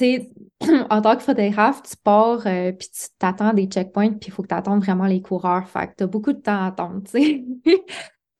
en 0.90 1.02
tant 1.02 1.16
que 1.16 1.22
photographe, 1.22 1.82
tu 1.82 1.96
pars 2.02 2.46
euh, 2.46 2.72
puis 2.72 2.88
tu 2.88 3.08
t'attends 3.18 3.52
des 3.52 3.66
checkpoints, 3.66 4.12
puis 4.12 4.28
il 4.28 4.32
faut 4.32 4.42
que 4.42 4.48
tu 4.48 4.54
attendes 4.54 4.82
vraiment 4.82 5.06
les 5.06 5.20
coureurs. 5.20 5.68
Fait 5.68 5.88
que 5.88 5.92
tu 5.98 6.04
as 6.04 6.06
beaucoup 6.06 6.32
de 6.32 6.40
temps 6.40 6.62
à 6.62 6.66
attendre, 6.66 7.02
tu 7.04 7.10
sais. 7.10 7.44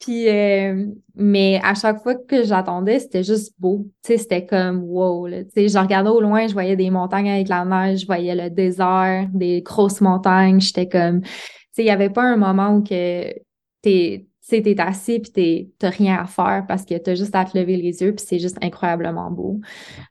Puis, 0.03 0.29
euh, 0.29 0.87
mais 1.15 1.61
à 1.63 1.75
chaque 1.75 2.03
fois 2.03 2.17
que 2.17 2.43
j'attendais, 2.43 2.99
c'était 2.99 3.23
juste 3.23 3.55
beau. 3.61 3.87
Tu 4.03 4.15
sais, 4.15 4.19
c'était 4.19 4.45
comme 4.45 4.83
wow. 4.83 5.29
Tu 5.29 5.45
sais, 5.55 5.69
je 5.69 5.79
regardais 5.79 6.11
au 6.11 6.21
loin, 6.21 6.49
je 6.49 6.53
voyais 6.53 6.75
des 6.75 6.91
montagnes 6.91 7.31
avec 7.31 7.49
la 7.49 7.65
neige, 7.65 8.01
je 8.01 8.07
voyais 8.07 8.35
le 8.35 8.51
désert, 8.51 9.29
des 9.33 9.63
grosses 9.63 10.01
montagnes. 10.01 10.61
J'étais 10.61 10.89
comme, 10.89 11.21
tu 11.23 11.31
sais, 11.71 11.83
il 11.85 11.87
y 11.87 11.91
avait 11.91 12.11
pas 12.11 12.25
un 12.25 12.37
moment 12.37 12.75
où 12.75 12.83
que 12.83 13.33
t'es, 13.81 14.27
t'es 14.49 14.81
assis 14.81 15.21
puis 15.21 15.73
t'as 15.79 15.91
rien 15.91 16.17
à 16.17 16.27
faire 16.27 16.65
parce 16.67 16.85
que 16.85 16.99
t'as 16.99 17.15
juste 17.15 17.37
à 17.37 17.45
te 17.45 17.57
lever 17.57 17.77
les 17.77 18.03
yeux 18.03 18.13
puis 18.13 18.25
c'est 18.27 18.41
juste 18.41 18.59
incroyablement 18.61 19.31
beau. 19.31 19.61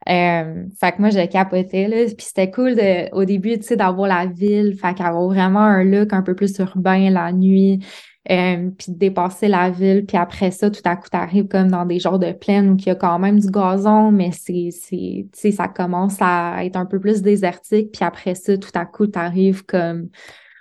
Euh, 0.07 0.63
fait 0.79 0.93
que 0.93 1.01
moi, 1.01 1.09
j'ai 1.09 1.27
capoté, 1.27 1.87
là. 1.89 2.05
Puis 2.05 2.27
c'était 2.27 2.49
cool 2.49 2.75
de, 2.75 3.13
au 3.13 3.25
début, 3.25 3.57
tu 3.59 3.63
sais, 3.63 3.75
d'avoir 3.75 4.07
la 4.07 4.25
ville, 4.25 4.73
fait 4.79 4.93
qu'avoir 4.93 5.27
vraiment 5.27 5.59
un 5.59 5.83
look 5.83 6.13
un 6.13 6.21
peu 6.21 6.33
plus 6.33 6.57
urbain 6.59 7.09
la 7.09 7.33
nuit. 7.33 7.83
Euh, 8.29 8.69
puis 8.77 8.91
de 8.91 8.99
dépasser 8.99 9.47
la 9.47 9.71
ville, 9.71 10.05
puis 10.05 10.15
après 10.15 10.51
ça, 10.51 10.69
tout 10.69 10.81
à 10.85 10.95
coup, 10.95 11.09
t'arrives 11.09 11.47
comme 11.47 11.71
dans 11.71 11.87
des 11.87 11.97
genres 11.97 12.19
de 12.19 12.31
plaines 12.31 12.69
où 12.69 12.75
il 12.77 12.85
y 12.85 12.89
a 12.91 12.95
quand 12.95 13.17
même 13.17 13.39
du 13.39 13.49
gazon, 13.49 14.11
mais 14.11 14.31
c'est, 14.31 14.69
c'est, 14.71 15.25
tu 15.33 15.39
sais, 15.39 15.51
ça 15.51 15.67
commence 15.67 16.17
à 16.21 16.63
être 16.63 16.75
un 16.75 16.85
peu 16.85 16.99
plus 16.99 17.23
désertique, 17.23 17.91
puis 17.91 18.05
après 18.05 18.35
ça, 18.35 18.55
tout 18.59 18.69
à 18.75 18.85
coup, 18.85 19.07
t'arrives 19.07 19.65
comme, 19.65 20.09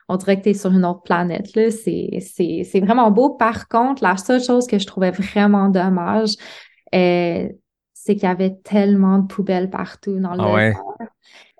on 0.09 0.17
dirait 0.17 0.39
que 0.39 0.45
t'es 0.45 0.55
sur 0.55 0.73
une 0.73 0.87
autre 0.87 1.03
planète, 1.03 1.55
là, 1.55 1.71
c'est, 1.71 2.09
c'est, 2.21 2.63
c'est 2.65 2.81
vraiment 2.81 3.11
beau. 3.11 3.29
Par 3.29 3.69
contre, 3.69 4.03
la 4.03 4.17
seule 4.17 4.43
chose 4.43 4.67
que 4.67 4.79
je 4.79 4.87
trouvais 4.87 5.11
vraiment 5.11 5.69
dommage, 5.69 6.37
euh, 6.95 7.47
c'est 7.93 8.15
qu'il 8.15 8.25
y 8.25 8.33
avait 8.33 8.57
tellement 8.65 9.19
de 9.19 9.27
poubelles 9.27 9.69
partout 9.69 10.19
dans 10.19 10.33
le 10.33 10.41
ah 10.41 10.55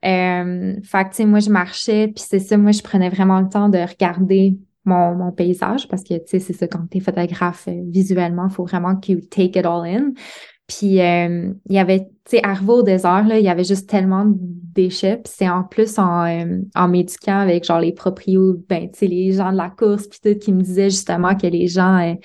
Euh, 0.03 0.77
fait 0.83 1.05
que, 1.11 1.15
tu 1.15 1.27
moi, 1.27 1.41
je 1.41 1.51
marchais, 1.51 2.09
puis 2.09 2.25
c'est 2.27 2.39
ça, 2.39 2.57
moi, 2.57 2.73
je 2.73 2.81
prenais 2.81 3.11
vraiment 3.11 3.39
le 3.39 3.51
temps 3.51 3.69
de 3.69 3.77
regarder 3.77 4.57
mon, 4.85 5.33
paysage 5.33 5.89
parce 5.89 6.03
que, 6.03 6.15
tu 6.15 6.23
sais, 6.27 6.39
c'est 6.39 6.53
ça, 6.53 6.67
quand 6.67 6.87
tu 6.91 6.99
es 6.99 7.01
photographe 7.01 7.69
euh, 7.69 7.83
visuellement, 7.87 8.47
il 8.49 8.55
faut 8.55 8.65
vraiment 8.65 8.97
que 8.97 9.13
tu 9.13 9.21
take 9.29 9.59
it 9.59 9.67
all 9.67 9.87
in. 9.87 10.13
Puis, 10.67 11.01
euh, 11.01 11.53
il 11.69 11.75
y 11.75 11.79
avait, 11.79 12.01
tu 12.01 12.37
sais, 12.37 12.41
arrivé 12.45 12.71
au 12.71 12.83
désert, 12.83 13.27
là, 13.27 13.39
il 13.39 13.45
y 13.45 13.49
avait 13.49 13.65
juste 13.65 13.89
tellement 13.89 14.25
de 14.25 14.37
déchets. 14.39 15.17
Puis 15.17 15.33
c'est 15.37 15.49
en 15.49 15.65
plus 15.65 15.99
en, 15.99 16.25
euh, 16.25 16.61
en 16.75 16.89
m'éduquant 16.89 17.41
avec, 17.41 17.65
genre, 17.65 17.81
les 17.81 17.93
proprios, 17.93 18.57
ben, 18.69 18.91
tu 18.91 19.01
sais, 19.01 19.07
les 19.07 19.33
gens 19.33 19.53
de 19.53 19.57
la 19.57 19.71
course, 19.71 20.07
puis 20.07 20.21
tout, 20.23 20.39
qui 20.39 20.53
me 20.53 20.63
disaient 20.63 20.91
justement 20.91 21.35
que 21.35 21.47
les 21.47 21.67
gens... 21.67 22.17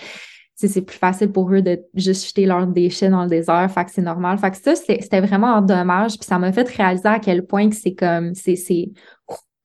sais 0.56 0.68
c'est 0.68 0.82
plus 0.82 0.98
facile 0.98 1.32
pour 1.32 1.52
eux 1.52 1.62
de 1.62 1.84
juste 1.96 2.28
jeter 2.28 2.46
leurs 2.46 2.68
déchets 2.68 3.10
dans 3.10 3.24
le 3.24 3.30
désert, 3.30 3.70
fait 3.70 3.86
que 3.86 3.92
c'est 3.92 4.02
normal. 4.02 4.38
Fait 4.38 4.52
que 4.52 4.58
ça, 4.58 4.76
c'était 4.76 5.22
vraiment 5.22 5.62
dommage, 5.62 6.18
puis 6.18 6.26
ça 6.26 6.40
m'a 6.40 6.52
fait 6.52 6.68
réaliser 6.70 7.10
à 7.10 7.20
quel 7.20 7.46
point 7.46 7.70
que 7.70 7.76
c'est 7.76 7.94
comme, 7.94 8.34
c'est 8.36 8.56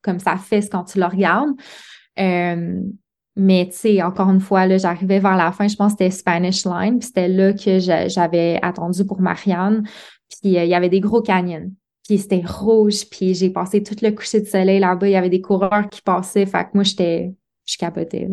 comme 0.01 0.19
ça 0.19 0.35
fait 0.37 0.67
quand 0.69 0.83
tu 0.83 0.99
le 0.99 1.05
regardes. 1.05 1.51
Euh, 2.19 2.81
mais 3.35 3.67
tu 3.71 3.77
sais, 3.77 4.01
encore 4.01 4.29
une 4.29 4.41
fois, 4.41 4.65
là, 4.65 4.77
j'arrivais 4.77 5.19
vers 5.19 5.37
la 5.37 5.51
fin, 5.51 5.67
je 5.67 5.75
pense 5.75 5.93
que 5.93 5.99
c'était 5.99 6.11
Spanish 6.11 6.65
Line, 6.65 6.99
puis 6.99 7.07
c'était 7.07 7.29
là 7.29 7.53
que 7.53 7.79
j'avais 7.79 8.59
attendu 8.61 9.05
pour 9.05 9.21
Marianne. 9.21 9.87
Puis 10.41 10.57
euh, 10.57 10.63
il 10.63 10.69
y 10.69 10.75
avait 10.75 10.89
des 10.89 10.99
gros 10.99 11.21
canyons. 11.21 11.71
Puis 12.07 12.17
c'était 12.17 12.43
rouge, 12.45 13.05
puis 13.09 13.33
j'ai 13.33 13.49
passé 13.49 13.83
tout 13.83 13.95
le 14.01 14.11
coucher 14.11 14.41
de 14.41 14.45
soleil 14.45 14.79
là-bas. 14.79 15.07
Il 15.07 15.11
y 15.11 15.15
avait 15.15 15.29
des 15.29 15.41
coureurs 15.41 15.87
qui 15.89 16.01
passaient. 16.01 16.45
Fait 16.45 16.65
que 16.65 16.69
moi, 16.73 16.83
j'étais 16.83 17.33
je 17.65 17.77
capotais. 17.77 18.27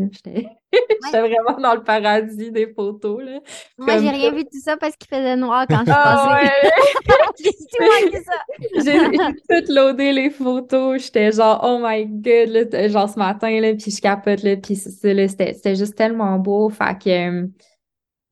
J'étais 1.04 1.20
vraiment 1.20 1.58
dans 1.60 1.74
le 1.74 1.82
paradis 1.82 2.50
des 2.50 2.66
photos. 2.72 3.22
Là. 3.22 3.40
Moi, 3.78 3.98
j'ai 3.98 4.10
rien 4.10 4.32
vu 4.32 4.44
de 4.44 4.48
tout 4.48 4.60
ça 4.62 4.76
parce 4.76 4.96
qu'il 4.96 5.08
faisait 5.08 5.36
noir 5.36 5.66
quand 5.68 5.80
je 5.86 5.92
suis 5.92 5.94
passée. 5.94 6.50
j'ai 8.84 9.62
tout 9.62 9.72
loadé 9.72 10.12
les 10.12 10.30
photos. 10.30 11.02
J'étais 11.04 11.32
genre, 11.32 11.60
oh 11.62 11.78
my 11.82 12.06
god, 12.06 12.88
genre 12.88 13.08
ce 13.08 13.18
matin, 13.18 13.60
là, 13.60 13.74
puis 13.74 13.90
je 13.90 14.00
capote, 14.00 14.42
là, 14.42 14.56
puis 14.56 14.76
c'était 14.76 15.74
juste 15.74 15.96
tellement 15.96 16.38
beau. 16.38 16.68
Fait 16.68 16.98
que, 16.98 17.48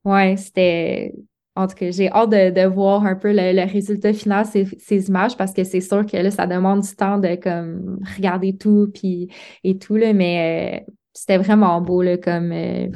ouais, 0.05 0.35
c'était... 0.37 1.13
En 1.55 1.65
tout 1.65 1.73
cas, 1.73 1.89
j'ai 1.89 2.07
hâte 2.11 2.29
de, 2.29 2.51
de, 2.51 2.67
voir 2.67 3.03
un 3.03 3.15
peu 3.15 3.31
le, 3.33 3.65
résultat 3.65 4.13
final, 4.13 4.45
ces, 4.45 4.67
ces 4.77 5.07
images, 5.07 5.35
parce 5.35 5.53
que 5.53 5.63
c'est 5.63 5.81
sûr 5.81 6.05
que 6.05 6.15
là, 6.15 6.29
ça 6.29 6.45
demande 6.45 6.81
du 6.81 6.95
temps 6.95 7.17
de 7.17 7.33
comme 7.33 7.99
regarder 8.15 8.55
tout 8.55 8.91
puis 8.93 9.29
et 9.63 9.79
tout, 9.79 9.95
là, 9.95 10.13
mais 10.13 10.85
euh, 10.85 10.91
c'était 11.17 11.37
vraiment 11.37 11.81
beau, 11.81 12.03
là, 12.03 12.15
comme 12.17 12.51
euh, 12.51 12.87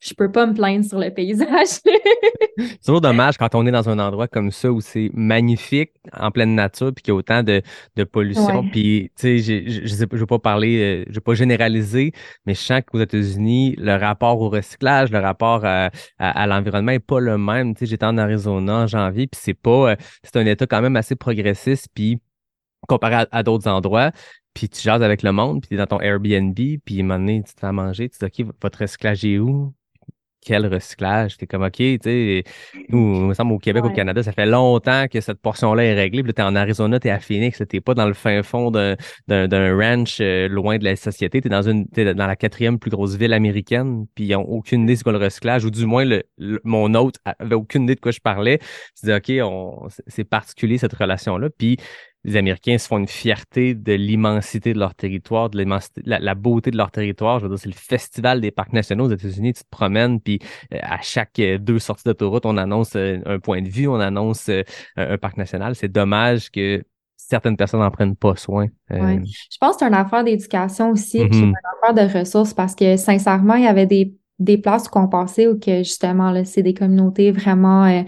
je 0.00 0.14
peux 0.14 0.32
pas 0.32 0.46
me 0.46 0.54
plaindre 0.54 0.86
sur 0.86 0.98
le 0.98 1.10
paysage. 1.10 1.66
c'est 1.66 2.80
toujours 2.84 3.02
dommage 3.02 3.36
quand 3.36 3.54
on 3.54 3.66
est 3.66 3.70
dans 3.70 3.90
un 3.90 3.98
endroit 3.98 4.26
comme 4.26 4.50
ça 4.50 4.72
où 4.72 4.80
c'est 4.80 5.10
magnifique, 5.12 5.90
en 6.18 6.30
pleine 6.30 6.54
nature, 6.54 6.92
puis 6.94 7.02
qu'il 7.02 7.12
y 7.12 7.14
a 7.14 7.18
autant 7.18 7.42
de, 7.42 7.60
de 7.96 8.04
pollution. 8.04 8.66
Puis, 8.70 9.10
tu 9.16 9.38
sais, 9.38 9.62
je 9.66 10.04
ne 10.04 10.18
veux 10.18 10.26
pas 10.26 10.38
parler, 10.38 10.78
euh, 10.78 11.04
je 11.10 11.16
veux 11.16 11.20
pas 11.20 11.34
généraliser, 11.34 12.12
mais 12.46 12.54
je 12.54 12.60
sens 12.60 12.80
qu'aux 12.86 13.00
États-Unis, 13.00 13.74
le 13.76 13.96
rapport 13.96 14.40
au 14.40 14.48
recyclage, 14.48 15.10
le 15.10 15.18
rapport 15.18 15.66
à, 15.66 15.90
à, 16.18 16.46
l'environnement 16.46 16.92
est 16.92 17.00
pas 17.00 17.20
le 17.20 17.36
même. 17.36 17.74
Tu 17.74 17.80
sais, 17.80 17.86
j'étais 17.86 18.06
en 18.06 18.16
Arizona 18.16 18.76
en 18.78 18.86
janvier, 18.86 19.26
puis 19.26 19.38
c'est 19.42 19.52
pas, 19.52 19.90
euh, 19.90 19.96
c'est 20.22 20.36
un 20.36 20.46
État 20.46 20.66
quand 20.66 20.80
même 20.80 20.96
assez 20.96 21.16
progressiste, 21.16 21.88
puis 21.94 22.18
comparé 22.88 23.26
à 23.30 23.42
d'autres 23.42 23.68
endroits 23.68 24.12
puis 24.58 24.68
tu 24.68 24.82
jases 24.82 25.02
avec 25.04 25.22
le 25.22 25.30
monde, 25.30 25.60
puis 25.60 25.68
tu 25.68 25.74
es 25.74 25.76
dans 25.76 25.86
ton 25.86 26.00
Airbnb, 26.00 26.52
puis 26.84 26.98
à 26.98 27.00
un 27.00 27.02
moment 27.04 27.20
donné, 27.20 27.44
tu 27.46 27.54
te 27.54 27.60
fais 27.60 27.70
manger, 27.70 28.08
tu 28.08 28.18
dis 28.18 28.42
OK, 28.42 28.52
votre 28.60 28.80
recyclage 28.80 29.24
est 29.24 29.38
où? 29.38 29.72
Quel 30.44 30.66
recyclage? 30.66 31.36
T'es 31.36 31.46
comme 31.46 31.62
OK, 31.62 31.76
tu 31.76 31.98
sais, 32.02 32.42
nous, 32.88 33.14
il 33.14 33.26
me 33.26 33.34
semble 33.34 33.52
au 33.52 33.58
Québec, 33.58 33.84
au 33.84 33.90
Canada, 33.90 34.20
ça 34.20 34.32
fait 34.32 34.46
longtemps 34.46 35.06
que 35.06 35.20
cette 35.20 35.40
portion-là 35.40 35.84
est 35.84 35.94
réglée. 35.94 36.22
Puis 36.22 36.30
là, 36.30 36.32
t'es 36.32 36.42
en 36.42 36.56
Arizona, 36.56 36.98
t'es 36.98 37.10
à 37.10 37.20
Phoenix, 37.20 37.62
t'es 37.68 37.80
pas 37.80 37.94
dans 37.94 38.06
le 38.06 38.14
fin 38.14 38.42
fond 38.42 38.72
d'un, 38.72 38.96
ranch 39.28 40.18
euh, 40.20 40.48
loin 40.48 40.78
de 40.78 40.84
la 40.84 40.96
société, 40.96 41.40
t'es 41.40 41.48
dans 41.48 41.68
une 41.68 41.86
es 41.96 42.14
dans 42.14 42.26
la 42.26 42.36
quatrième 42.36 42.80
plus 42.80 42.90
grosse 42.90 43.14
ville 43.14 43.34
américaine, 43.34 44.06
puis 44.16 44.24
ils 44.24 44.32
n'ont 44.32 44.42
aucune 44.42 44.82
idée 44.84 44.96
de 44.96 45.02
quoi 45.04 45.12
le 45.12 45.18
recyclage, 45.18 45.64
ou 45.64 45.70
du 45.70 45.86
moins 45.86 46.04
le, 46.04 46.24
mon 46.64 46.94
hôte 46.94 47.16
avait 47.24 47.54
aucune 47.54 47.84
idée 47.84 47.94
de 47.94 48.00
quoi 48.00 48.10
je 48.10 48.20
parlais. 48.20 48.58
Tu 48.98 49.06
dis 49.06 49.12
OK, 49.12 49.30
on, 49.48 49.88
c'est 50.08 50.24
particulier 50.24 50.78
cette 50.78 50.94
relation-là. 50.94 51.48
Puis 51.56 51.76
les 52.24 52.36
Américains 52.36 52.78
se 52.78 52.88
font 52.88 52.98
une 52.98 53.08
fierté 53.08 53.74
de 53.74 53.92
l'immensité 53.92 54.72
de 54.74 54.78
leur 54.78 54.94
territoire, 54.94 55.50
de 55.50 55.64
la, 56.04 56.18
la, 56.18 56.34
beauté 56.34 56.70
de 56.70 56.76
leur 56.76 56.90
territoire. 56.90 57.38
Je 57.38 57.46
veux 57.46 57.50
dire, 57.50 57.58
c'est 57.58 57.68
le 57.68 57.74
festival 57.74 58.40
des 58.40 58.50
parcs 58.50 58.72
nationaux 58.72 59.06
aux 59.06 59.12
États-Unis. 59.12 59.54
Tu 59.54 59.62
te 59.62 59.68
promènes, 59.70 60.20
puis 60.20 60.40
euh, 60.72 60.78
à 60.82 61.00
chaque 61.00 61.38
euh, 61.38 61.58
deux 61.58 61.78
sorties 61.78 62.04
d'autoroute, 62.04 62.44
on 62.44 62.56
annonce 62.56 62.96
euh, 62.96 63.18
un 63.24 63.38
point 63.38 63.62
de 63.62 63.68
vue, 63.68 63.88
on 63.88 64.00
annonce 64.00 64.50
un 64.96 65.18
parc 65.18 65.36
national. 65.36 65.74
C'est 65.74 65.88
dommage 65.88 66.50
que 66.50 66.82
certaines 67.16 67.56
personnes 67.56 67.80
n'en 67.80 67.90
prennent 67.90 68.16
pas 68.16 68.36
soin. 68.36 68.66
Je 68.90 69.56
pense 69.60 69.76
que 69.76 69.80
c'est 69.80 69.88
une 69.88 69.94
affaire 69.94 70.24
d'éducation 70.24 70.90
aussi, 70.90 71.24
puis 71.26 71.40
mm-hmm. 71.40 71.44
une 71.44 71.54
affaire 71.82 71.94
de 71.94 72.18
ressources, 72.18 72.54
parce 72.54 72.74
que 72.74 72.96
sincèrement, 72.96 73.54
il 73.54 73.64
y 73.64 73.68
avait 73.68 73.86
des, 73.86 74.14
des 74.38 74.58
places 74.58 74.88
qu'on 74.88 75.08
passait 75.08 75.46
où 75.46 75.58
que 75.58 75.78
justement, 75.78 76.30
là, 76.30 76.44
c'est 76.44 76.62
des 76.62 76.74
communautés 76.74 77.32
vraiment 77.32 77.84
euh, 77.84 78.02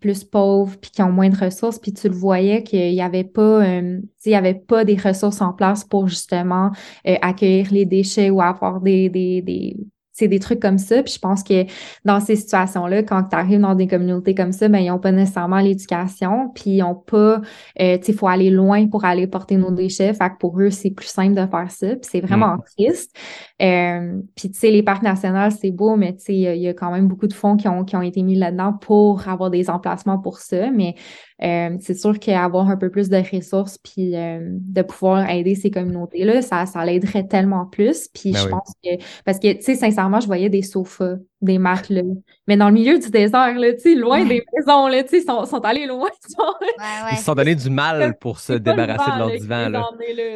plus 0.00 0.24
pauvres 0.24 0.76
puis 0.78 0.90
qui 0.90 1.02
ont 1.02 1.12
moins 1.12 1.28
de 1.28 1.36
ressources 1.36 1.78
puis 1.78 1.92
tu 1.92 2.08
le 2.08 2.14
voyais 2.14 2.62
qu'il 2.64 2.92
y 2.92 3.00
avait 3.00 3.24
pas 3.24 3.64
euh, 3.64 4.00
il 4.24 4.32
y 4.32 4.34
avait 4.34 4.54
pas 4.54 4.84
des 4.84 4.96
ressources 4.96 5.40
en 5.40 5.52
place 5.52 5.84
pour 5.84 6.08
justement 6.08 6.72
euh, 7.06 7.16
accueillir 7.22 7.72
les 7.72 7.84
déchets 7.84 8.30
ou 8.30 8.42
avoir 8.42 8.80
des 8.80 9.08
des, 9.08 9.40
des 9.40 9.76
c'est 10.20 10.28
des 10.28 10.38
trucs 10.38 10.60
comme 10.60 10.78
ça. 10.78 11.02
Puis 11.02 11.14
je 11.14 11.18
pense 11.18 11.42
que 11.42 11.64
dans 12.04 12.20
ces 12.20 12.36
situations-là, 12.36 13.02
quand 13.02 13.24
tu 13.24 13.36
arrives 13.36 13.60
dans 13.60 13.74
des 13.74 13.86
communautés 13.88 14.34
comme 14.34 14.52
ça, 14.52 14.68
ben, 14.68 14.78
ils 14.78 14.88
n'ont 14.88 14.98
pas 15.00 15.12
nécessairement 15.12 15.58
l'éducation, 15.60 16.50
puis 16.54 16.70
ils 16.76 16.80
n'ont 16.80 16.94
pas, 16.94 17.40
euh, 17.80 17.98
tu 17.98 18.04
sais, 18.04 18.12
il 18.12 18.14
faut 18.14 18.28
aller 18.28 18.50
loin 18.50 18.86
pour 18.86 19.04
aller 19.04 19.26
porter 19.26 19.56
nos 19.56 19.70
déchets. 19.72 20.12
Fait 20.14 20.30
que 20.30 20.36
pour 20.38 20.60
eux, 20.60 20.70
c'est 20.70 20.90
plus 20.90 21.08
simple 21.08 21.34
de 21.34 21.46
faire 21.46 21.70
ça. 21.70 21.88
Puis 21.88 22.08
c'est 22.10 22.20
vraiment 22.20 22.56
Mm. 22.56 22.62
triste. 22.76 23.16
Euh, 23.62 24.20
puis 24.36 24.50
tu 24.50 24.58
sais, 24.58 24.70
les 24.70 24.82
parcs 24.82 25.02
nationaux, 25.02 25.50
c'est 25.50 25.70
beau, 25.70 25.96
mais 25.96 26.14
tu 26.14 26.20
sais, 26.24 26.34
il 26.34 26.40
y, 26.40 26.46
a- 26.46 26.54
il 26.54 26.62
y 26.62 26.68
a 26.68 26.74
quand 26.74 26.90
même 26.92 27.08
beaucoup 27.08 27.26
de 27.26 27.32
fonds 27.34 27.56
qui 27.56 27.68
ont, 27.68 27.84
qui 27.84 27.96
ont 27.96 28.02
été 28.02 28.22
mis 28.22 28.34
là-dedans 28.36 28.72
pour 28.74 29.28
avoir 29.28 29.50
des 29.50 29.68
emplacements 29.70 30.18
pour 30.18 30.38
ça. 30.38 30.70
Mais 30.70 30.94
euh, 31.42 31.76
c'est 31.80 31.94
sûr 31.94 32.18
qu'avoir 32.18 32.68
un 32.68 32.76
peu 32.76 32.90
plus 32.90 33.08
de 33.08 33.16
ressources 33.36 33.78
puis 33.78 34.16
euh, 34.16 34.40
de 34.42 34.82
pouvoir 34.82 35.28
aider 35.30 35.54
ces 35.54 35.70
communautés-là, 35.70 36.42
ça, 36.42 36.66
ça 36.66 36.84
l'aiderait 36.84 37.26
tellement 37.26 37.66
plus. 37.66 38.08
Puis 38.08 38.32
Ben 38.32 38.38
je 38.38 38.46
oui. 38.46 38.50
pense 38.50 38.72
que, 38.84 38.90
parce 39.24 39.38
que, 39.38 39.52
tu 39.54 39.62
sais, 39.62 39.74
sincèrement, 39.74 40.20
je 40.20 40.26
voyais 40.26 40.48
des 40.50 40.62
sofas, 40.62 41.16
des 41.42 41.58
matelas, 41.58 42.02
mais 42.46 42.56
dans 42.56 42.68
le 42.68 42.74
milieu 42.74 42.98
du 42.98 43.08
désert, 43.10 43.54
là, 43.58 43.72
tu 43.72 43.80
sais, 43.80 43.94
loin 43.94 44.20
Ouais. 44.22 44.28
des 44.28 44.42
maisons, 44.56 44.86
là, 44.88 45.02
tu 45.02 45.08
sais, 45.10 45.18
ils 45.18 45.24
sont, 45.24 45.44
sont 45.46 45.60
allés 45.64 45.86
loin. 45.86 46.08
Ouais, 46.38 47.12
Ils 47.12 47.18
se 47.18 47.24
sont 47.24 47.34
donné 47.34 47.54
du 47.54 47.70
mal 47.70 48.16
pour 48.20 48.38
se 48.40 48.52
débarrasser 48.54 49.10
de 49.10 49.18
leur 49.18 49.28
là, 49.28 49.36
divan. 49.36 49.68
Là. 49.68 49.68
là, 49.68 49.80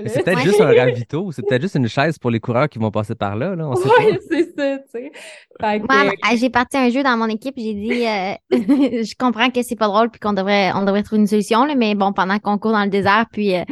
là. 0.03 0.09
C'est 0.09 0.23
peut-être 0.25 0.39
Ouais. 0.39 0.45
juste 0.45 0.61
un 0.61 0.67
ravito, 0.77 1.33
c'est 1.33 1.43
peut-être 1.47 1.63
juste 1.63 1.75
une 1.77 1.89
chaise 1.89 2.19
pour 2.19 2.31
les 2.31 2.41
coureurs 2.41 2.69
qui 2.69 2.79
vont 2.79 2.91
passer 2.91 3.15
par 3.15 3.37
là. 3.37 3.55
là 3.55 3.69
pas. 3.69 3.77
c'est 4.31 4.55
ça, 4.57 4.79
tu 4.79 4.85
sais. 4.93 5.11
Que, 5.61 5.87
ah, 5.89 6.37
j'ai 6.37 6.51
parti 6.51 6.77
un 6.77 6.91
jeu 6.91 7.03
dans 7.03 7.17
mon 7.17 7.27
équipe, 7.29 7.55
j'ai 7.57 7.75
dit, 7.75 8.05
euh, 8.07 8.35
je 8.51 9.15
comprends 9.19 9.51
que 9.51 9.63
c'est 9.63 9.77
pas 9.77 9.87
drôle 9.89 10.11
puis 10.11 10.21
qu'on 10.21 10.33
devrait, 10.33 10.73
on 10.75 10.85
devrait 10.85 11.03
trouver 11.03 11.21
une 11.21 11.27
solution, 11.27 11.65
là, 11.65 11.75
mais 11.75 11.95
bon, 11.95 12.13
pendant 12.13 12.39
qu'on 12.39 12.59
court 12.59 12.73
dans 12.73 12.85
le 12.85 12.91
désert 12.91 13.27
puis 13.33 13.55
euh, 13.57 13.63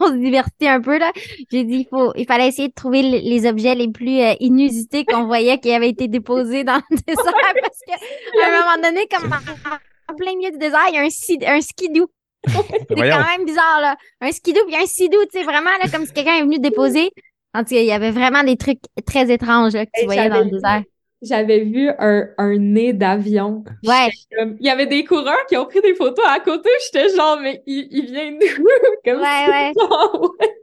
on 0.00 0.08
se 0.08 0.16
divertit 0.16 0.68
un 0.68 0.80
peu, 0.80 0.98
là, 0.98 1.10
j'ai 1.50 1.64
dit, 1.64 1.78
il 1.78 1.86
faut, 1.88 2.12
il 2.16 2.26
fallait 2.26 2.48
essayer 2.48 2.68
de 2.68 2.74
trouver 2.74 3.02
le- 3.02 3.18
les 3.18 3.46
objets 3.46 3.74
les 3.74 3.88
plus 3.90 4.20
euh, 4.20 4.34
inusités 4.40 5.04
qu'on 5.04 5.24
voyait 5.26 5.58
qui 5.58 5.72
avaient 5.72 5.90
été 5.90 6.08
déposés 6.08 6.64
dans 6.64 6.73
le 6.90 6.96
désert 7.06 7.54
parce 7.60 7.78
que, 7.86 8.42
à 8.42 8.46
un 8.46 8.60
moment 8.60 8.82
donné, 8.88 9.06
comme 9.08 9.30
en, 9.32 10.14
plein 10.16 10.36
milieu 10.36 10.50
du 10.50 10.58
désert, 10.58 10.84
il 10.88 10.94
y 10.94 10.98
a 10.98 11.02
un, 11.02 11.10
ski- 11.10 11.44
un 11.46 11.60
skidoo. 11.60 12.08
C'est 12.46 12.86
quand 12.88 13.26
même 13.26 13.44
bizarre, 13.46 13.80
là. 13.80 13.96
Un 14.20 14.30
skidoo 14.32 14.64
puis 14.66 14.76
un 14.76 14.86
sidou, 14.86 15.18
tu 15.32 15.38
sais, 15.38 15.44
vraiment, 15.44 15.70
là, 15.82 15.88
comme 15.90 16.04
si 16.06 16.12
quelqu'un 16.12 16.36
est 16.36 16.42
venu 16.42 16.58
déposer. 16.58 17.10
En 17.54 17.60
tout 17.64 17.74
cas, 17.74 17.80
il 17.80 17.86
y 17.86 17.92
avait 17.92 18.10
vraiment 18.10 18.42
des 18.42 18.56
trucs 18.56 18.80
très 19.06 19.30
étranges, 19.32 19.72
là, 19.74 19.86
que 19.86 19.90
tu 19.98 20.04
voyais 20.06 20.28
dans 20.28 20.40
le 20.40 20.50
désert. 20.50 20.82
J'avais 21.22 21.60
vu 21.60 21.88
un, 21.98 22.28
un 22.36 22.58
nez 22.58 22.92
d'avion. 22.92 23.64
Ouais. 23.86 24.10
Comme- 24.36 24.56
Il 24.60 24.66
y 24.66 24.68
avait 24.68 24.84
des 24.86 25.04
coureurs 25.04 25.46
qui 25.48 25.56
ont 25.56 25.64
pris 25.64 25.80
des 25.80 25.94
photos 25.94 26.24
à 26.28 26.38
côté. 26.40 26.68
J'étais 26.84 27.08
genre, 27.16 27.38
mais 27.40 27.62
il, 27.66 27.88
il 27.90 28.06
vient 28.12 28.32
d'où? 28.32 28.64
Comme 29.04 29.22
Ouais, 29.22 29.48
ouais. 29.48 29.72
genre, 29.74 30.32
ouais. 30.40 30.54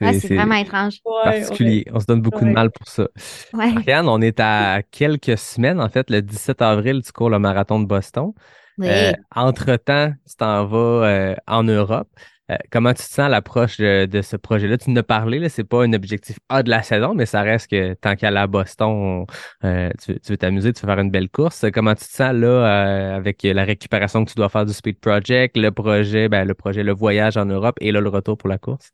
Ouais, 0.00 0.18
C'est- 0.20 0.34
vraiment 0.34 0.54
étrange. 0.54 1.00
Ouais, 1.04 1.40
particulier. 1.40 1.84
On 1.92 1.98
se 2.00 2.06
donne 2.06 2.20
beaucoup 2.22 2.44
de 2.44 2.50
mal 2.50 2.70
pour 2.70 2.86
ça. 2.88 3.08
Ouais. 3.52 3.72
Ariane, 3.76 4.08
on 4.08 4.20
est 4.20 4.38
à 4.40 4.82
quelques 4.90 5.36
semaines, 5.38 5.80
en 5.80 5.88
fait, 5.88 6.08
le 6.10 6.22
17 6.22 6.62
avril, 6.62 7.02
tu 7.04 7.12
cours 7.12 7.30
le 7.30 7.38
marathon 7.38 7.80
de 7.80 7.86
Boston. 7.86 8.32
Oui. 8.78 8.86
Euh, 8.88 9.12
entre-temps, 9.34 10.12
tu 10.28 10.36
t'en 10.36 10.64
vas 10.66 10.78
euh, 11.06 11.34
en 11.48 11.64
Europe. 11.64 12.08
Euh, 12.50 12.56
comment 12.70 12.90
tu 12.94 13.02
te 13.02 13.08
sens 13.08 13.18
à 13.18 13.28
l'approche 13.28 13.76
de, 13.76 14.06
de 14.06 14.22
ce 14.22 14.36
projet-là? 14.36 14.78
Tu 14.78 14.90
nous 14.90 14.98
as 14.98 15.02
parlé, 15.02 15.38
là, 15.38 15.48
c'est 15.50 15.64
pas 15.64 15.82
un 15.84 15.92
objectif 15.92 16.38
A 16.48 16.62
de 16.62 16.70
la 16.70 16.82
saison, 16.82 17.12
mais 17.14 17.26
ça 17.26 17.42
reste 17.42 17.68
que 17.70 17.92
tant 17.94 18.14
qu'à 18.16 18.28
à 18.28 18.46
Boston, 18.46 18.86
on- 18.88 19.26
euh, 19.66 19.90
tu, 20.02 20.12
veux- 20.12 20.18
tu 20.20 20.32
veux 20.32 20.38
t'amuser, 20.38 20.72
tu 20.72 20.80
veux 20.80 20.86
faire 20.90 20.98
une 21.02 21.10
belle 21.10 21.28
course. 21.28 21.66
Comment 21.74 21.94
tu 21.94 22.04
te 22.06 22.10
sens 22.10 22.32
là 22.32 22.46
euh, 22.48 23.16
avec 23.16 23.42
la 23.42 23.64
récupération 23.64 24.24
que 24.24 24.30
tu 24.30 24.36
dois 24.36 24.48
faire 24.48 24.64
du 24.64 24.72
Speed 24.72 24.98
Project, 25.00 25.56
le 25.58 25.70
projet, 25.72 26.28
ben, 26.30 26.46
le 26.46 26.54
projet, 26.54 26.82
le 26.84 26.92
voyage 26.94 27.36
en 27.36 27.44
Europe 27.44 27.76
et 27.82 27.92
là, 27.92 28.00
le 28.00 28.08
retour 28.08 28.38
pour 28.38 28.48
la 28.48 28.56
course? 28.58 28.92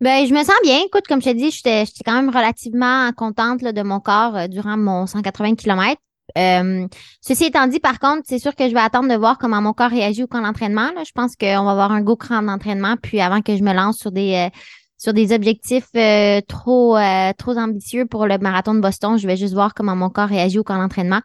Ben, 0.00 0.26
je 0.26 0.32
me 0.32 0.42
sens 0.42 0.54
bien. 0.62 0.80
Écoute, 0.86 1.06
comme 1.06 1.20
je 1.20 1.30
te 1.30 1.36
dis, 1.36 1.50
j'étais, 1.50 1.84
quand 2.06 2.14
même 2.14 2.30
relativement 2.30 3.12
contente 3.12 3.60
là, 3.60 3.72
de 3.72 3.82
mon 3.82 4.00
corps 4.00 4.36
euh, 4.36 4.46
durant 4.46 4.76
mon 4.78 5.06
180 5.06 5.56
km. 5.56 6.00
Euh, 6.38 6.86
ceci 7.20 7.46
étant 7.46 7.66
dit, 7.66 7.80
par 7.80 7.98
contre, 7.98 8.22
c'est 8.24 8.38
sûr 8.38 8.54
que 8.54 8.68
je 8.68 8.74
vais 8.74 8.80
attendre 8.80 9.08
de 9.08 9.16
voir 9.16 9.38
comment 9.38 9.60
mon 9.60 9.72
corps 9.72 9.90
réagit 9.90 10.22
au 10.22 10.26
camp 10.26 10.42
d'entraînement. 10.42 10.90
Je 11.04 11.12
pense 11.12 11.36
qu'on 11.36 11.64
va 11.64 11.70
avoir 11.70 11.92
un 11.92 12.00
go 12.00 12.16
camp 12.16 12.42
d'entraînement, 12.42 12.96
puis 12.96 13.20
avant 13.20 13.42
que 13.42 13.56
je 13.56 13.62
me 13.62 13.72
lance 13.72 13.98
sur 13.98 14.12
des 14.12 14.34
euh, 14.34 14.50
sur 14.96 15.14
des 15.14 15.32
objectifs 15.32 15.88
euh, 15.96 16.40
trop 16.46 16.96
euh, 16.96 17.32
trop 17.36 17.56
ambitieux 17.56 18.06
pour 18.06 18.26
le 18.26 18.38
marathon 18.38 18.74
de 18.74 18.80
Boston, 18.80 19.18
je 19.18 19.26
vais 19.26 19.36
juste 19.36 19.54
voir 19.54 19.72
comment 19.74 19.96
mon 19.96 20.10
corps 20.10 20.28
réagit 20.28 20.58
au 20.58 20.64
camp 20.64 20.78
d'entraînement. 20.78 21.20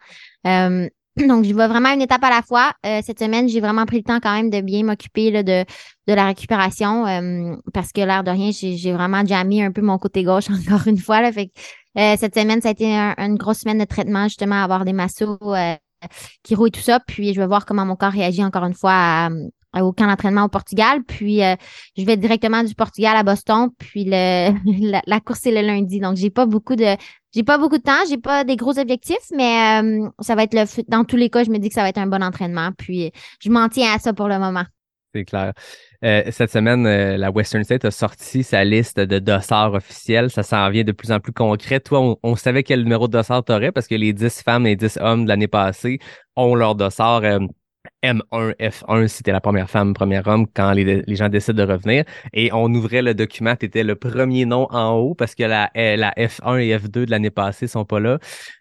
Euh, 1.20 1.26
donc, 1.28 1.44
je 1.44 1.54
vais 1.54 1.68
vraiment 1.68 1.92
une 1.92 2.02
étape 2.02 2.22
à 2.24 2.30
la 2.30 2.42
fois. 2.42 2.72
Euh, 2.84 3.00
cette 3.04 3.18
semaine, 3.18 3.48
j'ai 3.48 3.60
vraiment 3.60 3.86
pris 3.86 3.98
le 3.98 4.02
temps 4.02 4.20
quand 4.20 4.34
même 4.34 4.50
de 4.50 4.60
bien 4.60 4.84
m'occuper 4.84 5.30
de 5.42 5.64
de 6.08 6.14
la 6.14 6.26
récupération 6.26 7.04
euh, 7.06 7.56
parce 7.74 7.90
que 7.92 8.00
l'air 8.00 8.22
de 8.22 8.30
rien, 8.30 8.50
j'ai 8.52 8.92
vraiment 8.92 9.24
jammé 9.26 9.64
un 9.64 9.72
peu 9.72 9.80
mon 9.82 9.98
côté 9.98 10.22
gauche 10.22 10.44
encore 10.50 10.86
une 10.86 10.98
fois. 10.98 11.20
Là, 11.20 11.32
fait 11.32 11.46
que, 11.48 11.52
euh, 11.98 12.16
cette 12.18 12.34
semaine, 12.38 12.60
ça 12.62 12.68
a 12.68 12.72
été 12.72 12.94
un- 12.94 13.14
une 13.18 13.36
grosse 13.36 13.58
semaine 13.60 13.78
de 13.78 13.84
traitement, 13.84 14.24
justement, 14.24 14.62
avoir 14.62 14.84
des 14.84 14.92
massos 14.92 15.38
euh, 15.42 15.74
qui 16.42 16.54
et 16.54 16.70
tout 16.70 16.80
ça. 16.80 17.00
Puis 17.00 17.34
je 17.34 17.40
vais 17.40 17.46
voir 17.46 17.66
comment 17.66 17.84
mon 17.84 17.96
corps 17.96 18.12
réagit 18.12 18.44
encore 18.44 18.64
une 18.64 18.74
fois 18.74 18.92
à- 18.92 19.30
à- 19.72 19.84
au 19.84 19.92
camp 19.92 20.06
d'entraînement 20.06 20.44
au 20.44 20.48
Portugal. 20.48 21.02
Puis 21.04 21.42
euh, 21.42 21.54
je 21.96 22.04
vais 22.04 22.16
directement 22.16 22.62
du 22.62 22.74
Portugal 22.74 23.16
à 23.16 23.22
Boston. 23.24 23.70
Puis 23.78 24.04
la 24.04 25.20
course 25.20 25.40
c'est 25.42 25.50
le 25.52 25.66
lundi. 25.66 26.00
Donc 26.00 26.16
j'ai 26.16 26.30
pas 26.30 26.46
beaucoup 26.46 26.76
de 26.76 26.96
j'ai 27.36 27.44
pas 27.44 27.58
beaucoup 27.58 27.76
de 27.76 27.82
temps, 27.82 28.00
j'ai 28.08 28.16
pas 28.16 28.44
des 28.44 28.56
gros 28.56 28.78
objectifs, 28.78 29.30
mais 29.36 29.82
euh, 29.82 30.08
ça 30.20 30.34
va 30.34 30.44
être 30.44 30.54
le 30.54 30.64
dans 30.88 31.04
tous 31.04 31.16
les 31.16 31.28
cas, 31.28 31.44
je 31.44 31.50
me 31.50 31.58
dis 31.58 31.68
que 31.68 31.74
ça 31.74 31.82
va 31.82 31.90
être 31.90 31.98
un 31.98 32.06
bon 32.06 32.22
entraînement. 32.22 32.70
Puis 32.78 33.12
je 33.42 33.50
m'en 33.50 33.68
tiens 33.68 33.92
à 33.94 33.98
ça 33.98 34.14
pour 34.14 34.26
le 34.28 34.38
moment. 34.38 34.64
C'est 35.14 35.26
clair. 35.26 35.52
Euh, 36.02 36.22
cette 36.30 36.50
semaine, 36.50 36.86
euh, 36.86 37.18
la 37.18 37.30
Western 37.30 37.62
State 37.62 37.84
a 37.84 37.90
sorti 37.90 38.42
sa 38.42 38.64
liste 38.64 38.98
de 38.98 39.18
dossards 39.18 39.74
officiels. 39.74 40.30
Ça 40.30 40.42
s'en 40.42 40.70
vient 40.70 40.84
de 40.84 40.92
plus 40.92 41.12
en 41.12 41.20
plus 41.20 41.32
concret. 41.32 41.80
Toi, 41.80 42.00
on, 42.00 42.16
on 42.22 42.36
savait 42.36 42.62
quel 42.62 42.82
numéro 42.82 43.06
de 43.06 43.12
dossard 43.12 43.44
tu 43.44 43.52
aurais 43.52 43.70
parce 43.70 43.86
que 43.86 43.94
les 43.94 44.14
10 44.14 44.42
femmes 44.42 44.66
et 44.66 44.70
les 44.70 44.76
10 44.76 44.98
hommes 45.02 45.24
de 45.24 45.28
l'année 45.28 45.48
passée 45.48 45.98
ont 46.36 46.54
leur 46.54 46.74
dossard 46.74 47.22
euh, 48.06 48.52
M1, 48.58 48.70
F1 48.70 49.08
si 49.08 49.22
la 49.26 49.40
première 49.40 49.68
femme, 49.70 49.94
premier 49.94 50.20
homme 50.26 50.46
quand 50.54 50.72
les, 50.72 51.04
gens 51.08 51.28
décident 51.28 51.64
de 51.64 51.72
revenir. 51.72 52.04
Et 52.32 52.52
on 52.52 52.72
ouvrait 52.74 53.02
le 53.02 53.14
document, 53.14 53.56
tu 53.56 53.66
étais 53.66 53.82
le 53.82 53.96
premier 53.96 54.44
nom 54.44 54.66
en 54.70 54.92
haut 54.94 55.14
parce 55.14 55.34
que 55.34 55.44
la, 55.44 55.70
la 55.74 56.12
F1 56.12 56.58
et 56.60 56.76
F2 56.76 57.06
de 57.06 57.10
l'année 57.10 57.30
passée 57.30 57.66
sont 57.66 57.84
pas 57.84 58.00
là. 58.00 58.18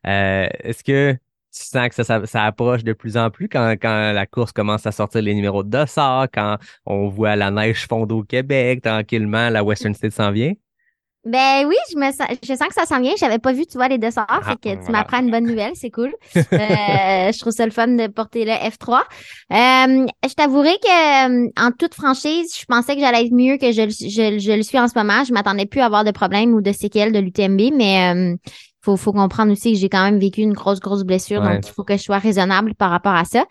Euh, 0.07 0.47
Est-ce 0.63 0.83
que 0.83 1.13
tu 1.13 1.63
sens 1.63 1.89
que 1.89 1.95
ça, 1.95 2.03
ça, 2.03 2.25
ça 2.25 2.43
approche 2.43 2.83
de 2.83 2.93
plus 2.93 3.15
en 3.17 3.29
plus 3.29 3.47
quand, 3.47 3.75
quand 3.81 4.11
la 4.11 4.25
course 4.25 4.51
commence 4.51 4.85
à 4.85 4.91
sortir 4.91 5.21
les 5.21 5.33
numéros 5.33 5.63
de 5.63 5.69
dossard, 5.69 6.27
quand 6.33 6.57
on 6.85 7.07
voit 7.07 7.35
la 7.35 7.49
neige 7.51 7.87
fondre 7.87 8.15
au 8.15 8.23
Québec, 8.23 8.81
tranquillement, 8.81 9.49
la 9.49 9.63
Western 9.63 9.93
State 9.93 10.11
s'en 10.11 10.31
vient? 10.31 10.53
Ben 11.25 11.65
oui, 11.67 11.75
je 11.91 11.97
me 11.97 12.11
sens, 12.11 12.27
je 12.43 12.53
sens 12.53 12.67
que 12.67 12.73
ça 12.75 12.85
s'en 12.85 13.01
vient. 13.01 13.13
J'avais 13.19 13.39
pas 13.39 13.51
vu, 13.51 13.65
tu 13.65 13.77
vois, 13.77 13.87
les 13.87 13.97
dossards. 13.97 14.27
Ah, 14.29 14.41
fait 14.43 14.57
que 14.57 14.69
tu 14.69 14.75
voilà. 14.83 14.99
m'apprends 14.99 15.19
une 15.21 15.31
bonne 15.31 15.45
nouvelle, 15.45 15.71
c'est 15.75 15.89
cool. 15.89 16.13
Euh, 16.35 17.31
je 17.31 17.39
trouve 17.39 17.51
ça 17.53 17.65
le 17.65 17.71
fun 17.71 17.87
de 17.87 18.07
porter 18.07 18.45
le 18.45 18.51
F3. 18.51 18.99
Euh, 19.51 20.05
je 20.27 20.33
t'avouerai 20.35 20.77
que, 20.83 21.47
euh, 21.47 21.49
en 21.57 21.71
toute 21.71 21.95
franchise, 21.95 22.55
je 22.59 22.65
pensais 22.65 22.93
que 22.95 23.01
j'allais 23.01 23.25
être 23.25 23.33
mieux 23.33 23.57
que 23.57 23.71
je, 23.71 23.81
le- 23.81 23.89
je, 23.89 24.39
je 24.39 24.51
le 24.51 24.61
suis 24.61 24.79
en 24.79 24.87
ce 24.87 24.93
moment. 24.95 25.23
Je 25.23 25.33
m'attendais 25.33 25.65
plus 25.65 25.81
à 25.81 25.85
avoir 25.87 26.03
de 26.03 26.11
problèmes 26.11 26.53
ou 26.53 26.61
de 26.61 26.71
séquelles 26.71 27.11
de 27.11 27.19
l'UTMB, 27.19 27.71
mais 27.75 28.13
euh, 28.13 28.35
faut, 28.81 28.95
faut 28.97 29.11
comprendre 29.13 29.51
aussi 29.51 29.73
que 29.73 29.79
j'ai 29.79 29.89
quand 29.89 30.03
même 30.03 30.19
vécu 30.19 30.41
une 30.41 30.53
grosse, 30.53 30.79
grosse 30.79 31.03
blessure. 31.03 31.41
Ouais. 31.41 31.55
Donc, 31.55 31.67
il 31.67 31.71
faut 31.71 31.83
que 31.83 31.97
je 31.97 32.03
sois 32.03 32.19
raisonnable 32.19 32.75
par 32.75 32.91
rapport 32.91 33.15
à 33.15 33.25
ça. 33.25 33.45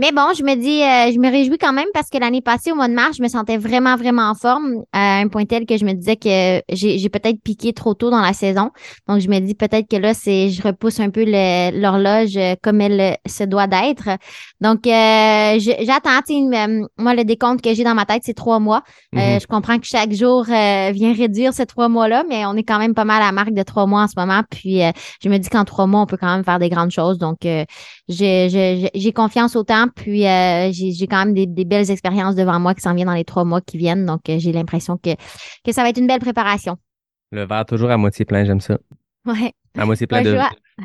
Mais 0.00 0.12
bon, 0.12 0.32
je 0.32 0.44
me 0.44 0.54
dis, 0.54 0.80
euh, 0.80 1.12
je 1.12 1.18
me 1.18 1.28
réjouis 1.28 1.58
quand 1.58 1.72
même 1.72 1.88
parce 1.92 2.08
que 2.08 2.18
l'année 2.18 2.40
passée, 2.40 2.70
au 2.70 2.76
mois 2.76 2.86
de 2.86 2.94
mars, 2.94 3.16
je 3.18 3.22
me 3.22 3.26
sentais 3.26 3.56
vraiment, 3.56 3.96
vraiment 3.96 4.30
en 4.30 4.34
forme 4.36 4.84
à 4.92 5.16
un 5.18 5.26
point 5.26 5.44
tel 5.44 5.66
que 5.66 5.76
je 5.76 5.84
me 5.84 5.92
disais 5.92 6.14
que 6.14 6.62
j'ai 6.72 7.08
peut-être 7.08 7.42
piqué 7.42 7.72
trop 7.72 7.94
tôt 7.94 8.08
dans 8.08 8.20
la 8.20 8.32
saison. 8.32 8.70
Donc, 9.08 9.18
je 9.18 9.28
me 9.28 9.40
dis 9.40 9.56
peut-être 9.56 9.88
que 9.90 9.96
là, 9.96 10.14
c'est 10.14 10.50
je 10.50 10.62
repousse 10.62 11.00
un 11.00 11.10
peu 11.10 11.24
l'horloge 11.24 12.36
euh, 12.36 12.54
comme 12.62 12.80
elle 12.80 13.00
euh, 13.00 13.12
se 13.26 13.42
doit 13.42 13.66
d'être. 13.66 14.08
Donc, 14.60 14.86
euh, 14.86 15.58
j'attends. 15.58 16.20
euh, 16.30 16.86
Moi, 16.96 17.14
le 17.16 17.24
décompte 17.24 17.60
que 17.60 17.74
j'ai 17.74 17.82
dans 17.82 17.96
ma 17.96 18.04
tête, 18.04 18.22
c'est 18.24 18.34
trois 18.34 18.60
mois. 18.60 18.84
Euh, 19.16 19.34
Mhm. 19.34 19.40
je 19.40 19.46
comprends 19.48 19.78
que 19.80 19.86
chaque 19.86 20.12
jour 20.12 20.44
euh, 20.48 20.92
vient 20.92 21.12
réduire 21.12 21.52
ces 21.52 21.66
trois 21.66 21.88
mois-là, 21.88 22.22
mais 22.28 22.46
on 22.46 22.54
est 22.54 22.62
quand 22.62 22.78
même 22.78 22.94
pas 22.94 23.04
mal 23.04 23.20
à 23.20 23.26
la 23.26 23.32
marque 23.32 23.52
de 23.52 23.64
trois 23.64 23.86
mois 23.86 24.02
en 24.02 24.06
ce 24.06 24.14
moment. 24.16 24.42
Puis, 24.48 24.80
euh, 24.84 24.92
je 25.24 25.28
me 25.28 25.38
dis 25.38 25.48
qu'en 25.48 25.64
trois 25.64 25.88
mois, 25.88 26.02
on 26.02 26.06
peut 26.06 26.16
quand 26.16 26.32
même 26.32 26.44
faire 26.44 26.60
des 26.60 26.68
grandes 26.68 26.92
choses. 26.92 27.18
Donc, 27.18 27.44
euh, 27.44 27.64
j'ai- 28.08 28.48
j'ai 28.48 28.90
j'ai 28.94 29.12
confiance 29.12 29.56
au 29.56 29.64
temps, 29.64 29.86
puis 29.94 30.26
euh, 30.26 30.70
j'ai 30.72 30.92
j'ai 30.92 31.06
quand 31.06 31.24
même 31.24 31.34
des, 31.34 31.46
des 31.46 31.64
belles 31.64 31.90
expériences 31.90 32.34
devant 32.34 32.58
moi 32.60 32.74
qui 32.74 32.80
s'en 32.82 32.94
viennent 32.94 33.08
dans 33.08 33.14
les 33.14 33.24
trois 33.24 33.44
mois 33.44 33.60
qui 33.60 33.76
viennent. 33.78 34.06
Donc, 34.06 34.28
euh, 34.28 34.38
j'ai 34.38 34.52
l'impression 34.52 34.96
que, 34.96 35.10
que 35.64 35.72
ça 35.72 35.82
va 35.82 35.90
être 35.90 35.98
une 35.98 36.06
belle 36.06 36.20
préparation. 36.20 36.76
Le 37.32 37.46
verre 37.46 37.66
toujours 37.66 37.90
à 37.90 37.96
moitié 37.96 38.24
plein, 38.24 38.44
j'aime 38.44 38.60
ça. 38.60 38.78
Ouais. 39.26 39.52
À 39.76 39.84
moitié 39.84 40.06
plein 40.06 40.22
de, 40.22 40.36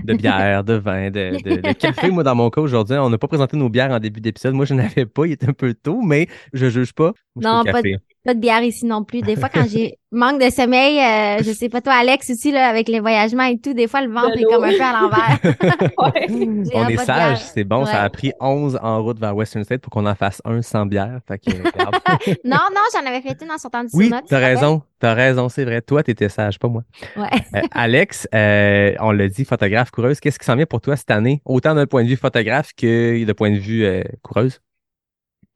de 0.03 0.13
bière, 0.13 0.63
de 0.63 0.73
vin, 0.73 1.09
de, 1.09 1.41
de- 1.41 1.61
de 1.61 1.71
café. 1.79 2.11
Moi, 2.11 2.23
dans 2.23 2.35
mon 2.35 2.49
cas, 2.49 2.59
aujourd'hui, 2.61 2.97
on 2.97 3.09
n'a 3.09 3.17
pas 3.17 3.27
présenté 3.29 3.55
nos 3.57 3.69
bières 3.69 3.91
en 3.91 3.99
début 3.99 4.19
d'épisode. 4.21 4.53
Moi, 4.53 4.65
je 4.65 4.73
n'avais 4.73 5.05
pas, 5.05 5.25
il 5.25 5.31
était 5.31 5.47
un 5.47 5.53
peu 5.53 5.73
tôt, 5.73 6.01
mais 6.01 6.27
je 6.51 6.69
juge 6.69 6.93
pas. 6.93 7.13
Moi, 7.35 7.43
Non, 7.43 7.63
pas, 7.63 7.81
café. 7.81 7.97
Pas 8.25 8.33
de 8.33 8.39
bière 8.39 8.63
ici 8.63 8.85
non 8.85 9.03
plus. 9.03 9.21
Des 9.21 9.35
fois, 9.35 9.49
quand 9.49 9.65
j'ai 9.67 9.99
manque 10.11 10.41
de 10.41 10.49
sommeil, 10.49 10.97
euh, 10.97 11.43
je 11.43 11.51
sais 11.51 11.67
pas 11.67 11.81
toi, 11.81 11.93
Alex 11.93 12.29
aussi, 12.29 12.51
là, 12.51 12.69
avec 12.69 12.87
les 12.87 13.01
voyagements 13.01 13.43
et 13.43 13.57
tout, 13.57 13.73
des 13.73 13.87
fois, 13.87 14.01
le 14.01 14.09
ventre 14.13 14.37
est 14.37 14.43
comme 14.43 14.63
un 14.63 14.69
peu 14.69 14.81
à 14.81 15.01
l'envers. 15.01 15.39
Ouais. 15.97 16.27
On 16.73 16.87
est 16.87 16.97
sage, 16.97 17.39
c'est 17.39 17.63
bon. 17.63 17.85
Ça 17.85 18.01
a 18.01 18.09
pris 18.09 18.31
11 18.39 18.79
en 18.81 19.01
route 19.03 19.19
vers 19.19 19.35
Western 19.35 19.63
State 19.63 19.81
pour 19.81 19.91
qu'on 19.91 20.05
en 20.05 20.15
fasse 20.15 20.41
un 20.45 20.61
sans 20.61 20.85
bière. 20.85 21.19
Fait 21.27 21.37
que, 21.37 21.51
regarde. 21.57 21.95
Non, 22.43 22.57
non, 22.73 22.81
j'en 22.93 23.05
avais 23.05 23.21
fait 23.21 23.37
une 23.41 23.51
en 23.51 23.57
sortant 23.57 23.83
du 23.83 23.89
oui, 23.93 24.11
t'as 24.27 24.39
raison. 24.39 24.81
T'as 24.99 25.13
raison, 25.13 25.49
c'est 25.49 25.65
vrai. 25.65 25.81
Toi, 25.81 26.03
t'étais 26.03 26.29
sage, 26.29 26.59
pas 26.59 26.67
moi. 26.67 26.83
Ouais. 27.17 27.27
Euh, 27.55 27.61
Alex, 27.71 28.27
euh, 28.33 28.93
on 28.99 29.11
l'a 29.11 29.27
dit, 29.27 29.45
photographe 29.45 29.91
coureuse. 29.91 30.19
Qu'est-ce 30.19 30.39
qui 30.39 30.45
s'en 30.45 30.55
vient 30.55 30.65
pour 30.65 30.81
toi 30.81 30.95
cette 30.95 31.11
année? 31.11 31.41
Autant 31.45 31.75
d'un 31.75 31.85
point 31.85 32.03
de 32.03 32.09
vue 32.09 32.15
photographe 32.15 32.71
que 32.75 33.23
de 33.23 33.33
point 33.33 33.51
de 33.51 33.57
vue 33.57 33.85
euh, 33.85 34.01
coureuse? 34.21 34.61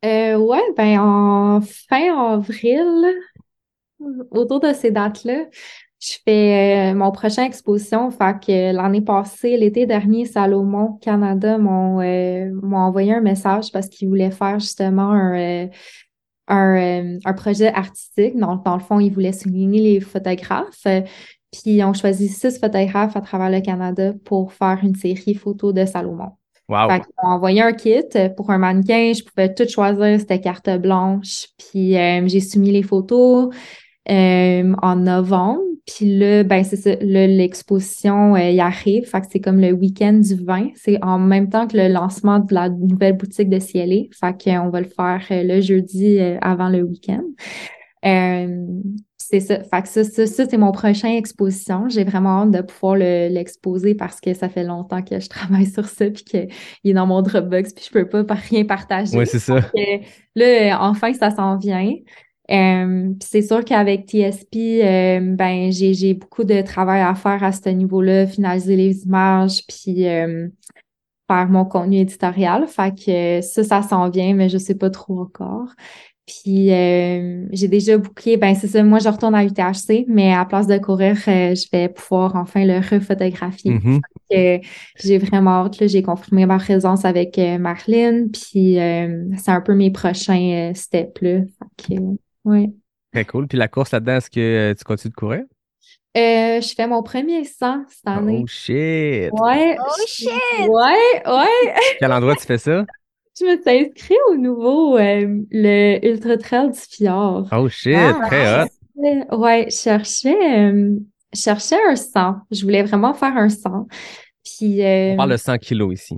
Euh, 0.06 0.38
ouais, 0.38 0.62
ben 0.78 1.00
en 1.00 1.62
fin 1.62 2.34
avril, 2.34 2.86
autour 4.32 4.60
de 4.60 4.74
ces 4.74 4.92
dates-là, 4.92 5.46
je 6.00 6.14
fais 6.24 6.92
euh, 6.92 6.96
mon 6.96 7.12
prochain 7.12 7.44
exposition. 7.44 8.12
Fait 8.12 8.40
que 8.40 8.72
l'année 8.74 9.02
passée, 9.02 9.58
l'été 9.58 9.88
dernier, 9.88 10.26
Salomon 10.26 10.94
Canada 11.02 11.58
m'ont 11.58 12.00
euh, 12.02 12.52
envoyé 12.72 13.14
un 13.14 13.22
message 13.22 13.72
parce 13.72 13.88
qu'ils 13.88 14.08
voulaient 14.08 14.32
faire 14.32 14.60
justement 14.60 15.10
un, 15.12 15.66
euh, 15.66 15.68
un, 16.48 16.76
euh, 17.16 17.20
un 17.26 17.34
projet 17.34 17.74
artistique. 17.74 18.38
Dans, 18.38 18.58
dans 18.58 18.76
le 18.76 18.84
fond, 18.84 19.00
ils 19.00 19.12
voulaient 19.12 19.34
souligner 19.34 19.82
les 19.82 20.00
photographes. 20.00 20.84
Puis 21.52 21.62
ils 21.66 21.84
ont 21.84 21.94
choisi 21.94 22.28
six 22.28 22.60
photographes 22.60 23.18
à 23.18 23.22
travers 23.22 23.50
le 23.50 23.62
Canada 23.62 24.14
pour 24.26 24.54
faire 24.54 24.80
une 24.84 24.96
série 24.96 25.34
photo 25.34 25.74
de 25.74 25.86
Salomon. 25.86 26.37
Wow. 26.70 26.90
Fait 26.90 27.04
m'ont 27.24 27.30
envoyé 27.30 27.62
un 27.62 27.72
kit 27.72 28.04
pour 28.36 28.50
un 28.50 28.58
mannequin. 28.58 29.14
Je 29.14 29.24
pouvais 29.24 29.54
tout 29.54 29.68
choisir, 29.68 30.20
c'était 30.20 30.42
carte 30.42 30.70
blanche. 30.78 31.48
Puis 31.58 31.98
euh, 31.98 32.28
j'ai 32.28 32.42
soumis 32.42 32.72
les 32.72 32.84
photos 32.84 33.54
euh, 34.10 34.74
en 34.82 34.96
novembre. 34.98 35.62
Puis 35.86 36.18
là, 36.18 36.44
ben 36.44 36.66
c'est 36.66 37.02
l'exposition 37.02 38.36
euh, 38.36 38.50
y 38.50 38.60
arrive. 38.60 39.06
Fait 39.06 39.22
que 39.22 39.28
c'est 39.32 39.40
comme 39.40 39.62
le 39.62 39.72
week-end 39.72 40.14
du 40.14 40.36
20. 40.36 40.72
C'est 40.76 41.02
en 41.02 41.18
même 41.18 41.50
temps 41.50 41.68
que 41.68 41.78
le 41.78 41.88
lancement 41.88 42.40
de 42.40 42.54
la 42.54 42.68
nouvelle 42.68 43.16
boutique 43.16 43.48
de 43.48 43.60
Cielé. 43.60 44.10
Fait 44.12 44.36
va 44.46 44.82
le 44.82 44.90
faire 44.90 45.24
le 45.30 45.62
jeudi 45.62 46.20
avant 46.42 46.68
le 46.68 46.84
week-end. 46.84 47.24
C'est 49.30 49.42
ça. 49.42 49.62
Fait 49.62 49.82
que 49.82 49.90
ça, 49.90 50.06
ça, 50.06 50.26
ça, 50.26 50.46
c'est 50.50 50.58
mon 50.58 50.72
prochain 50.72 51.10
exposition. 51.10 51.90
J'ai 51.90 52.06
vraiment 52.06 52.44
hâte 52.44 52.52
de 52.52 52.62
pouvoir 52.62 52.96
le- 52.96 53.28
l'exposer 53.28 53.94
parce 53.94 54.22
que 54.22 54.34
ça 54.34 54.48
fait 54.48 54.64
longtemps 54.64 55.02
que 55.02 55.20
je 55.20 55.28
travaille 55.28 55.66
sur 55.66 55.86
ça 55.86 56.10
puis 56.10 56.24
qu'il 56.24 56.48
est 56.86 56.94
dans 56.94 57.06
mon 57.06 57.22
Dropbox 57.22 57.74
puis 57.74 57.84
je 57.94 58.00
peux 58.00 58.26
pas 58.26 58.36
rien 58.36 58.64
partager. 58.64 59.18
Oui, 59.18 59.28
c'est 59.28 59.40
ça. 59.40 59.60
Que 59.60 59.80
là, 60.36 60.78
enfin, 60.82 61.14
ça 61.14 61.32
s'en 61.32 61.58
vient. 61.58 61.94
Euh, 62.50 63.10
c'est 63.22 63.42
sûr 63.42 63.66
qu'avec 63.66 64.06
TSP, 64.08 64.82
euh, 64.82 65.20
ben 65.36 65.74
j'ai 65.74 65.94
j'ai 65.94 66.14
beaucoup 66.14 66.46
de 66.46 66.62
travail 66.62 67.02
à 67.02 67.14
faire 67.14 67.44
à 67.44 67.52
ce 67.52 67.68
niveau-là, 67.68 68.28
finaliser 68.28 68.78
les 68.78 69.04
images, 69.04 69.60
puis 69.68 70.08
euh, 70.08 70.48
faire 71.30 71.50
mon 71.50 71.66
contenu 71.66 71.98
éditorial. 71.98 72.66
Fait 72.68 72.96
que 72.98 73.42
ça, 73.46 73.64
ça 73.66 73.82
s'en 73.82 74.10
vient, 74.10 74.34
mais 74.34 74.48
je 74.48 74.58
sais 74.58 74.76
pas 74.76 74.90
trop 74.90 75.20
encore. 75.20 75.68
Puis 76.28 76.74
euh, 76.74 77.46
j'ai 77.54 77.70
déjà 77.70 77.98
booké, 77.98 78.36
ben 78.36 78.54
c'est 78.54 78.68
ça, 78.68 78.84
moi 78.84 79.00
je 79.00 79.08
retourne 79.08 79.34
à 79.34 79.46
UTHC, 79.46 80.06
mais 80.10 80.34
à 80.34 80.44
place 80.44 80.68
de 80.68 80.78
courir, 80.78 81.16
euh, 81.30 81.56
je 81.56 81.66
vais 81.72 81.88
pouvoir 81.88 82.36
enfin 82.36 82.66
le 82.66 82.80
refotographier. 82.80 83.72
Mhm. 83.72 84.02
que 84.30 84.60
j'ai 85.02 85.18
vraiment 85.20 85.66
hâte. 85.66 85.88
J'ai 85.88 86.04
confirmé 86.04 86.46
ma 86.46 86.58
présence 86.58 87.06
avec 87.06 87.40
euh, 87.40 87.58
Marlene, 87.58 88.30
puis 88.30 88.78
euh, 88.78 89.24
c'est 89.38 89.52
un 89.52 89.62
peu 89.62 89.74
mes 89.74 89.90
prochains 89.90 90.72
euh, 90.72 90.74
steps. 90.74 91.22
Là. 91.22 91.40
Fait 91.88 91.96
que, 91.96 92.02
ouais. 92.44 92.72
Très 93.14 93.24
cool. 93.24 93.48
Puis 93.48 93.58
la 93.58 93.70
course 93.70 93.92
là-dedans, 93.92 94.18
est-ce 94.18 94.30
que 94.30 94.40
euh, 94.40 94.74
tu 94.74 94.84
continues 94.84 95.12
de 95.12 95.16
courir? 95.16 95.44
Euh, 96.18 96.60
je 96.60 96.74
fais 96.76 96.88
mon 96.88 97.04
premier 97.04 97.46
100 97.46 97.84
cette 97.88 98.08
année. 98.08 98.42
Oh 98.44 98.48
shit! 98.48 99.32
Ouais. 99.32 99.78
Oh 99.80 100.06
shit! 100.08 100.30
Ouais, 100.68 101.22
ouais. 101.26 101.74
Quel 102.00 102.12
endroit 102.12 102.36
tu 102.36 102.46
fais 102.46 102.58
ça? 102.58 102.84
Je 103.40 103.46
me 103.46 103.62
suis 103.62 103.86
inscrite 103.86 104.18
au 104.32 104.36
nouveau, 104.36 104.98
euh, 104.98 105.42
le 105.52 106.06
Ultra 106.06 106.38
Trail 106.38 106.72
du 106.72 106.80
Fjord. 106.80 107.48
Oh 107.52 107.70
shit! 107.70 107.96
Ah, 107.96 108.20
très 108.26 108.64
hot! 108.64 109.38
Ouais, 109.38 109.68
je 109.70 109.76
cherchais, 109.76 110.60
euh, 110.72 110.98
je 111.34 111.40
cherchais 111.40 111.78
un 111.88 111.96
100. 111.96 112.36
Je 112.50 112.64
voulais 112.64 112.82
vraiment 112.84 113.14
faire 113.14 113.38
un 113.38 113.50
100. 113.50 113.88
Puis, 114.44 114.84
euh, 114.84 115.12
On 115.14 115.18
parle 115.18 115.32
de 115.32 115.38
100 115.38 115.58
kilos 115.60 115.94
ici. 115.94 116.18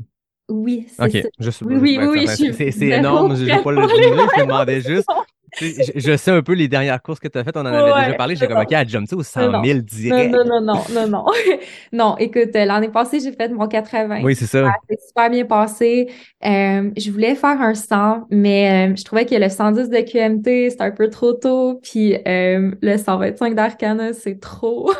oui, 0.49 0.87
c'est 0.89 1.03
OK. 1.03 1.23
ça. 1.23 1.29
Je 1.39 1.49
suis 1.49 1.65
Oui, 1.65 1.97
oui, 1.99 2.07
oui, 2.07 2.27
C'est 2.27 2.81
énorme. 2.87 3.35
Je 3.35 3.43
ne 3.43 3.47
vais 3.47 3.63
pas 3.63 3.71
le. 3.71 3.81
Je 3.81 3.85
me 3.85 4.41
demandais 4.41 4.81
juste. 4.81 5.09
Je, 5.59 5.91
je 5.95 6.17
sais 6.17 6.31
un 6.31 6.41
peu 6.41 6.53
les 6.53 6.67
dernières 6.67 7.01
courses 7.01 7.19
que 7.19 7.27
tu 7.27 7.37
as 7.37 7.43
faites. 7.43 7.57
On 7.57 7.61
en 7.61 7.65
avait 7.65 7.93
Ouais, 7.93 7.99
déjà 8.01 8.13
parlé. 8.13 8.35
J'ai 8.35 8.47
comme, 8.47 8.59
OK, 8.59 8.73
à 8.73 8.85
jump 8.85 9.05
tu 9.07 9.09
sais, 9.09 9.15
au 9.15 9.23
100 9.23 9.49
non, 9.49 9.63
000 9.63 9.79
Non, 9.79 9.83
direct? 9.83 10.31
non, 10.31 10.43
non, 10.45 10.61
non, 10.61 10.83
non, 10.89 11.07
non. 11.07 11.25
Non, 11.91 12.17
écoute, 12.17 12.55
euh, 12.55 12.65
l'année 12.65 12.89
passée, 12.89 13.19
j'ai 13.19 13.31
fait 13.31 13.49
mon 13.49 13.67
80. 13.67 14.21
Oui, 14.23 14.35
c'est 14.35 14.45
ça. 14.45 14.63
Ça 14.65 14.73
s'est 14.89 14.97
super 15.07 15.29
bien 15.29 15.45
passé. 15.45 16.09
Euh, 16.45 16.91
je 16.97 17.11
voulais 17.11 17.35
faire 17.35 17.61
un 17.61 17.73
100, 17.73 18.27
mais 18.31 18.89
euh, 18.91 18.95
je 18.95 19.03
trouvais 19.03 19.25
que 19.25 19.35
le 19.35 19.49
110 19.49 19.89
de 19.89 19.99
QMT, 20.01 20.69
c'était 20.71 20.83
un 20.83 20.91
peu 20.91 21.09
trop 21.09 21.33
tôt. 21.33 21.79
Puis 21.83 22.15
euh, 22.27 22.71
le 22.81 22.97
125 22.97 23.55
d'Arcana, 23.55 24.13
c'est 24.13 24.39
trop. 24.39 24.91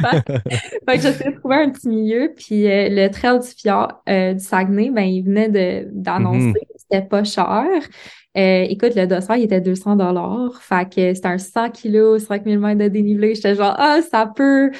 fait, 0.00 0.22
fait 0.88 0.96
que 0.96 1.00
j'essayais 1.02 1.32
de 1.32 1.38
trouver 1.38 1.56
un 1.56 1.70
petit 1.70 1.88
milieu. 1.88 2.32
Puis 2.36 2.64
le 2.66 3.08
trail 3.08 3.40
du 3.40 3.48
Fjord, 3.48 4.02
du 4.06 4.38
Saguenay, 4.40 4.90
ben, 4.90 5.02
il 5.02 5.22
venait 5.22 5.84
d'annoncer 5.92 6.38
Mhm. 6.46 6.54
que 6.54 6.60
c'était 6.78 7.02
pas 7.06 7.24
cher. 7.24 7.64
Euh, 8.38 8.66
écoute, 8.68 8.94
le 8.94 9.06
dossard, 9.06 9.36
il 9.36 9.44
était 9.44 9.60
200 9.60 9.96
dollars. 9.96 10.62
Fait 10.62 10.88
que 10.88 11.14
c'était 11.14 11.28
un 11.28 11.38
100 11.38 11.70
kilos, 11.70 12.24
5000 12.24 12.58
mètres 12.58 12.80
de 12.80 12.88
dénivelé. 12.88 13.34
J'étais 13.34 13.56
genre, 13.56 13.74
ah, 13.76 14.00
ça 14.08 14.26
peut, 14.26 14.70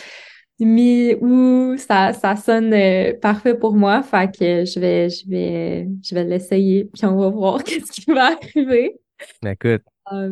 mi 0.61 1.15
ou 1.15 1.77
ça, 1.77 2.13
ça 2.13 2.37
sonne 2.37 2.73
euh, 2.73 3.15
parfait 3.21 3.55
pour 3.55 3.75
moi. 3.75 4.03
Fait 4.03 4.31
que 4.31 4.65
je 4.65 4.79
vais, 4.79 5.11
je 5.11 5.29
vais, 5.29 5.89
je 6.03 6.15
vais 6.15 6.25
l'essayer. 6.25 6.85
Puis 6.85 7.05
on 7.05 7.17
va 7.17 7.29
voir 7.31 7.65
qu'est-ce 7.65 7.91
qui 7.91 8.05
va 8.13 8.37
arriver. 8.37 8.95
Écoute, 9.45 9.83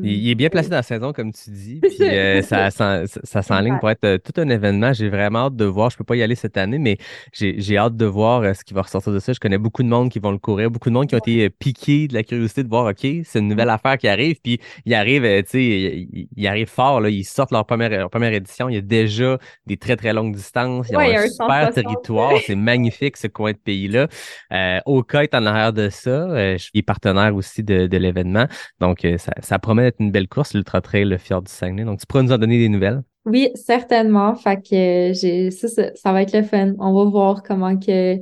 Il, 0.03 0.11
il 0.13 0.31
est 0.31 0.35
bien 0.35 0.49
placé 0.49 0.69
dans 0.69 0.77
la 0.77 0.83
saison, 0.83 1.13
comme 1.13 1.33
tu 1.33 1.51
dis. 1.51 1.81
Puis 1.81 2.09
euh, 2.09 2.43
ça. 2.43 2.71
ça, 2.71 3.07
ça, 3.07 3.21
ça 3.25 3.43
s'enligne 3.43 3.79
pour 3.79 3.91
être 3.91 4.05
euh, 4.05 4.19
tout 4.19 4.33
un 4.41 4.49
événement. 4.49 4.93
J'ai 4.93 5.09
vraiment 5.09 5.47
hâte 5.47 5.57
de 5.57 5.65
voir. 5.65 5.91
Je 5.91 5.97
peux 5.97 6.05
pas 6.05 6.17
y 6.17 6.23
aller 6.23 6.35
cette 6.35 6.57
année, 6.57 6.79
mais 6.79 6.97
j'ai 7.33 7.77
hâte 7.79 7.97
de 7.97 8.07
voir 8.07 8.43
euh, 8.43 8.55
ce 8.55 8.65
qui 8.65 8.75
va 8.75 8.83
ressortir 8.83 9.13
de 9.13 9.19
ça. 9.19 9.33
Je 9.33 9.41
connais 9.41 9.59
beaucoup 9.59 9.83
de 9.83 9.89
monde 9.89 10.11
qui 10.11 10.19
vont 10.19 10.31
le 10.33 10.39
courir, 10.39 10.71
beaucoup 10.71 10.89
de 10.89 10.95
monde 10.95 11.07
qui 11.09 11.15
ont 11.15 11.19
été 11.19 11.51
piqués 11.51 12.09
de 12.09 12.15
la 12.15 12.23
curiosité 12.23 12.63
de 12.63 12.69
voir, 12.69 12.87
OK, 12.87 12.99
c'est 13.25 13.39
une 13.39 13.49
nouvelle 13.49 13.71
affaire 13.71 13.99
qui 13.99 14.09
arrive. 14.09 14.37
Puis 14.43 14.61
il 14.85 14.95
arrive, 14.95 15.25
euh, 15.25 15.43
tu 15.43 15.49
sais, 15.51 15.63
il, 15.65 16.29
il 16.37 16.47
arrive 16.47 16.69
fort. 16.69 17.01
Là, 17.01 17.09
ils 17.11 17.25
sortent 17.25 17.53
leur 17.53 17.67
première, 17.67 17.91
leur 17.91 18.11
première 18.11 18.33
édition. 18.33 18.69
Il 18.69 18.75
y 18.75 18.79
a 18.79 18.83
déjà 18.83 19.39
des 19.67 19.77
très, 19.77 19.97
très 19.97 20.13
longues 20.13 20.35
distances. 20.35 20.89
Ils 20.91 20.97
Ouais, 20.97 21.05
ont 21.05 21.09
il 21.09 21.13
y 21.13 21.17
a 21.17 21.21
un 21.23 21.29
super 21.29 21.73
160. 21.73 21.75
territoire. 21.75 22.33
C'est 22.47 22.55
magnifique, 22.55 23.17
ce 23.17 23.27
coin 23.27 23.53
de 23.53 23.59
pays-là. 23.59 24.09
Euh, 24.53 24.79
Oka 24.87 25.23
est 25.25 25.35
en 25.35 25.45
arrière 25.47 25.73
de 25.73 25.89
ça. 25.91 26.57
Je 26.57 26.63
suis 26.63 26.83
partenaire 26.83 27.35
aussi 27.35 27.63
de, 27.63 27.87
de 27.87 27.97
l'événement. 27.97 28.47
Donc, 28.81 29.07
ça, 29.19 29.33
ça 29.41 29.59
promet 29.67 29.83
d'être 29.83 30.01
une 30.01 30.13
belle 30.13 30.29
course, 30.29 30.55
l'Ultra 30.55 30.81
Trail, 30.81 31.05
le 31.05 31.19
Fjord 31.19 31.43
du 31.43 31.51
Saguenay. 31.53 31.85
Donc, 31.85 31.99
tu 31.99 32.07
pourras 32.07 32.23
nous 32.23 32.33
en 32.33 32.39
donner 32.39 32.59
des 32.59 32.69
nouvelles. 32.69 33.03
Oui, 33.25 33.51
certainement. 33.57 34.35
Fait 34.37 34.57
que 34.57 35.11
euh, 35.11 35.13
j'ai 35.13 35.51
ça, 35.51 35.67
ça, 35.67 35.91
ça 35.97 36.13
va 36.13 36.23
être 36.23 36.33
le 36.33 36.43
fun. 36.45 36.75
On 36.79 36.95
va 36.95 37.11
voir 37.11 37.43
comment 37.43 37.77
que 37.77 38.17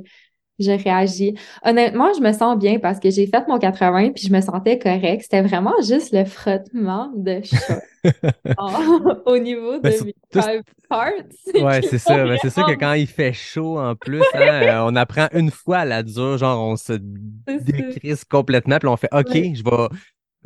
je 0.57 0.71
réagis. 0.71 1.35
Honnêtement, 1.63 2.07
je 2.17 2.21
me 2.21 2.31
sens 2.31 2.57
bien 2.57 2.79
parce 2.79 2.99
que 2.99 3.11
j'ai 3.11 3.27
fait 3.27 3.47
mon 3.47 3.59
80 3.59 4.11
puis 4.15 4.23
je 4.27 4.33
me 4.33 4.41
sentais 4.41 4.79
correct. 4.79 5.21
C'était 5.23 5.41
vraiment 5.43 5.73
juste 5.85 6.11
le 6.13 6.25
frottement 6.25 7.11
de 7.15 7.41
chat 7.43 7.81
au 9.27 9.37
niveau 9.37 9.75
de 9.77 9.81
Ben, 9.81 9.91
c'est- 9.91 10.05
mes 10.05 10.13
tout- 10.31 10.39
parts. 10.89 11.11
Ouais, 11.53 11.81
c'est 11.83 11.97
ça. 11.99 12.23
Ben, 12.25 12.37
c'est 12.41 12.49
sûr 12.49 12.65
que 12.65 12.73
quand 12.73 12.93
il 12.93 13.05
fait 13.07 13.33
chaud 13.33 13.77
en 13.79 13.95
plus, 13.95 14.23
hein, 14.33 14.39
euh, 14.63 14.83
on 14.87 14.95
apprend 14.95 15.27
une 15.33 15.51
fois 15.51 15.79
à 15.79 15.85
la 15.85 16.01
dure, 16.03 16.37
genre 16.37 16.59
on 16.67 16.77
se 16.77 16.93
décrisse 17.47 18.23
complètement, 18.23 18.77
puis 18.79 18.87
on 18.87 18.97
fait 18.97 19.09
OK, 19.13 19.29
Ouais. 19.33 19.53
je 19.55 19.63
vais 19.63 19.87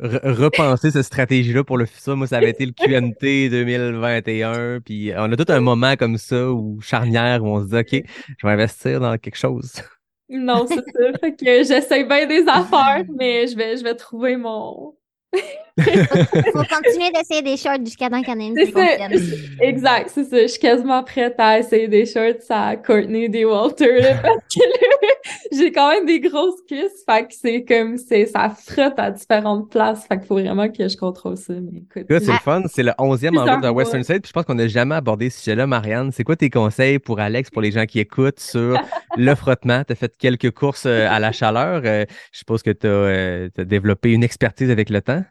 repenser 0.00 0.90
cette 0.90 1.04
stratégie-là 1.04 1.64
pour 1.64 1.78
le 1.78 1.86
futur. 1.86 2.16
Moi, 2.16 2.26
ça 2.26 2.38
avait 2.38 2.50
été 2.50 2.66
le 2.66 2.72
QNT 2.72 3.50
2021, 3.50 4.80
puis 4.80 5.12
on 5.16 5.30
a 5.30 5.36
tout 5.36 5.52
un 5.52 5.60
moment 5.60 5.96
comme 5.96 6.16
ça 6.18 6.50
où 6.50 6.80
charnière 6.80 7.44
où 7.44 7.48
on 7.48 7.60
se 7.60 7.68
dit 7.68 7.76
OK, 7.76 8.04
je 8.38 8.46
vais 8.46 8.52
investir 8.52 9.00
dans 9.00 9.16
quelque 9.18 9.38
chose. 9.38 9.72
Non, 10.32 10.64
c'est 10.68 10.76
ça. 10.76 11.18
Fait 11.20 11.34
que 11.34 11.64
j'essaie 11.64 12.04
bien 12.04 12.26
des 12.26 12.46
affaires, 12.46 13.04
mais 13.18 13.48
je 13.48 13.56
vais, 13.56 13.76
je 13.76 13.82
vais 13.82 13.96
trouver 13.96 14.36
mon. 14.36 14.94
Faut 16.52 16.62
continuer 16.62 17.10
d'essayer 17.14 17.42
des 17.42 17.56
shorts 17.56 17.84
jusqu'à 17.84 18.08
temps 18.08 18.22
qu'il 18.22 18.34
y 18.34 18.36
en 18.36 18.40
ait 18.40 18.46
une 18.48 18.56
C'est 18.56 18.66
qui 18.66 18.72
ça. 18.72 18.86
fonctionne. 18.86 19.60
Exact, 19.60 20.10
c'est 20.12 20.24
ça. 20.24 20.42
Je 20.42 20.46
suis 20.46 20.60
quasiment 20.60 21.02
prête 21.02 21.34
à 21.38 21.58
essayer 21.58 21.88
des 21.88 22.06
shorts 22.06 22.44
à 22.50 22.76
Courtney 22.76 23.28
des 23.28 23.44
Walter, 23.44 24.00
là, 24.00 24.14
parce 24.22 24.36
que 24.54 24.60
là, 24.60 25.08
j'ai 25.52 25.72
quand 25.72 25.90
même 25.90 26.06
des 26.06 26.20
grosses 26.20 26.60
cuisses. 26.66 27.04
Fait 27.08 27.22
que 27.22 27.34
c'est 27.34 27.64
comme, 27.64 27.96
c'est, 27.96 28.26
ça 28.26 28.50
frotte 28.50 28.98
à 28.98 29.10
différentes 29.10 29.70
places. 29.70 30.06
Fait 30.06 30.18
qu'il 30.18 30.26
faut 30.26 30.34
vraiment 30.34 30.68
que 30.68 30.88
je 30.88 30.96
contrôle 30.96 31.36
ça. 31.36 31.54
Mais 31.54 31.80
écoute. 31.80 32.10
Écoute, 32.10 32.24
c'est 32.24 32.32
le 32.32 32.38
fun. 32.38 32.62
C'est 32.68 32.82
le 32.82 32.92
11e 32.92 33.38
en 33.38 33.54
route 33.54 33.62
de. 33.62 33.70
Western 33.70 34.02
State. 34.02 34.22
Puis 34.22 34.28
je 34.28 34.32
pense 34.32 34.44
qu'on 34.44 34.54
n'a 34.54 34.68
jamais 34.68 34.94
abordé 34.94 35.30
ce 35.30 35.40
sujet-là, 35.40 35.66
Marianne. 35.66 36.10
C'est 36.12 36.24
quoi 36.24 36.36
tes 36.36 36.50
conseils 36.50 36.98
pour 36.98 37.20
Alex, 37.20 37.50
pour 37.50 37.62
les 37.62 37.70
gens 37.70 37.86
qui 37.86 38.00
écoutent 38.00 38.40
sur 38.40 38.80
le 39.16 39.34
frottement? 39.34 39.84
Tu 39.84 39.92
as 39.92 39.96
fait 39.96 40.16
quelques 40.16 40.50
courses 40.50 40.86
euh, 40.86 41.08
à 41.08 41.18
la 41.18 41.32
chaleur. 41.32 41.82
Euh, 41.84 42.04
je 42.32 42.38
suppose 42.38 42.62
que 42.62 42.70
tu 42.70 42.86
as, 42.86 43.64
développé 43.64 44.12
une 44.12 44.24
expertise 44.24 44.70
avec 44.70 44.90
le 44.90 45.00
temps? 45.00 45.22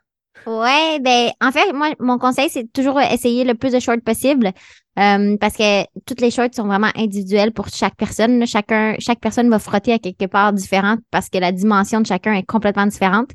Ouais, 0.46 1.00
ben 1.02 1.32
en 1.42 1.52
fait, 1.52 1.72
moi, 1.74 1.90
mon 2.00 2.18
conseil, 2.18 2.50
c'est 2.50 2.72
toujours 2.74 3.00
essayer 3.00 3.44
le 3.44 3.54
plus 3.54 3.72
de 3.72 3.80
shorts 3.80 4.02
possible. 4.04 4.52
Euh, 5.00 5.38
parce 5.38 5.56
que 5.56 5.84
toutes 6.06 6.20
les 6.20 6.30
shorts 6.30 6.54
sont 6.54 6.66
vraiment 6.66 6.90
individuelles 6.96 7.54
pour 7.54 7.70
chaque 7.70 7.96
personne. 7.96 8.46
Chacun, 8.46 8.96
chaque 9.00 9.20
personne 9.20 9.50
va 9.50 9.60
frotter 9.60 9.94
à 9.94 10.00
quelque 10.00 10.26
part 10.26 10.52
différente 10.52 11.00
parce 11.10 11.30
que 11.30 11.38
la 11.38 11.52
dimension 11.52 12.02
de 12.02 12.06
chacun 12.06 12.34
est 12.34 12.44
complètement 12.44 12.86
différente. 12.86 13.30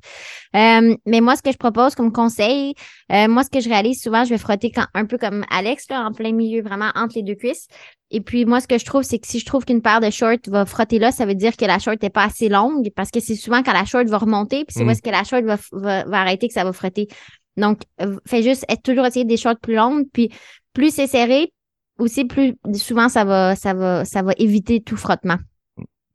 Euh, 0.54 0.94
mais 1.06 1.20
moi, 1.20 1.36
ce 1.36 1.42
que 1.42 1.52
je 1.52 1.56
propose 1.56 1.94
comme 1.94 2.12
conseil, 2.12 2.74
euh, 3.12 3.28
moi, 3.28 3.44
ce 3.44 3.50
que 3.50 3.60
je 3.60 3.68
réalise 3.68 4.02
souvent, 4.02 4.24
je 4.24 4.30
vais 4.30 4.38
frotter 4.38 4.70
quand, 4.70 4.86
un 4.94 5.06
peu 5.06 5.16
comme 5.16 5.44
Alex, 5.50 5.86
là, 5.88 6.04
en 6.06 6.12
plein 6.12 6.32
milieu, 6.32 6.62
vraiment 6.62 6.90
entre 6.94 7.14
les 7.16 7.22
deux 7.22 7.34
cuisses. 7.34 7.66
Et 8.10 8.20
puis, 8.20 8.44
moi, 8.44 8.60
ce 8.60 8.68
que 8.68 8.78
je 8.78 8.84
trouve, 8.84 9.02
c'est 9.02 9.18
que 9.18 9.26
si 9.26 9.38
je 9.38 9.46
trouve 9.46 9.64
qu'une 9.64 9.80
paire 9.80 10.00
de 10.00 10.10
shorts 10.10 10.46
va 10.48 10.66
frotter 10.66 10.98
là, 10.98 11.12
ça 11.12 11.24
veut 11.24 11.34
dire 11.34 11.56
que 11.56 11.64
la 11.64 11.78
short 11.78 12.00
n'est 12.02 12.10
pas 12.10 12.24
assez 12.24 12.48
longue 12.48 12.90
parce 12.94 13.10
que 13.10 13.20
c'est 13.20 13.36
souvent 13.36 13.62
quand 13.62 13.72
la 13.72 13.86
short 13.86 14.06
va 14.06 14.18
remonter, 14.18 14.64
puis 14.64 14.74
c'est 14.76 14.82
où 14.82 14.86
Mm. 14.86 14.90
est-ce 14.90 15.02
que 15.02 15.10
la 15.10 15.24
short 15.24 15.44
va, 15.44 15.56
va, 15.72 16.04
va 16.04 16.20
arrêter 16.20 16.46
que 16.46 16.54
ça 16.54 16.62
va 16.62 16.72
frotter. 16.72 17.08
Donc, 17.56 17.80
euh, 18.02 18.16
fais 18.26 18.42
juste 18.42 18.64
être 18.68 18.82
toujours 18.82 19.06
essayer 19.06 19.24
des 19.24 19.36
shorts 19.36 19.58
plus 19.60 19.74
longues, 19.74 20.04
puis 20.12 20.30
plus 20.74 20.92
c'est 20.94 21.06
serré, 21.06 21.52
aussi 21.98 22.24
plus 22.24 22.54
souvent 22.74 23.08
ça 23.08 23.24
va 23.24 23.56
ça 23.56 23.74
va 23.74 24.04
ça 24.04 24.22
va 24.22 24.32
éviter 24.38 24.80
tout 24.82 24.96
frottement. 24.96 25.38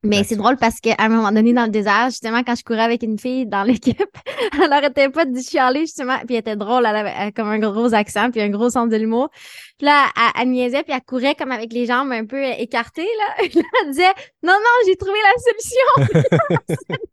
Mais 0.02 0.24
c'est 0.24 0.38
drôle 0.38 0.56
parce 0.56 0.80
qu'à 0.80 0.96
un 1.00 1.10
moment 1.10 1.30
donné 1.30 1.52
dans 1.52 1.66
le 1.66 1.72
désert, 1.72 2.06
justement, 2.06 2.42
quand 2.44 2.56
je 2.56 2.64
courais 2.64 2.84
avec 2.84 3.04
une 3.04 3.20
fille 3.20 3.46
dans 3.46 3.64
l'équipe, 3.64 3.98
elle 4.64 4.72
arrêtait 4.72 5.10
pas 5.10 5.26
de 5.26 5.38
chialer, 5.38 5.82
justement, 5.82 6.18
puis 6.26 6.36
elle 6.36 6.40
était 6.40 6.56
drôle, 6.56 6.86
elle 6.86 6.96
avait 6.96 7.32
comme 7.34 7.50
un 7.50 7.60
gros 7.60 7.94
accent, 7.94 8.32
puis 8.32 8.40
un 8.40 8.50
gros 8.50 8.70
sens 8.70 8.88
de 8.88 8.96
l'humour. 8.96 9.30
Puis 9.78 9.88
là, 9.88 10.06
elle, 10.16 10.42
elle 10.42 10.50
niaisait, 10.52 10.84
puis 10.84 10.94
elle 10.94 11.02
courait 11.02 11.36
comme 11.36 11.52
avec 11.52 11.74
les 11.74 11.86
jambes 11.86 12.14
un 12.14 12.26
peu 12.26 12.42
écartées, 12.42 13.02
là. 13.18 13.46
Elle 13.84 13.90
disait 13.90 14.14
«Non, 14.44 14.54
non, 14.54 14.86
j'ai 14.86 14.96
trouvé 14.96 15.18
la 15.24 15.42
solution!» 15.42 16.24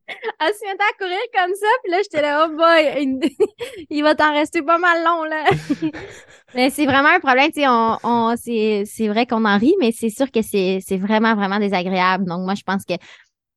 Elle 0.40 0.54
se 0.54 0.64
mettait 0.64 0.84
à 0.84 0.96
courir 0.98 1.18
comme 1.34 1.54
ça, 1.54 1.66
puis 1.82 1.90
là, 1.90 1.98
j'étais 2.02 2.22
là 2.22 2.46
«Oh 2.48 2.56
boy, 2.56 3.02
il, 3.02 3.18
il 3.90 4.02
va 4.02 4.14
t'en 4.14 4.32
rester 4.32 4.62
pas 4.62 4.78
mal 4.78 5.02
long, 5.04 5.24
là!» 5.24 5.44
Mais 6.54 6.70
c'est 6.70 6.86
vraiment 6.86 7.08
un 7.08 7.20
problème, 7.20 7.48
tu 7.52 7.60
sais, 7.60 7.68
on, 7.68 7.98
on, 8.02 8.34
c'est, 8.36 9.08
vrai 9.08 9.26
qu'on 9.26 9.44
en 9.44 9.58
rit, 9.58 9.74
mais 9.80 9.92
c'est 9.92 10.10
sûr 10.10 10.30
que 10.30 10.42
c'est, 10.42 10.78
c'est 10.80 10.96
vraiment, 10.96 11.34
vraiment 11.34 11.58
désagréable. 11.58 12.24
Donc, 12.24 12.44
moi, 12.44 12.54
je 12.54 12.62
pense 12.62 12.75
que 12.84 12.94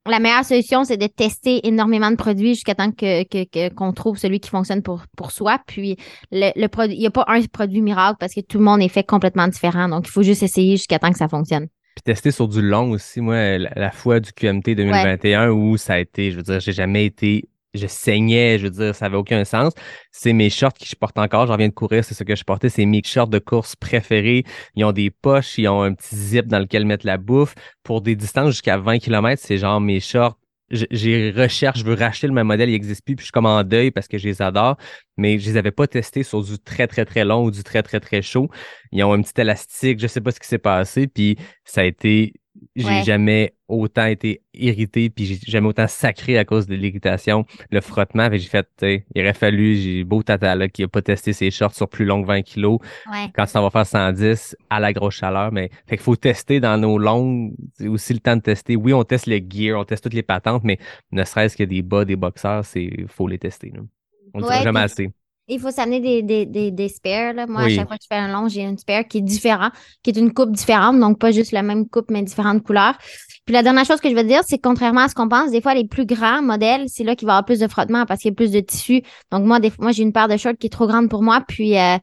la 0.07 0.19
meilleure 0.19 0.45
solution, 0.45 0.83
c'est 0.83 0.97
de 0.97 1.07
tester 1.07 1.67
énormément 1.67 2.09
de 2.11 2.15
produits 2.15 2.55
jusqu'à 2.55 2.75
temps 2.75 2.91
que, 2.91 3.23
que, 3.23 3.73
qu'on 3.73 3.93
trouve 3.93 4.17
celui 4.17 4.39
qui 4.39 4.49
fonctionne 4.49 4.81
pour, 4.81 5.03
pour 5.15 5.31
soi. 5.31 5.59
Puis, 5.67 5.97
le, 6.31 6.51
le 6.59 6.67
produit, 6.67 6.95
il 6.95 6.99
n'y 6.99 7.07
a 7.07 7.11
pas 7.11 7.25
un 7.27 7.41
produit 7.43 7.81
miracle 7.81 8.17
parce 8.19 8.33
que 8.33 8.41
tout 8.41 8.57
le 8.57 8.63
monde 8.63 8.81
est 8.81 8.89
fait 8.89 9.03
complètement 9.03 9.47
différent. 9.47 9.87
Donc, 9.89 10.07
il 10.07 10.11
faut 10.11 10.23
juste 10.23 10.43
essayer 10.43 10.77
jusqu'à 10.77 10.99
temps 10.99 11.11
que 11.11 11.17
ça 11.17 11.27
fonctionne. 11.27 11.67
Puis 11.95 12.03
tester 12.03 12.31
sur 12.31 12.47
du 12.47 12.61
long 12.61 12.91
aussi, 12.91 13.19
moi, 13.19 13.57
la, 13.57 13.71
la 13.75 13.91
fois 13.91 14.19
du 14.19 14.31
QMT 14.31 14.75
2021 14.75 15.49
où 15.49 15.75
ça 15.77 15.93
a 15.93 15.99
été, 15.99 16.31
je 16.31 16.37
veux 16.37 16.43
dire, 16.43 16.59
j'ai 16.59 16.71
jamais 16.71 17.05
été, 17.05 17.49
je 17.73 17.87
saignais, 17.87 18.57
je 18.59 18.65
veux 18.65 18.71
dire, 18.71 18.95
ça 18.95 19.05
avait 19.05 19.17
aucun 19.17 19.45
sens. 19.45 19.73
C'est 20.11 20.33
mes 20.33 20.49
shorts 20.49 20.73
que 20.73 20.85
je 20.85 20.95
porte 20.95 21.17
encore, 21.17 21.47
j'en 21.47 21.57
viens 21.57 21.69
de 21.69 21.73
courir, 21.73 22.03
c'est 22.03 22.13
ce 22.13 22.23
que 22.23 22.35
je 22.35 22.43
portais, 22.43 22.69
c'est 22.69 22.85
mes 22.85 23.01
shorts 23.03 23.27
de 23.27 23.39
course 23.39 23.75
préférés. 23.75 24.43
Ils 24.75 24.85
ont 24.85 24.91
des 24.91 25.11
poches, 25.11 25.57
ils 25.57 25.67
ont 25.67 25.81
un 25.81 25.93
petit 25.93 26.15
zip 26.15 26.47
dans 26.47 26.59
lequel 26.59 26.85
mettre 26.85 27.05
la 27.05 27.17
bouffe. 27.17 27.55
Pour 27.83 28.01
des 28.01 28.15
distances 28.15 28.51
jusqu'à 28.51 28.77
20 28.77 28.99
km, 28.99 29.41
c'est 29.43 29.57
genre 29.57 29.81
mes 29.81 29.99
shorts. 29.99 30.37
J'ai 30.71 31.31
recherche, 31.31 31.79
je 31.79 31.83
veux 31.83 31.95
racheter 31.95 32.27
le 32.27 32.33
même 32.33 32.45
modèle, 32.45 32.69
il 32.69 32.73
n'existe 32.73 33.03
plus, 33.03 33.15
puis 33.15 33.23
je 33.23 33.27
suis 33.27 33.31
comme 33.31 33.47
en 33.47 33.63
deuil 33.63 33.89
parce 33.89 34.07
que 34.07 34.19
je 34.19 34.27
les 34.27 34.39
adore, 34.39 34.77
mais 35.17 35.39
je 35.39 35.49
les 35.49 35.57
avais 35.57 35.71
pas 35.71 35.87
testés 35.87 36.21
sur 36.21 36.43
du 36.43 36.59
très, 36.59 36.85
très, 36.85 37.05
très 37.05 37.25
long 37.25 37.43
ou 37.43 37.49
du 37.49 37.63
très, 37.63 37.81
très, 37.81 37.99
très 37.99 38.21
chaud. 38.21 38.49
Ils 38.91 39.03
ont 39.03 39.13
un 39.13 39.21
petit 39.23 39.41
élastique, 39.41 39.99
je 39.99 40.05
sais 40.05 40.21
pas 40.21 40.29
ce 40.29 40.39
qui 40.39 40.47
s'est 40.47 40.59
passé, 40.59 41.07
puis 41.07 41.37
ça 41.65 41.81
a 41.81 41.85
été, 41.85 42.33
j'ai 42.81 42.87
Ouais. 42.87 43.03
jamais 43.03 43.53
autant 43.67 44.05
été 44.05 44.41
irrité, 44.53 45.09
puis 45.09 45.25
j'ai 45.25 45.37
jamais 45.47 45.67
autant 45.67 45.87
sacré 45.87 46.37
à 46.37 46.45
cause 46.45 46.65
de 46.67 46.75
l'irritation, 46.75 47.45
le 47.71 47.81
frottement, 47.81 48.29
fait 48.29 48.39
j'ai 48.39 48.47
fait, 48.49 48.67
il 49.13 49.21
aurait 49.21 49.33
fallu, 49.33 49.75
j'ai 49.75 50.03
beau 50.03 50.23
tata 50.23 50.55
là 50.55 50.67
qui 50.69 50.83
a 50.83 50.87
pas 50.87 51.01
testé 51.01 51.33
ses 51.33 51.51
shorts 51.51 51.75
sur 51.75 51.87
plus 51.87 52.05
long 52.05 52.21
que 52.23 52.27
20 52.27 52.41
kilos, 52.41 52.79
Ouais. 53.11 53.29
quand 53.35 53.45
ça 53.45 53.61
va 53.61 53.69
faire 53.69 53.85
110 53.85 54.55
à 54.69 54.79
la 54.79 54.91
grosse 54.93 55.15
chaleur, 55.15 55.51
mais 55.51 55.69
fait 55.87 55.97
qu'il 55.97 56.03
faut 56.03 56.15
tester 56.15 56.59
dans 56.59 56.77
nos 56.77 56.97
longues, 56.97 57.53
c'est 57.75 57.87
aussi 57.87 58.13
le 58.13 58.19
temps 58.19 58.35
de 58.35 58.41
tester. 58.41 58.75
Oui, 58.75 58.93
on 58.93 59.03
teste 59.03 59.27
le 59.27 59.37
gear, 59.47 59.79
on 59.79 59.83
teste 59.85 60.03
toutes 60.03 60.13
les 60.15 60.23
patentes, 60.23 60.63
mais 60.63 60.79
ne 61.11 61.23
serait-ce 61.23 61.55
que 61.55 61.63
des 61.63 61.81
bas, 61.81 62.05
des 62.05 62.15
boxeurs, 62.15 62.65
c'est, 62.65 62.89
faut 63.07 63.27
les 63.27 63.37
tester, 63.37 63.71
là. 63.75 63.81
On 64.33 64.39
le 64.41 64.45
Ouais, 64.45 64.61
jamais 64.63 64.81
assez. 64.81 65.09
Il 65.49 65.59
faut 65.59 65.71
s'amener 65.71 65.99
des, 65.99 66.21
des, 66.21 66.45
des, 66.45 66.71
des 66.71 66.89
spares. 66.89 67.33
Là. 67.33 67.47
Moi, 67.47 67.63
Oui. 67.65 67.73
à 67.73 67.75
chaque 67.75 67.87
fois 67.87 67.97
que 67.97 68.03
je 68.03 68.07
fais 68.15 68.21
un 68.21 68.31
long, 68.31 68.47
j'ai 68.47 68.61
une 68.61 68.77
spare 68.77 69.07
qui 69.07 69.17
est 69.17 69.21
différente, 69.21 69.73
qui 70.03 70.11
est 70.11 70.17
une 70.17 70.31
coupe 70.33 70.51
différente, 70.51 70.99
donc 70.99 71.19
pas 71.19 71.31
juste 71.31 71.51
la 71.51 71.63
même 71.63 71.87
coupe, 71.89 72.11
mais 72.11 72.21
différentes 72.21 72.61
couleurs. 72.63 72.95
Puis 73.45 73.53
la 73.53 73.63
dernière 73.63 73.85
chose 73.85 73.99
que 73.99 74.09
je 74.09 74.15
veux 74.15 74.23
dire, 74.23 74.41
c'est 74.45 74.57
que 74.57 74.61
contrairement 74.61 75.01
à 75.01 75.07
ce 75.07 75.15
qu'on 75.15 75.27
pense, 75.27 75.49
des 75.51 75.61
fois, 75.61 75.73
les 75.73 75.87
plus 75.87 76.05
grands 76.05 76.41
modèles, 76.43 76.85
c'est 76.87 77.03
là 77.03 77.15
qu'il 77.15 77.25
va 77.25 77.33
y 77.33 77.35
avoir 77.35 77.45
plus 77.45 77.59
de 77.59 77.67
frottement 77.67 78.05
parce 78.05 78.21
qu'il 78.21 78.29
y 78.29 78.33
a 78.33 78.35
plus 78.35 78.51
de 78.51 78.59
tissu. 78.59 79.01
Donc 79.31 79.43
moi, 79.45 79.59
des, 79.59 79.71
moi 79.79 79.91
j'ai 79.91 80.03
une 80.03 80.13
paire 80.13 80.27
de 80.27 80.37
shorts 80.37 80.57
qui 80.59 80.67
est 80.67 80.69
trop 80.69 80.85
grande 80.87 81.09
pour 81.09 81.23
moi, 81.23 81.43
puis 81.47 81.77
euh, 81.77 81.97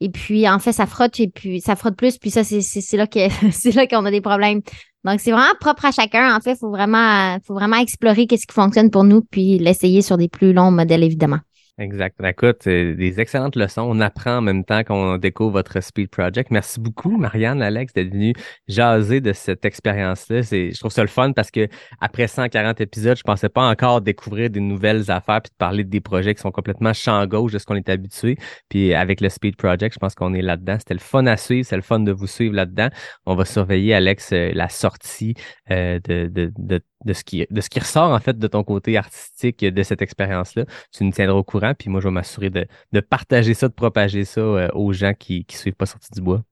et 0.00 0.08
puis 0.08 0.48
en 0.48 0.58
fait, 0.58 0.72
ça 0.72 0.86
frotte 0.86 1.20
et 1.20 1.28
puis 1.28 1.60
ça 1.60 1.76
frotte 1.76 1.94
plus, 1.94 2.18
puis 2.18 2.30
ça, 2.30 2.42
c'est, 2.42 2.60
c'est, 2.62 2.80
c'est 2.80 2.96
là 2.96 3.06
que 3.06 3.20
c'est 3.52 3.72
là 3.72 3.86
qu'on 3.86 4.04
a 4.04 4.10
des 4.10 4.20
problèmes. 4.20 4.62
Donc 5.04 5.20
c'est 5.20 5.30
vraiment 5.30 5.54
propre 5.60 5.84
à 5.86 5.92
chacun. 5.92 6.34
En 6.36 6.40
fait, 6.40 6.56
faut 6.58 6.70
vraiment, 6.70 7.38
faut 7.46 7.54
vraiment 7.54 7.76
explorer 7.76 8.26
qu'est-ce 8.26 8.46
qui 8.46 8.54
fonctionne 8.54 8.90
pour 8.90 9.04
nous, 9.04 9.22
puis 9.22 9.58
l'essayer 9.58 10.02
sur 10.02 10.16
des 10.18 10.28
plus 10.28 10.52
longs 10.52 10.70
modèles, 10.70 11.04
évidemment. 11.04 11.38
Exact. 11.80 12.16
Ben, 12.18 12.28
Écoute, 12.28 12.58
c'est 12.60 12.94
des 12.94 13.20
excellentes 13.20 13.56
leçons. 13.56 13.80
On 13.88 14.00
apprend 14.00 14.36
en 14.36 14.40
même 14.42 14.64
temps 14.66 14.84
qu'on 14.84 15.16
découvre 15.16 15.52
votre 15.52 15.80
Speed 15.82 16.10
Project. 16.10 16.50
Merci 16.50 16.78
beaucoup, 16.78 17.16
Marianne, 17.16 17.62
Alex, 17.62 17.94
d'être 17.94 18.10
venu 18.10 18.34
jaser 18.68 19.22
de 19.22 19.32
cette 19.32 19.64
expérience-là. 19.64 20.42
Je 20.42 20.78
trouve 20.78 20.92
ça 20.92 21.00
le 21.00 21.08
fun 21.08 21.32
parce 21.32 21.50
que 21.50 21.68
après 21.98 22.28
140 22.28 22.82
épisodes, 22.82 23.16
je 23.16 23.22
pensais 23.22 23.48
pas 23.48 23.66
encore 23.66 24.02
découvrir 24.02 24.50
des 24.50 24.60
nouvelles 24.60 25.10
affaires 25.10 25.40
puis 25.40 25.50
de 25.50 25.56
parler 25.56 25.82
de 25.84 25.88
des 25.88 26.02
projets 26.02 26.34
qui 26.34 26.42
sont 26.42 26.50
complètement 26.50 26.92
champ 26.92 27.26
gauche 27.26 27.52
de 27.52 27.58
ce 27.58 27.64
qu'on 27.64 27.76
est 27.76 27.88
habitué. 27.88 28.36
Puis 28.68 28.92
avec 28.92 29.22
le 29.22 29.30
Speed 29.30 29.56
Project, 29.56 29.94
je 29.94 29.98
pense 29.98 30.14
qu'on 30.14 30.34
est 30.34 30.42
là-dedans. 30.42 30.76
C'était 30.78 30.92
le 30.94 31.00
fun 31.00 31.24
à 31.24 31.38
suivre. 31.38 31.66
C'est 31.66 31.76
le 31.76 31.82
fun 31.82 32.00
de 32.00 32.12
vous 32.12 32.26
suivre 32.26 32.54
là-dedans. 32.54 32.90
On 33.24 33.34
va 33.34 33.46
surveiller, 33.46 33.94
Alex, 33.94 34.32
euh, 34.34 34.50
la 34.52 34.68
sortie 34.68 35.34
euh, 35.70 35.98
de, 36.04 36.26
de, 36.26 36.52
de, 36.58 36.82
de 37.04 37.12
ce 37.12 37.24
qui, 37.24 37.46
de 37.50 37.60
ce 37.60 37.68
qui 37.68 37.80
ressort, 37.80 38.10
en 38.10 38.20
fait, 38.20 38.38
de 38.38 38.46
ton 38.46 38.64
côté 38.64 38.96
artistique 38.96 39.64
de 39.64 39.82
cette 39.82 40.02
expérience-là. 40.02 40.64
Tu 40.92 41.04
nous 41.04 41.12
tiendras 41.12 41.36
au 41.36 41.44
courant, 41.44 41.72
puis 41.78 41.90
moi, 41.90 42.00
je 42.00 42.08
vais 42.08 42.12
m'assurer 42.14 42.50
de, 42.50 42.66
partager 43.00 43.54
ça, 43.54 43.68
de 43.68 43.74
propager 43.74 44.24
ça 44.24 44.40
euh, 44.40 44.68
aux 44.74 44.92
gens 44.92 45.14
qui 45.14 45.44
qui 45.44 45.56
suivent 45.56 45.74
pas 45.74 45.86
Sortie 45.86 46.10
du 46.12 46.20
bois. 46.20 46.42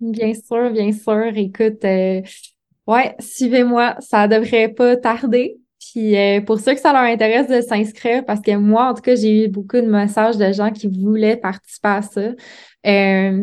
Bien 0.00 0.32
sûr, 0.34 0.70
bien 0.70 0.92
sûr. 0.92 1.36
Écoute, 1.36 1.84
euh, 1.84 2.22
ouais, 2.86 3.14
suivez-moi, 3.18 3.96
ça 4.00 4.28
devrait 4.28 4.68
pas 4.68 4.96
tarder. 4.96 5.58
Puis 5.92 6.16
euh, 6.16 6.40
pour 6.40 6.58
ceux 6.58 6.74
que 6.74 6.80
ça 6.80 6.92
leur 6.92 7.02
intéresse 7.02 7.48
de 7.48 7.60
s'inscrire, 7.60 8.24
parce 8.24 8.40
que 8.40 8.56
moi, 8.56 8.90
en 8.90 8.94
tout 8.94 9.02
cas, 9.02 9.14
j'ai 9.14 9.44
eu 9.44 9.48
beaucoup 9.48 9.76
de 9.76 9.86
messages 9.86 10.36
de 10.36 10.52
gens 10.52 10.70
qui 10.70 10.88
voulaient 10.88 11.36
participer 11.36 11.88
à 11.88 12.02
ça. 12.02 12.20
Euh, 12.20 12.34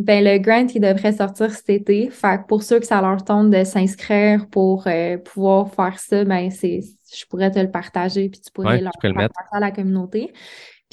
ben 0.01 0.23
le 0.23 0.37
grant, 0.39 0.65
il 0.73 0.81
devrait 0.81 1.13
sortir 1.13 1.51
cet 1.51 1.69
été. 1.69 2.09
Fait 2.09 2.39
que 2.41 2.47
pour 2.47 2.63
ceux 2.63 2.79
que 2.79 2.85
ça 2.85 3.01
leur 3.01 3.23
tente 3.23 3.49
de 3.49 3.63
s'inscrire 3.63 4.47
pour 4.49 4.87
euh, 4.87 5.17
pouvoir 5.17 5.73
faire 5.73 5.99
ça, 5.99 6.23
ben 6.23 6.49
c'est, 6.49 6.81
je 7.13 7.25
pourrais 7.25 7.51
te 7.51 7.59
le 7.59 7.71
partager 7.71 8.29
puis 8.29 8.41
tu 8.41 8.51
pourrais 8.51 8.75
Ouais, 8.75 8.81
leur 8.81 8.93
le 9.01 9.13
passer 9.13 9.49
à 9.51 9.59
la 9.59 9.71
communauté. 9.71 10.33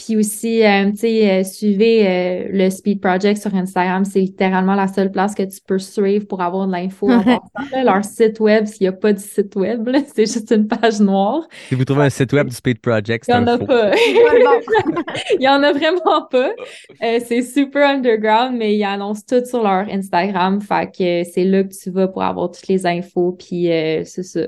Puis 0.03 0.17
aussi, 0.17 0.65
euh, 0.65 0.91
tu 0.93 0.97
sais, 0.97 1.31
euh, 1.31 1.45
suivez 1.45 2.09
euh, 2.09 2.49
le 2.51 2.71
Speed 2.71 3.03
Project 3.03 3.41
sur 3.43 3.55
Instagram. 3.55 4.07
C'est 4.07 4.21
littéralement 4.21 4.75
la 4.75 4.89
seule 4.89 5.11
place 5.11 5.35
que 5.35 5.43
tu 5.43 5.61
peux 5.67 5.79
suivre 5.79 6.27
pour 6.27 6.41
avoir 6.41 6.67
de 6.67 6.73
l'info. 6.73 7.11
Leur 7.85 8.03
site 8.03 8.41
web, 8.41 8.65
s'il 8.65 8.85
n'y 8.85 8.89
a 8.89 8.93
pas 8.93 9.13
de 9.13 9.19
site 9.19 9.55
web, 9.57 9.87
c'est 10.15 10.25
juste 10.25 10.51
une 10.53 10.69
page 10.69 11.01
noire. 11.01 11.47
Si 11.69 11.75
vous 11.75 11.85
trouvez 11.85 12.05
un 12.05 12.11
site 12.11 12.33
web 12.33 12.49
du 12.49 12.55
Speed 12.55 12.81
Project, 12.81 13.27
Il 13.29 13.33
c'est 13.33 13.39
n'y 13.39 13.45
en 13.45 13.47
a 13.47 13.59
faux. 13.59 13.67
pas. 13.67 13.91
Il 15.35 15.41
n'y 15.41 15.49
en 15.49 15.63
a 15.63 15.73
vraiment 15.73 16.27
pas. 16.31 16.51
Euh, 17.03 17.19
c'est 17.27 17.43
super 17.43 17.91
underground, 17.91 18.57
mais 18.57 18.75
ils 18.75 18.85
annoncent 18.85 19.25
tout 19.29 19.45
sur 19.45 19.63
leur 19.63 19.87
Instagram. 19.91 20.63
Fait 20.63 20.87
que 20.87 21.31
c'est 21.31 21.45
là 21.45 21.63
que 21.63 21.75
tu 21.75 21.91
vas 21.91 22.09
pour 22.09 22.23
avoir 22.23 22.51
toutes 22.51 22.69
les 22.69 22.87
infos. 22.87 23.33
Puis 23.33 23.71
euh, 23.71 24.03
c'est 24.07 24.23
ça. 24.23 24.47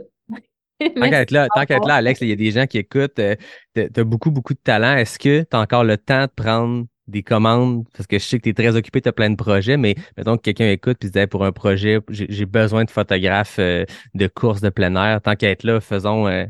Tant 1.00 1.10
qu'à 1.10 1.20
être 1.22 1.30
là, 1.30 1.48
tant 1.54 1.64
qu'à 1.66 1.76
être 1.76 1.86
là, 1.86 1.96
Alex, 1.96 2.20
il 2.20 2.28
y 2.28 2.32
a 2.32 2.36
des 2.36 2.50
gens 2.52 2.66
qui 2.66 2.78
écoutent. 2.78 3.18
euh, 3.18 3.36
t'as 3.74 3.88
t'as 3.88 4.04
beaucoup, 4.04 4.30
beaucoup 4.30 4.54
de 4.54 4.60
talent. 4.62 4.96
Est-ce 4.96 5.18
que 5.18 5.42
tu 5.42 5.56
as 5.56 5.60
encore 5.60 5.84
le 5.84 5.96
temps 5.98 6.22
de 6.22 6.30
prendre 6.34 6.86
des 7.12 7.22
commandes? 7.22 7.84
Parce 7.96 8.06
que 8.08 8.18
je 8.18 8.24
sais 8.24 8.38
que 8.38 8.42
tu 8.44 8.48
es 8.50 8.54
très 8.54 8.74
occupé, 8.76 9.00
tu 9.00 9.08
as 9.08 9.12
plein 9.12 9.30
de 9.30 9.36
projets, 9.36 9.76
mais 9.76 9.94
mettons 10.16 10.36
que 10.36 10.42
quelqu'un 10.42 10.70
écoute 10.70 10.98
et 11.04 11.06
se 11.06 11.12
dit 11.12 11.18
Hey, 11.20 11.26
pour 11.28 11.44
un 11.44 11.52
projet, 11.52 12.00
j'ai 12.08 12.46
besoin 12.46 12.84
de 12.84 12.90
photographes 12.90 13.56
euh, 13.60 13.84
de 14.14 14.26
courses 14.26 14.60
de 14.60 14.70
plein 14.70 14.96
air. 14.96 15.20
Tant 15.22 15.36
qu'à 15.36 15.50
être 15.50 15.62
là, 15.64 15.80
faisons. 15.80 16.26
euh, 16.26 16.46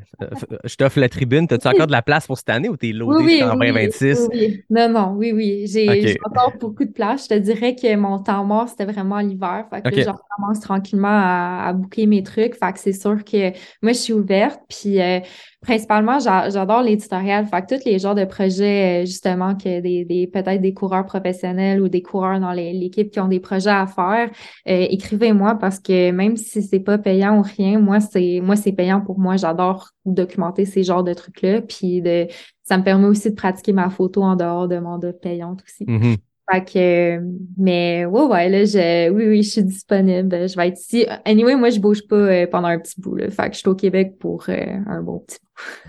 je 0.65 0.77
t'offre 0.77 1.01
la 1.01 1.09
tribune. 1.09 1.47
As-tu 1.51 1.69
encore 1.69 1.87
de 1.87 1.93
la 1.93 2.03
place 2.03 2.27
pour 2.27 2.39
cette 2.39 2.49
année 2.51 2.69
ou 2.69 2.77
t'es 2.77 2.93
loadé 2.93 3.29
jusqu'en 3.29 3.57
2026? 3.57 4.29
oui, 4.33 4.39
oui. 4.41 4.65
Non, 4.71 4.89
non, 4.89 5.15
oui, 5.17 5.33
oui. 5.33 5.67
J'ai 5.67 6.17
encore 6.25 6.57
beaucoup 6.59 6.85
de 6.85 6.93
place. 6.93 7.25
Je 7.25 7.29
te 7.35 7.39
dirais 7.39 7.75
que 7.75 7.95
mon 7.97 8.19
temps 8.21 8.45
mort, 8.45 8.69
c'était 8.69 8.85
vraiment 8.85 9.19
l'hiver. 9.21 9.67
Fait 9.71 9.83
que 9.83 9.95
là, 9.95 9.99
je 10.01 10.09
recommence 10.11 10.61
tranquillement 10.61 11.09
à, 11.09 11.67
à 11.69 11.73
booker 11.73 12.07
mes 12.07 12.23
trucs. 12.23 12.55
Fait 12.55 12.73
que 12.73 12.79
c'est 12.79 12.93
sûr 12.93 13.25
que 13.25 13.51
moi, 13.83 13.93
je 13.93 13.99
suis 13.99 14.13
ouverte. 14.13 14.61
Puis, 14.69 15.01
euh, 15.01 15.21
principalement, 15.63 16.19
j'adore 16.19 16.83
l'éditorial. 16.83 17.47
Fait 17.47 17.63
que 17.63 17.77
tous 17.77 17.85
les 17.89 17.99
genres 17.99 18.15
de 18.15 18.25
projets, 18.25 19.07
justement, 19.07 19.55
que 19.55 19.81
des, 19.81 20.05
des 20.05 20.27
peut-être 20.27 20.61
des 20.61 20.75
coureurs 20.75 21.07
professionnels 21.07 21.81
ou 21.81 21.89
des 21.89 22.03
coureurs 22.03 22.41
dans 22.41 22.53
l'équipe 22.53 23.11
qui 23.11 23.21
ont 23.21 23.29
des 23.29 23.41
projets 23.41 23.71
à 23.71 23.87
faire, 23.87 24.31
écrivez-moi 24.67 25.55
parce 25.55 25.79
que 25.79 26.11
même 26.11 26.37
si 26.37 26.63
c'est 26.63 26.81
pas 26.81 26.99
payant 26.99 27.39
ou 27.39 27.43
rien, 27.43 27.79
moi, 27.79 28.01
c'est 28.01 28.41
moi, 28.43 28.57
c'est 28.57 28.73
payant 28.73 29.01
pour 29.01 29.19
moi. 29.19 29.37
J'adore 29.37 29.91
documenter 30.05 30.65
ces 30.65 30.83
genres 30.83 31.05
de 31.05 31.15
trucs-là. 31.15 31.63
Puis 31.63 32.03
de 32.03 32.27
ça 32.65 32.79
me 32.79 32.85
permet 32.85 33.07
aussi 33.07 33.31
de 33.31 33.35
pratiquer 33.35 33.73
ma 33.73 33.91
photo 33.91 34.23
en 34.23 34.37
dehors 34.37 34.69
de 34.69 34.79
mandat 34.79 35.13
payante 35.13 35.63
aussi. 35.65 35.85
Mm-hmm. 35.85 36.17
Fait 36.51 36.65
que, 36.65 37.21
mais 37.57 38.05
ouais, 38.05 38.23
ouais, 38.25 38.49
là, 38.49 38.65
je, 38.65 39.11
oui, 39.11 39.27
oui, 39.29 39.43
je 39.45 39.51
suis 39.51 39.63
disponible. 39.63 40.49
Je 40.49 40.57
vais 40.57 40.69
être 40.69 40.81
ici. 40.81 41.07
Anyway, 41.25 41.55
moi, 41.55 41.71
je 41.71 41.79
bouge 41.79 42.07
pas 42.09 42.17
euh, 42.17 42.47
pendant 42.51 42.69
un 42.69 42.79
petit 42.81 43.01
bout, 43.01 43.15
là. 43.15 43.31
Fait 43.31 43.49
que 43.49 43.55
je 43.55 43.61
suis 43.61 43.69
au 43.69 43.77
Québec 43.77 44.19
pour 44.19 44.45
euh, 44.49 44.55
un 44.87 45.03
bon 45.03 45.21
petit 45.21 45.39
bout. 45.39 45.47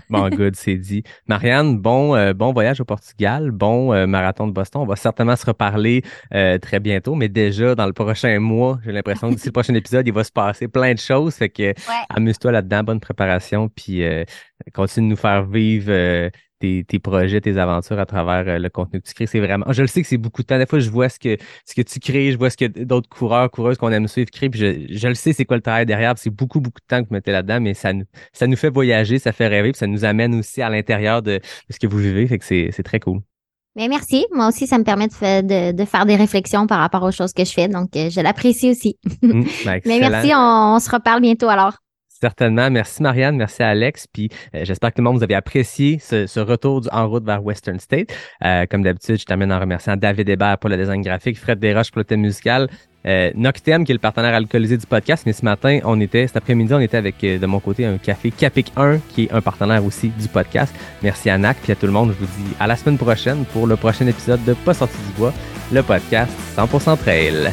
bon, 0.10 0.28
good, 0.28 0.54
c'est 0.54 0.76
dit. 0.76 1.02
Marianne, 1.26 1.78
bon, 1.78 2.14
euh, 2.14 2.34
bon 2.34 2.52
voyage 2.52 2.80
au 2.80 2.84
Portugal, 2.84 3.50
bon 3.50 4.06
marathon 4.06 4.46
de 4.46 4.52
Boston. 4.52 4.82
On 4.82 4.86
va 4.86 4.94
certainement 4.94 5.34
se 5.34 5.46
reparler 5.46 6.02
très 6.30 6.78
bientôt, 6.78 7.14
mais 7.14 7.28
déjà 7.28 7.74
dans 7.74 7.86
le 7.86 7.94
prochain 7.94 8.38
mois, 8.38 8.78
j'ai 8.84 8.92
l'impression 8.92 9.30
que 9.30 9.34
d'ici 9.34 9.48
le 9.48 9.52
prochain 9.52 9.74
épisode, 9.74 10.06
il 10.06 10.12
va 10.12 10.22
se 10.22 10.30
passer 10.30 10.68
plein 10.68 10.92
de 10.92 10.98
choses. 10.98 11.34
Fait 11.34 11.48
que 11.48 11.74
amuse-toi 12.10 12.52
là-dedans, 12.52 12.84
bonne 12.84 13.00
préparation, 13.00 13.68
puis 13.68 14.04
continue 14.74 15.08
de 15.08 15.10
nous 15.10 15.16
faire 15.16 15.44
vivre 15.46 16.30
tes, 16.86 16.98
projets, 16.98 17.40
tes 17.40 17.58
aventures 17.58 17.98
à 17.98 18.06
travers 18.06 18.44
euh, 18.46 18.58
le 18.58 18.68
contenu 18.68 19.00
que 19.00 19.06
tu 19.06 19.14
crées. 19.14 19.26
C'est 19.26 19.40
vraiment. 19.40 19.66
Je 19.70 19.82
le 19.82 19.88
sais 19.88 20.02
que 20.02 20.08
c'est 20.08 20.16
beaucoup 20.16 20.42
de 20.42 20.46
temps. 20.46 20.58
Des 20.58 20.66
fois, 20.66 20.78
je 20.78 20.90
vois 20.90 21.08
ce 21.08 21.18
que, 21.18 21.36
ce 21.64 21.74
que 21.74 21.82
tu 21.82 22.00
crées, 22.00 22.32
je 22.32 22.38
vois 22.38 22.50
ce 22.50 22.56
que 22.56 22.66
d'autres 22.66 23.08
coureurs, 23.08 23.50
coureuses 23.50 23.78
qu'on 23.78 23.92
aime 23.92 24.08
suivre 24.08 24.30
créent, 24.30 24.50
puis 24.50 24.60
je, 24.60 24.96
je, 24.96 25.08
le 25.08 25.14
sais, 25.14 25.32
c'est 25.32 25.44
quoi 25.44 25.56
le 25.56 25.62
travail 25.62 25.86
derrière. 25.86 26.14
C'est 26.16 26.30
beaucoup, 26.30 26.60
beaucoup 26.60 26.80
de 26.80 26.86
temps 26.86 27.02
que 27.02 27.08
vous 27.08 27.14
mettez 27.14 27.32
là-dedans, 27.32 27.60
mais 27.60 27.74
ça, 27.74 27.92
ça 28.32 28.46
nous 28.46 28.56
fait 28.56 28.70
voyager, 28.70 29.18
ça 29.18 29.32
fait 29.32 29.48
rêver, 29.48 29.72
puis 29.72 29.78
ça 29.78 29.86
nous 29.86 30.04
amène 30.04 30.34
aussi 30.34 30.62
à 30.62 30.70
l'intérieur 30.70 31.22
de, 31.22 31.40
ce 31.70 31.78
que 31.78 31.86
vous 31.86 31.98
vivez. 31.98 32.26
Fait 32.26 32.38
que 32.38 32.44
c'est 32.44 32.82
très 32.82 33.00
cool. 33.00 33.20
Mais 33.76 33.88
merci. 33.88 34.26
Moi 34.32 34.48
aussi, 34.48 34.66
ça 34.66 34.78
me 34.78 34.84
permet 34.84 35.08
de, 35.08 35.72
de, 35.72 35.84
faire 35.84 36.06
des 36.06 36.14
réflexions 36.14 36.66
par 36.66 36.78
rapport 36.78 37.02
aux 37.02 37.10
choses 37.10 37.32
que 37.32 37.44
je 37.44 37.52
fais. 37.52 37.66
Donc, 37.66 37.96
euh, 37.96 38.08
je 38.08 38.20
l'apprécie 38.20 38.70
aussi. 38.70 38.98
Mmh, 39.22 39.42
ben, 39.64 39.80
mais 39.86 39.98
merci. 39.98 40.30
on 40.34 40.78
se 40.78 40.90
reparle 40.90 41.20
bientôt 41.20 41.48
alors. 41.48 41.78
Certainement. 42.24 42.70
Merci 42.70 43.02
Marianne, 43.02 43.36
merci 43.36 43.62
Alex. 43.62 44.06
Puis 44.10 44.30
euh, 44.54 44.64
j'espère 44.64 44.92
que 44.92 44.94
tout 44.94 45.02
le 45.02 45.04
monde 45.04 45.18
vous 45.18 45.22
avez 45.22 45.34
apprécié 45.34 45.98
ce, 45.98 46.40
retour 46.40 46.80
en 46.90 47.06
route 47.06 47.22
vers 47.22 47.44
Western 47.44 47.78
State. 47.78 48.14
Euh, 48.42 48.64
comme 48.64 48.82
d'habitude, 48.82 49.20
je 49.20 49.26
termine 49.26 49.52
en 49.52 49.60
remerciant 49.60 49.94
David 49.94 50.30
Hébert 50.30 50.56
pour 50.56 50.70
le 50.70 50.78
design 50.78 51.02
graphique, 51.02 51.38
Fred 51.38 51.58
Desroches 51.58 51.90
pour 51.90 51.98
le 51.98 52.06
thème 52.06 52.22
musical, 52.22 52.70
euh, 53.06 53.30
Noctem 53.34 53.84
qui 53.84 53.92
est 53.92 53.94
le 53.94 53.98
partenaire 53.98 54.32
alcoolisé 54.32 54.78
du 54.78 54.86
podcast. 54.86 55.24
Mais 55.26 55.34
ce 55.34 55.44
matin, 55.44 55.80
on 55.84 56.00
était, 56.00 56.26
cet 56.26 56.38
après-midi, 56.38 56.72
on 56.72 56.80
était 56.80 56.96
avec 56.96 57.20
de 57.20 57.44
mon 57.44 57.60
côté 57.60 57.84
un 57.84 57.98
café 57.98 58.30
Capic 58.30 58.72
1 58.74 59.00
qui 59.10 59.24
est 59.24 59.32
un 59.34 59.42
partenaire 59.42 59.84
aussi 59.84 60.08
du 60.08 60.28
podcast. 60.28 60.74
Merci 61.02 61.28
à 61.28 61.36
NAC 61.36 61.58
puis 61.58 61.72
à 61.72 61.74
tout 61.74 61.84
le 61.84 61.92
monde. 61.92 62.14
Je 62.18 62.24
vous 62.24 62.42
dis 62.42 62.54
à 62.58 62.66
la 62.66 62.76
semaine 62.76 62.96
prochaine 62.96 63.44
pour 63.52 63.66
le 63.66 63.76
prochain 63.76 64.06
épisode 64.06 64.42
de 64.46 64.54
Pas 64.54 64.72
sorti 64.72 64.96
du 64.96 65.12
bois, 65.18 65.34
le 65.70 65.82
podcast 65.82 66.32
100% 66.56 66.96
trail. 66.96 67.52